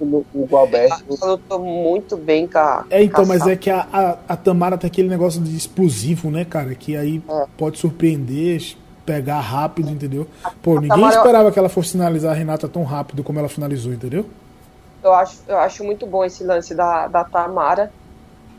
O, 0.00 0.24
o 0.32 0.46
Gualberto. 0.48 1.02
Lutou 1.20 1.58
muito 1.58 2.16
bem 2.16 2.46
com 2.46 2.56
a. 2.58 2.84
É, 2.88 3.02
então, 3.02 3.26
mas 3.26 3.46
é 3.48 3.56
que 3.56 3.68
a, 3.68 3.80
a, 3.92 4.18
a 4.28 4.36
Tamara 4.36 4.78
tem 4.78 4.86
aquele 4.86 5.08
negócio 5.08 5.40
de 5.42 5.56
explosivo, 5.56 6.30
né, 6.30 6.44
cara? 6.44 6.72
Que 6.76 6.96
aí 6.96 7.20
É. 7.28 7.46
pode 7.56 7.78
surpreender, 7.78 8.76
pegar 9.08 9.40
rápido, 9.40 9.90
entendeu? 9.90 10.26
Pô, 10.62 10.72
ninguém 10.78 10.88
Tamara- 10.88 11.16
esperava 11.16 11.50
que 11.52 11.58
ela 11.58 11.68
fosse 11.68 11.92
finalizar 11.92 12.32
a 12.32 12.34
Renata 12.34 12.68
tão 12.68 12.84
rápido 12.84 13.24
como 13.24 13.38
ela 13.38 13.48
finalizou, 13.48 13.92
entendeu? 13.92 14.26
Eu 15.02 15.14
acho, 15.14 15.42
eu 15.46 15.58
acho 15.58 15.84
muito 15.84 16.06
bom 16.06 16.24
esse 16.24 16.44
lance 16.44 16.74
da, 16.74 17.08
da 17.08 17.24
Tamara. 17.24 17.94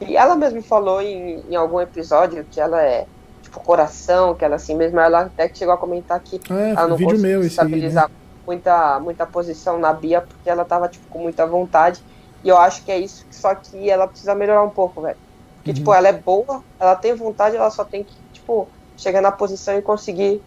E 0.01 0.17
ela 0.17 0.35
mesma 0.35 0.61
falou 0.63 1.01
em, 1.01 1.41
em 1.51 1.55
algum 1.55 1.79
episódio 1.81 2.45
que 2.47 2.61
ela 2.61 2.81
é 2.83 3.07
tipo 3.41 3.61
coração, 3.63 4.35
que 4.35 4.45
ela 4.45 4.55
assim 4.57 4.75
mesmo, 4.75 4.99
ela 4.99 5.21
até 5.23 5.53
chegou 5.53 5.73
a 5.73 5.79
comentar 5.79 6.21
que 6.23 6.41
É, 6.49 6.75
ela 6.75 6.87
não 6.89 6.97
conseguiu 6.99 7.19
meu 7.19 7.43
esse 7.43 7.63
aí, 7.63 7.81
né? 7.81 7.89
estabilizar 7.89 8.09
muita, 8.47 8.99
muita 9.01 9.27
posição 9.27 9.79
na 9.79 9.93
Bia 9.93 10.21
porque 10.21 10.49
ela 10.49 10.65
tava 10.65 10.89
tipo, 10.89 11.07
com 11.09 11.21
muita 11.23 11.47
vontade. 11.47 12.03
E 12.43 12.49
eu 12.49 12.57
acho 12.57 12.83
que 12.85 12.91
é 12.91 12.99
isso, 12.99 13.25
só 13.31 13.55
que 13.55 13.89
ela 13.89 14.07
precisa 14.07 14.35
melhorar 14.35 14.63
um 14.63 14.71
pouco, 14.71 15.01
velho. 15.01 15.19
Porque, 15.57 15.71
Uhum. 15.71 15.75
tipo, 15.75 15.93
ela 15.93 16.07
é 16.09 16.13
boa, 16.13 16.63
ela 16.79 16.95
tem 16.95 17.15
vontade, 17.15 17.55
ela 17.57 17.69
só 17.71 17.85
tem 17.85 18.03
que, 18.05 18.15
tipo, 18.31 18.73
chegar 18.99 19.21
na 19.21 19.31
posição 19.31 19.77
e 19.77 19.81
conseguir 19.81 20.41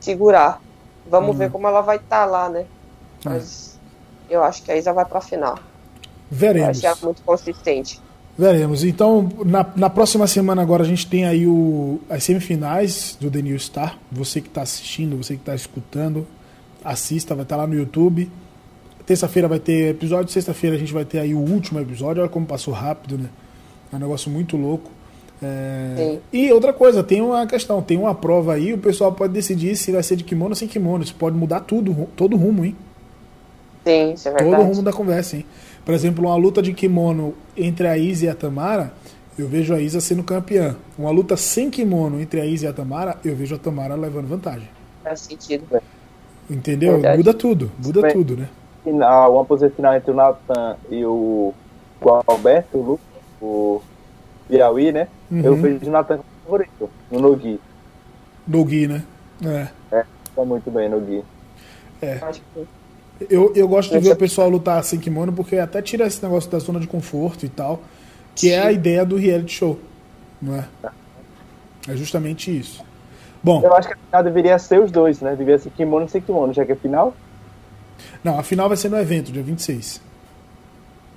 segurar. 0.00 0.60
Vamos 1.10 1.30
Uhum. 1.30 1.36
ver 1.36 1.50
como 1.50 1.66
ela 1.66 1.80
vai 1.80 1.96
estar 1.96 2.24
lá, 2.24 2.48
né? 2.48 2.60
É. 3.24 3.28
Mas 3.28 3.78
eu 4.28 4.42
acho 4.42 4.62
que 4.62 4.70
a 4.72 4.76
Isa 4.76 4.92
vai 4.92 5.04
pra 5.04 5.20
final. 5.20 5.56
Eu 5.56 5.62
Veremos. 6.30 6.78
achei 6.78 6.88
ela 6.88 6.98
muito 7.02 7.22
consistente. 7.22 8.00
Veremos. 8.36 8.82
Então, 8.82 9.28
na, 9.44 9.64
na 9.76 9.88
próxima 9.88 10.26
semana 10.26 10.60
agora 10.60 10.82
a 10.82 10.86
gente 10.86 11.06
tem 11.06 11.24
aí 11.24 11.46
o, 11.46 12.00
as 12.10 12.24
semifinais 12.24 13.16
do 13.20 13.30
The 13.30 13.42
New 13.42 13.58
Star. 13.58 13.96
Você 14.10 14.40
que 14.40 14.48
está 14.48 14.62
assistindo, 14.62 15.16
você 15.16 15.34
que 15.34 15.42
está 15.42 15.54
escutando, 15.54 16.26
assista, 16.82 17.34
vai 17.34 17.44
estar 17.44 17.56
lá 17.56 17.66
no 17.66 17.74
YouTube. 17.74 18.30
Terça-feira 19.06 19.46
vai 19.46 19.58
ter 19.60 19.90
episódio, 19.90 20.32
sexta-feira 20.32 20.74
a 20.74 20.78
gente 20.78 20.92
vai 20.92 21.04
ter 21.04 21.18
aí 21.20 21.34
o 21.34 21.38
último 21.38 21.78
episódio. 21.78 22.22
Olha 22.22 22.30
como 22.30 22.44
passou 22.46 22.72
rápido, 22.74 23.18
né? 23.18 23.28
É 23.92 23.96
um 23.96 23.98
negócio 24.00 24.30
muito 24.30 24.56
louco. 24.56 24.90
É. 25.46 26.18
E 26.32 26.52
outra 26.52 26.72
coisa, 26.72 27.02
tem 27.02 27.20
uma 27.20 27.46
questão, 27.46 27.82
tem 27.82 27.98
uma 27.98 28.14
prova 28.14 28.54
aí, 28.54 28.72
o 28.72 28.78
pessoal 28.78 29.12
pode 29.12 29.32
decidir 29.32 29.76
se 29.76 29.92
vai 29.92 30.02
ser 30.02 30.16
de 30.16 30.24
kimono 30.24 30.50
ou 30.50 30.54
sem 30.56 30.68
kimono. 30.68 31.04
Isso 31.04 31.14
pode 31.14 31.36
mudar 31.36 31.60
tudo, 31.60 32.08
todo 32.16 32.34
o 32.34 32.38
rumo, 32.38 32.64
hein? 32.64 32.76
Sim, 33.84 34.12
isso 34.14 34.28
é 34.28 34.32
todo 34.32 34.46
o 34.46 34.50
verdade. 34.50 34.70
rumo 34.70 34.82
da 34.82 34.92
conversa, 34.92 35.36
hein? 35.36 35.44
Por 35.84 35.92
exemplo, 35.94 36.24
uma 36.26 36.36
luta 36.36 36.62
de 36.62 36.72
kimono 36.72 37.34
entre 37.56 37.86
a 37.86 37.98
Isa 37.98 38.26
e 38.26 38.28
a 38.28 38.34
Tamara, 38.34 38.92
eu 39.38 39.46
vejo 39.46 39.74
a 39.74 39.80
Isa 39.80 40.00
sendo 40.00 40.22
campeã. 40.22 40.76
Uma 40.98 41.10
luta 41.10 41.36
sem 41.36 41.68
kimono 41.70 42.20
entre 42.20 42.40
a 42.40 42.46
Isa 42.46 42.66
e 42.66 42.68
a 42.68 42.72
Tamara, 42.72 43.18
eu 43.24 43.36
vejo 43.36 43.54
a 43.54 43.58
Tamara 43.58 43.94
levando 43.94 44.26
vantagem. 44.26 44.68
Faz 45.02 45.20
sentido. 45.20 45.64
Entendeu? 46.48 46.92
Verdade. 46.92 47.18
Muda 47.18 47.34
tudo, 47.34 47.70
muda 47.84 48.00
Bem. 48.02 48.12
tudo, 48.12 48.36
né? 48.36 48.48
Final, 48.82 49.34
uma 49.34 49.44
posição 49.44 49.70
final 49.70 49.94
entre 49.94 50.10
o 50.10 50.14
Nathan 50.14 50.76
e 50.90 51.04
o 51.04 51.52
o 52.02 52.78
Lu- 52.78 53.00
o 53.40 53.82
Piauí, 54.48 54.92
né? 54.92 55.08
Eu 55.42 55.52
Uhum. 55.54 55.62
vejo 55.62 55.86
o 55.86 55.90
Nathan 55.90 56.16
como 56.18 56.28
favorito 56.44 56.90
no 57.10 57.20
Nogi. 57.20 57.60
No 58.46 58.64
Gui, 58.64 58.86
né? 58.86 59.02
É. 59.44 60.04
Tá 60.34 60.44
muito 60.44 60.70
bem 60.70 60.88
no 60.88 61.00
Gui. 61.00 61.24
Eu 62.02 62.32
que 62.32 62.66
Eu, 63.34 63.52
eu 63.54 63.68
gosto 63.68 63.92
de 63.92 63.98
ver 64.00 64.12
o 64.12 64.16
pessoal 64.16 64.48
lutar 64.48 64.82
sem 64.84 64.98
kimono 64.98 65.32
porque 65.32 65.56
até 65.56 65.80
tira 65.80 66.06
esse 66.06 66.22
negócio 66.22 66.50
da 66.50 66.58
zona 66.58 66.78
de 66.80 66.86
conforto 66.86 67.46
e 67.46 67.48
tal, 67.48 67.80
que 68.34 68.50
é 68.50 68.60
a 68.60 68.72
ideia 68.72 69.04
do 69.04 69.16
reality 69.16 69.52
show, 69.54 69.78
não 70.42 70.56
é? 70.56 70.64
É 71.88 71.96
justamente 71.96 72.56
isso. 72.56 72.84
Bom, 73.42 73.62
Eu 73.62 73.74
acho 73.74 73.88
que 73.88 73.94
a 73.94 73.96
final 73.96 74.22
deveria 74.24 74.58
ser 74.58 74.80
os 74.80 74.90
dois, 74.90 75.20
né? 75.20 75.30
Deveria 75.30 75.58
ser 75.58 75.70
kimono 75.70 76.08
sem 76.08 76.20
kimono, 76.20 76.52
já 76.52 76.64
que 76.64 76.72
é 76.72 76.76
final. 76.76 77.14
não, 78.22 78.38
a 78.38 78.42
final 78.42 78.68
vai 78.68 78.76
ser 78.76 78.88
no 78.88 78.98
evento, 78.98 79.30
dia 79.30 79.42
26. 79.42 80.00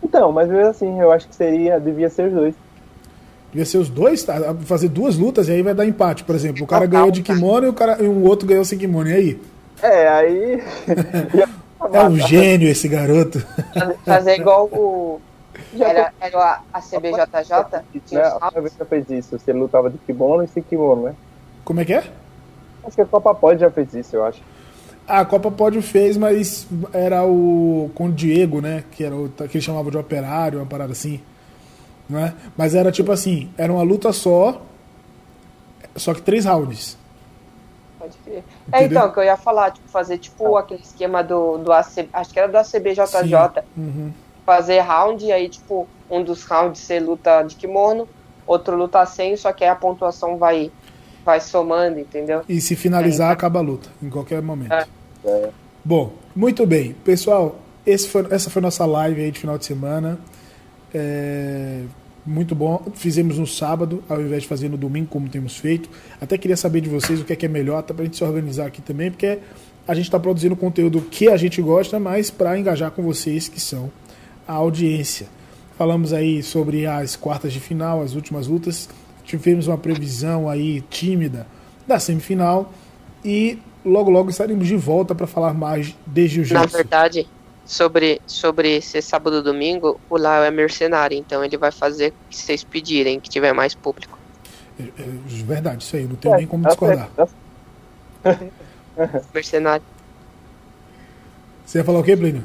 Então, 0.03 0.31
mas 0.31 0.47
mesmo 0.47 0.69
assim, 0.69 0.99
eu 0.99 1.11
acho 1.11 1.27
que 1.27 1.35
seria, 1.35 1.79
devia 1.79 2.09
ser 2.09 2.27
os 2.27 2.33
dois. 2.33 2.55
Devia 3.57 3.65
ser 3.65 3.79
os 3.79 3.89
dois, 3.89 4.21
tá? 4.21 4.53
fazer 4.65 4.87
duas 4.87 5.17
lutas 5.17 5.47
e 5.47 5.51
aí 5.51 5.63
vai 5.63 5.73
dar 5.73 5.83
empate. 5.83 6.23
Por 6.23 6.35
exemplo, 6.35 6.63
o 6.63 6.67
cara 6.67 6.85
Total, 6.85 6.99
ganhou 6.99 7.11
de 7.11 7.23
kimono 7.23 7.65
e 7.65 7.69
o, 7.69 7.73
cara, 7.73 7.97
e 7.99 8.07
um 8.07 8.23
outro 8.23 8.47
ganhou 8.47 8.63
sem 8.63 8.77
kimono. 8.77 9.09
E 9.09 9.13
aí? 9.13 9.41
É, 9.81 10.07
aí. 10.07 10.63
É 11.93 12.03
um 12.03 12.17
gênio 12.17 12.67
esse 12.67 12.87
garoto. 12.87 13.39
fazer 14.05 14.35
igual 14.35 14.65
o. 14.65 15.21
Era, 15.79 16.11
era 16.19 16.61
a, 16.73 16.81
CBJJ? 16.81 17.81
Tinha 18.05 18.21
né? 18.21 18.37
A 18.41 18.85
fez 18.85 19.09
isso. 19.09 19.37
Você 19.37 19.53
lutava 19.53 19.89
de 19.89 19.97
kimono 19.99 20.43
e 20.43 20.47
sem 20.47 20.61
kimono, 20.61 21.03
né? 21.03 21.15
Como 21.63 21.79
é 21.79 21.85
que 21.85 21.93
é? 21.93 22.03
Acho 22.83 22.95
que 22.95 23.01
a 23.01 23.05
Copa 23.05 23.33
Pod 23.33 23.59
já 23.59 23.69
fez 23.69 23.93
isso, 23.93 24.15
eu 24.15 24.25
acho. 24.25 24.41
A 25.07 25.23
Copa 25.23 25.49
Pódio 25.49 25.81
fez, 25.81 26.17
mas 26.17 26.67
era 26.91 27.23
o 27.25 27.89
com 27.95 28.07
o 28.07 28.11
Diego, 28.11 28.59
né? 28.59 28.83
Que 28.91 29.03
era 29.03 29.15
o 29.15 29.29
que 29.29 29.57
ele 29.57 29.61
chamava 29.61 29.89
de 29.89 29.97
operário, 29.97 30.59
uma 30.59 30.65
parada 30.65 30.91
assim. 30.91 31.21
Né? 32.09 32.33
Mas 32.55 32.73
era 32.75 32.91
tipo 32.91 33.11
assim, 33.11 33.49
era 33.57 33.71
uma 33.71 33.83
luta 33.83 34.13
só, 34.13 34.61
só 35.95 36.13
que 36.13 36.21
três 36.21 36.45
rounds. 36.45 36.97
Pode 37.99 38.17
crer. 38.23 38.43
É, 38.71 38.83
então, 38.85 39.11
que 39.11 39.19
eu 39.19 39.23
ia 39.23 39.35
falar, 39.37 39.71
tipo, 39.71 39.87
fazer 39.89 40.17
tipo 40.17 40.55
aquele 40.55 40.81
esquema 40.81 41.23
do, 41.23 41.57
do 41.57 41.71
AC, 41.73 42.07
acho 42.13 42.31
que 42.31 42.39
era 42.39 42.47
do 42.47 42.57
ACBJJ, 42.57 43.63
Uhum. 43.75 44.11
fazer 44.45 44.79
round, 44.79 45.25
e 45.25 45.31
aí, 45.31 45.49
tipo, 45.49 45.87
um 46.09 46.23
dos 46.23 46.43
rounds 46.43 46.79
ser 46.81 46.99
luta 47.01 47.41
de 47.43 47.55
kimono, 47.55 48.07
outro 48.45 48.77
luta 48.77 49.05
sem, 49.05 49.35
só 49.35 49.51
que 49.51 49.63
aí 49.63 49.69
a 49.69 49.75
pontuação 49.75 50.37
vai, 50.37 50.71
vai 51.25 51.41
somando, 51.41 51.99
entendeu? 51.99 52.43
E 52.47 52.61
se 52.61 52.75
finalizar, 52.75 53.31
acaba 53.31 53.59
a 53.59 53.61
luta, 53.63 53.89
em 54.01 54.09
qualquer 54.09 54.41
momento. 54.41 54.71
É. 54.71 54.85
É. 55.25 55.49
Bom, 55.83 56.13
muito 56.35 56.65
bem. 56.65 56.93
Pessoal, 57.03 57.55
esse 57.85 58.07
foi, 58.07 58.25
essa 58.29 58.49
foi 58.49 58.61
nossa 58.61 58.85
live 58.85 59.21
aí 59.21 59.31
de 59.31 59.39
final 59.39 59.57
de 59.57 59.65
semana. 59.65 60.17
É, 60.93 61.81
muito 62.25 62.53
bom. 62.53 62.83
Fizemos 62.93 63.37
no 63.37 63.47
sábado, 63.47 64.03
ao 64.09 64.21
invés 64.21 64.43
de 64.43 64.49
fazer 64.49 64.69
no 64.69 64.77
domingo, 64.77 65.07
como 65.07 65.29
temos 65.29 65.57
feito. 65.57 65.89
Até 66.19 66.37
queria 66.37 66.57
saber 66.57 66.81
de 66.81 66.89
vocês 66.89 67.21
o 67.21 67.23
que 67.23 67.33
é, 67.33 67.35
que 67.35 67.45
é 67.45 67.49
melhor, 67.49 67.79
até 67.79 67.93
para 67.93 68.03
a 68.03 68.05
gente 68.05 68.17
se 68.17 68.23
organizar 68.23 68.67
aqui 68.67 68.81
também, 68.81 69.09
porque 69.09 69.39
a 69.87 69.95
gente 69.95 70.05
está 70.05 70.19
produzindo 70.19 70.55
conteúdo 70.55 71.01
que 71.01 71.29
a 71.29 71.37
gente 71.37 71.61
gosta, 71.61 71.99
mas 71.99 72.29
para 72.29 72.59
engajar 72.59 72.91
com 72.91 73.01
vocês 73.01 73.47
que 73.47 73.59
são 73.59 73.89
a 74.47 74.53
audiência. 74.53 75.27
Falamos 75.77 76.11
aí 76.11 76.43
sobre 76.43 76.85
as 76.85 77.15
quartas 77.15 77.53
de 77.53 77.59
final, 77.59 78.01
as 78.01 78.13
últimas 78.13 78.47
lutas. 78.47 78.89
Tivemos 79.23 79.67
uma 79.67 79.77
previsão 79.77 80.49
aí 80.49 80.81
tímida 80.89 81.47
da 81.85 81.99
semifinal 81.99 82.73
e 83.23 83.59
logo 83.85 84.09
logo 84.09 84.29
estaremos 84.29 84.67
de 84.67 84.75
volta 84.75 85.15
para 85.15 85.27
falar 85.27 85.53
mais 85.53 85.95
de 86.05 86.27
jiu-jitsu. 86.27 86.53
Na 86.53 86.65
verdade, 86.65 87.27
sobre, 87.67 88.21
sobre 88.25 88.81
ser 88.81 89.01
sábado 89.01 89.39
e 89.39 89.41
domingo, 89.43 89.99
o 90.09 90.17
Lau 90.17 90.41
é 90.41 90.49
mercenário, 90.49 91.17
então 91.17 91.43
ele 91.43 91.57
vai 91.57 91.71
fazer 91.71 92.09
o 92.09 92.29
que 92.29 92.37
vocês 92.37 92.63
pedirem, 92.63 93.19
que 93.19 93.29
tiver 93.29 93.53
mais 93.53 93.75
público. 93.75 94.17
É, 94.79 94.83
é, 94.83 95.05
verdade, 95.43 95.83
isso 95.83 95.97
aí, 95.97 96.05
não 96.05 96.15
tenho 96.15 96.33
é, 96.35 96.37
nem 96.37 96.47
como 96.47 96.63
tá 96.63 96.69
discordar. 96.69 97.09
mercenário. 99.33 99.85
Você 101.65 101.79
ia 101.79 101.83
falar 101.83 101.99
o 101.99 102.03
quê, 102.03 102.15
Plínio? 102.15 102.43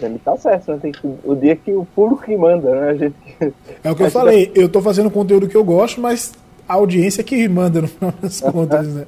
Ele 0.00 0.18
tá 0.18 0.36
certo, 0.36 0.72
né? 0.72 0.78
Tem 0.82 0.92
que, 0.92 1.06
o 1.24 1.34
dia 1.34 1.56
que 1.56 1.72
o 1.72 1.84
público 1.84 2.24
que 2.24 2.36
manda, 2.36 2.70
né? 2.70 2.90
A 2.90 2.94
gente... 2.94 3.16
É 3.82 3.90
o 3.90 3.96
que 3.96 4.02
eu 4.02 4.10
falei, 4.10 4.50
eu 4.54 4.68
tô 4.68 4.82
fazendo 4.82 5.10
conteúdo 5.10 5.48
que 5.48 5.56
eu 5.56 5.64
gosto, 5.64 6.00
mas 6.00 6.32
a 6.68 6.74
audiência 6.74 7.24
que 7.24 7.48
manda 7.48 7.80
no 7.80 7.88
final 7.88 8.12
das 8.20 8.40
contas, 8.42 8.86
né? 8.86 9.06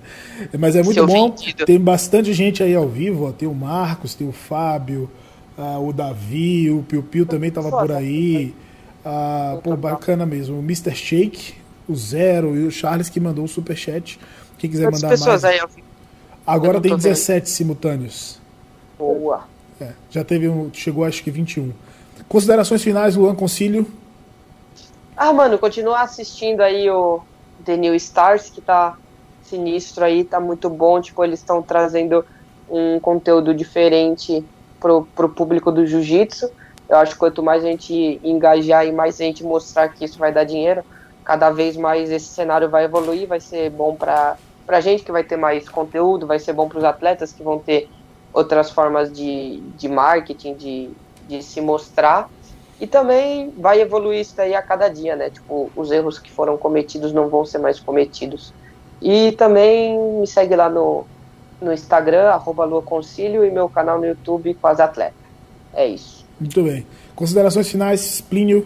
Mas 0.59 0.75
é 0.75 0.83
muito 0.83 1.07
bom. 1.07 1.31
Vendido. 1.31 1.67
Tem 1.67 1.79
bastante 1.79 2.33
gente 2.33 2.63
aí 2.63 2.75
ao 2.75 2.89
vivo, 2.89 3.29
ó. 3.29 3.33
Tem 3.33 3.47
o 3.47 3.55
Marcos, 3.55 4.15
tem 4.15 4.27
o 4.27 4.33
Fábio, 4.33 5.11
uh, 5.59 5.87
o 5.87 5.93
Davi, 5.93 6.71
o 6.71 6.83
Piu 6.83 7.03
Piu 7.03 7.27
também 7.27 7.51
tava 7.51 7.71
por 7.71 7.93
aí. 7.93 8.55
Uh, 9.05 9.61
pô, 9.61 9.77
bacana 9.77 10.25
mesmo. 10.25 10.57
O 10.57 10.61
Mr. 10.61 10.95
Shake, 10.95 11.55
o 11.87 11.95
Zero 11.95 12.57
e 12.57 12.67
o 12.67 12.71
Charles 12.71 13.11
que 13.11 13.21
mandou 13.21 13.45
o 13.45 13.49
superchat. 13.49 14.19
Quem 14.59 14.71
quiser 14.71 14.85
Quantas 14.85 15.03
mandar 15.03 15.15
pessoas 15.15 15.43
mais. 15.43 15.61
Aí 15.61 15.69
vivo? 15.75 15.89
Agora 16.47 16.81
tem 16.81 16.97
17 16.97 17.41
vendo. 17.41 17.47
simultâneos. 17.47 18.41
Boa. 18.99 19.45
É, 19.81 19.93
já 20.11 20.25
teve 20.25 20.49
um. 20.49 20.71
Chegou 20.73 21.05
acho 21.05 21.23
que 21.23 21.31
21. 21.31 21.73
Considerações 22.29 22.83
finais, 22.83 23.17
Luan 23.17 23.35
Concílio. 23.35 23.87
Ah, 25.17 25.33
mano, 25.33 25.59
continua 25.59 26.01
assistindo 26.01 26.63
aí 26.63 26.89
o, 26.89 27.21
The 27.65 27.77
New 27.77 27.95
Stars, 27.95 28.51
que 28.51 28.61
tá 28.61 28.97
sinistro 29.43 30.05
aí, 30.05 30.25
tá 30.25 30.41
muito 30.41 30.69
bom. 30.71 31.01
Tipo, 31.01 31.25
eles 31.25 31.41
estão 31.41 31.63
trazendo 31.63 32.25
um 32.69 33.01
conteúdo 33.01 33.53
diferente 33.53 34.45
pro, 34.79 35.07
pro 35.15 35.29
público 35.29 35.73
do 35.73 35.85
jiu-jitsu. 35.85 36.51
Eu 36.89 36.97
acho 36.97 37.13
que 37.13 37.19
quanto 37.19 37.43
mais 37.43 37.65
a 37.65 37.69
gente 37.69 38.21
engajar 38.25 38.87
e 38.87 38.93
mais 38.93 39.21
a 39.21 39.25
gente 39.25 39.45
mostrar 39.45 39.89
que 39.89 40.05
isso 40.05 40.19
vai 40.19 40.33
dar 40.33 40.45
dinheiro, 40.45 40.83
cada 41.25 41.51
vez 41.51 41.77
mais 41.77 42.11
esse 42.11 42.27
cenário 42.27 42.69
vai 42.69 42.85
evoluir, 42.85 43.29
vai 43.29 43.39
ser 43.39 43.71
bom 43.71 43.95
para 43.95 44.37
a 44.67 44.81
gente 44.81 45.05
que 45.05 45.13
vai 45.13 45.23
ter 45.23 45.37
mais 45.37 45.69
conteúdo, 45.69 46.27
vai 46.27 46.39
ser 46.39 46.53
bom 46.53 46.69
para 46.69 46.79
os 46.79 46.85
atletas 46.85 47.33
que 47.33 47.43
vão 47.43 47.59
ter 47.59 47.89
outras 48.33 48.71
formas 48.71 49.13
de, 49.13 49.61
de 49.77 49.89
marketing, 49.89 50.55
de, 50.55 50.91
de 51.29 51.43
se 51.43 51.61
mostrar. 51.61 52.29
E 52.81 52.87
também 52.87 53.51
vai 53.59 53.81
evoluir 53.81 54.21
isso 54.21 54.35
daí 54.35 54.55
a 54.55 54.63
cada 54.63 54.89
dia, 54.89 55.15
né? 55.15 55.29
Tipo, 55.29 55.71
os 55.77 55.91
erros 55.91 56.19
que 56.19 56.31
foram 56.31 56.57
cometidos 56.57 57.13
não 57.13 57.29
vão 57.29 57.45
ser 57.45 57.59
mais 57.59 57.79
cometidos. 57.79 58.55
E 59.03 59.33
também 59.33 59.99
me 59.99 60.27
segue 60.27 60.57
lá 60.57 60.71
no, 60.71 61.05
no 61.61 61.73
Instagram, 61.73 62.31
arroba 62.31 62.81
Concílio, 62.81 63.45
e 63.45 63.51
meu 63.51 63.69
canal 63.69 63.99
no 63.99 64.07
YouTube 64.07 64.55
com 64.55 64.67
as 64.67 64.81
atletas. 64.81 65.15
É 65.75 65.87
isso. 65.87 66.25
Muito 66.41 66.63
bem. 66.63 66.87
Considerações 67.15 67.69
finais, 67.69 68.23
Plínio? 68.23 68.65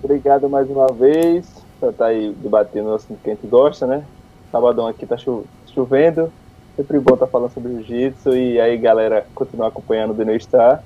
Obrigado 0.00 0.48
mais 0.48 0.70
uma 0.70 0.86
vez 0.86 1.44
por 1.80 1.90
estar 1.90 2.06
aí 2.06 2.32
debatendo 2.38 2.90
o 2.90 2.94
assunto 2.94 3.18
que 3.20 3.30
a 3.30 3.34
gente 3.34 3.46
gosta, 3.48 3.84
né? 3.84 4.04
Sabadão 4.52 4.86
aqui 4.86 5.04
tá 5.04 5.16
chovendo, 5.16 6.32
sempre 6.76 7.00
bom 7.00 7.14
estar 7.14 7.26
falando 7.26 7.52
sobre 7.52 7.72
jiu-jitsu 7.72 8.36
e 8.36 8.60
aí 8.60 8.76
galera 8.76 9.26
continuar 9.34 9.68
acompanhando 9.68 10.12
o 10.12 10.14
The 10.14 10.38
Star 10.38 10.84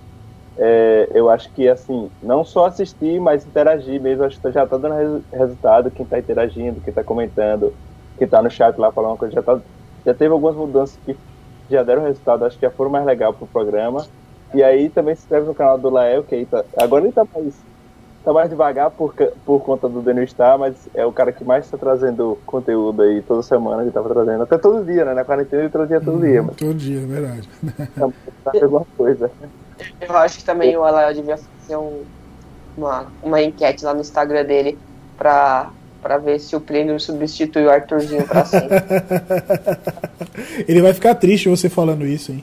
é, 0.59 1.09
eu 1.15 1.31
acho 1.31 1.51
que, 1.53 1.69
assim, 1.69 2.11
não 2.21 2.45
só 2.45 2.67
assistir, 2.67 3.21
mas 3.21 3.47
interagir 3.47 4.01
mesmo. 4.01 4.25
Acho 4.25 4.41
que 4.41 4.51
já 4.51 4.65
está 4.65 4.77
dando 4.77 4.95
res 4.95 5.23
resultado. 5.33 5.91
Quem 5.91 6.05
está 6.05 6.19
interagindo, 6.19 6.81
quem 6.81 6.91
está 6.91 7.05
comentando, 7.05 7.73
quem 8.17 8.25
está 8.25 8.43
no 8.43 8.51
chat 8.51 8.77
lá 8.77 8.91
falando 8.91 9.13
uma 9.13 9.17
coisa, 9.17 9.35
já, 9.35 9.43
tá, 9.43 9.61
já 10.05 10.13
teve 10.13 10.33
algumas 10.33 10.57
mudanças 10.57 10.99
que 11.07 11.17
já 11.71 11.85
deram 11.85 12.03
resultado. 12.03 12.45
Acho 12.45 12.59
que 12.59 12.67
já 12.67 12.71
foram 12.71 12.91
mais 12.91 13.07
legal 13.07 13.33
para 13.33 13.45
o 13.45 13.49
programa. 13.49 14.05
E 14.53 14.63
aí 14.63 14.89
também 14.89 15.15
se 15.15 15.23
inscreve 15.23 15.47
no 15.47 15.55
canal 15.55 15.79
do 15.79 15.91
Lael, 15.91 16.25
que 16.25 16.35
aí 16.35 16.45
tá, 16.47 16.65
agora 16.77 17.03
ele 17.03 17.11
está 17.11 17.25
mais, 17.33 17.55
tá 18.25 18.33
mais 18.33 18.51
devagar 18.51 18.91
por, 18.91 19.15
por 19.45 19.61
conta 19.61 19.89
do 19.89 20.01
Daniel 20.01 20.27
Star, 20.27 20.59
mas 20.59 20.89
é 20.95 21.05
o 21.07 21.13
cara 21.13 21.31
que 21.31 21.45
mais 21.45 21.67
está 21.67 21.77
trazendo 21.77 22.39
conteúdo 22.47 23.03
aí 23.03 23.23
toda 23.23 23.43
semana. 23.43 23.83
Ele 23.83 23.91
estava 23.91 24.09
trazendo, 24.09 24.43
até 24.43 24.59
todo 24.59 24.85
dia, 24.85 25.05
né? 25.05 25.15
Na 25.15 25.25
quarentena 25.25 25.63
ele 25.63 25.71
trazia 25.71 26.01
todo 26.01 26.19
dia. 26.19 26.43
Mas... 26.43 26.57
Todo 26.57 26.75
dia, 26.75 27.01
é 27.01 27.07
verdade. 27.07 27.49
Tá, 28.45 28.53
tá 28.53 28.65
alguma 28.65 28.87
coisa. 28.97 29.31
Eu 30.01 30.16
acho 30.16 30.39
que 30.39 30.45
também 30.45 30.76
o 30.76 30.85
Alael 30.85 31.14
devia 31.14 31.37
fazer 31.37 31.76
um, 31.76 32.03
uma, 32.76 33.07
uma 33.22 33.43
enquete 33.43 33.85
lá 33.85 33.95
no 33.95 34.01
Instagram 34.01 34.45
dele 34.45 34.79
pra, 35.16 35.70
pra 36.03 36.18
ver 36.18 36.39
se 36.39 36.55
o 36.55 36.61
Plínio 36.61 36.99
substitui 36.99 37.64
o 37.64 37.70
Arthurzinho 37.70 38.26
pra 38.26 38.45
sempre. 38.45 38.76
ele 40.66 40.81
vai 40.81 40.95
ficar 40.95 41.14
triste 41.14 41.49
você 41.49 41.68
falando 41.68 42.07
isso, 42.07 42.33
hein? 42.33 42.43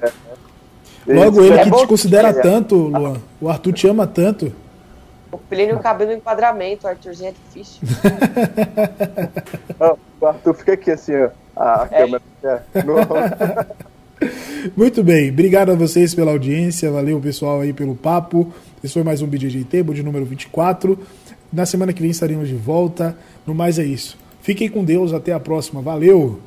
Logo 1.08 1.44
ele 1.44 1.54
é 1.54 1.64
que 1.64 1.72
te 1.72 1.88
considera 1.88 2.34
que 2.34 2.42
tanto, 2.42 2.76
Luan. 2.76 3.22
O 3.40 3.50
Arthur 3.50 3.74
te 3.74 3.88
ama 3.88 4.08
tanto. 4.08 4.52
O 5.32 5.38
Plínio 5.38 5.80
cabe 5.80 6.06
no 6.06 6.14
enquadramento, 6.14 6.88
o 6.88 6.90
Arthurzinho 6.90 7.30
é 7.30 7.34
difícil. 7.34 7.82
o 10.20 10.26
Arthur 10.26 10.54
fica 10.54 10.74
aqui 10.74 10.92
assim, 10.92 11.16
ó. 11.16 11.30
A 11.56 11.88
é. 11.92 12.00
câmera. 12.00 12.24
É, 12.44 12.84
no... 12.84 12.96
Muito 14.76 15.04
bem, 15.04 15.30
obrigado 15.30 15.72
a 15.72 15.76
vocês 15.76 16.16
pela 16.16 16.32
audiência, 16.32 16.90
valeu 16.90 17.20
pessoal 17.20 17.62
aí 17.62 17.74
pelo 17.74 17.96
papo. 17.96 18.52
Esse 18.84 18.94
foi 18.94 19.04
mais 19.04 19.22
um 19.22 19.28
BJJ 19.28 19.64
Table 19.66 19.94
de 19.94 20.04
número 20.04 20.26
24. 20.26 20.98
Na 21.52 21.66
semana 21.66 21.94
que 21.94 22.02
vem 22.02 22.12
estaremos 22.12 22.48
de 22.48 22.56
volta. 22.56 23.18
No 23.46 23.54
mais 23.54 23.80
é 23.80 23.86
isso. 23.86 24.18
Fiquem 24.42 24.70
com 24.70 24.84
Deus, 24.84 25.14
até 25.14 25.34
a 25.34 25.40
próxima. 25.40 25.82
Valeu! 25.82 26.40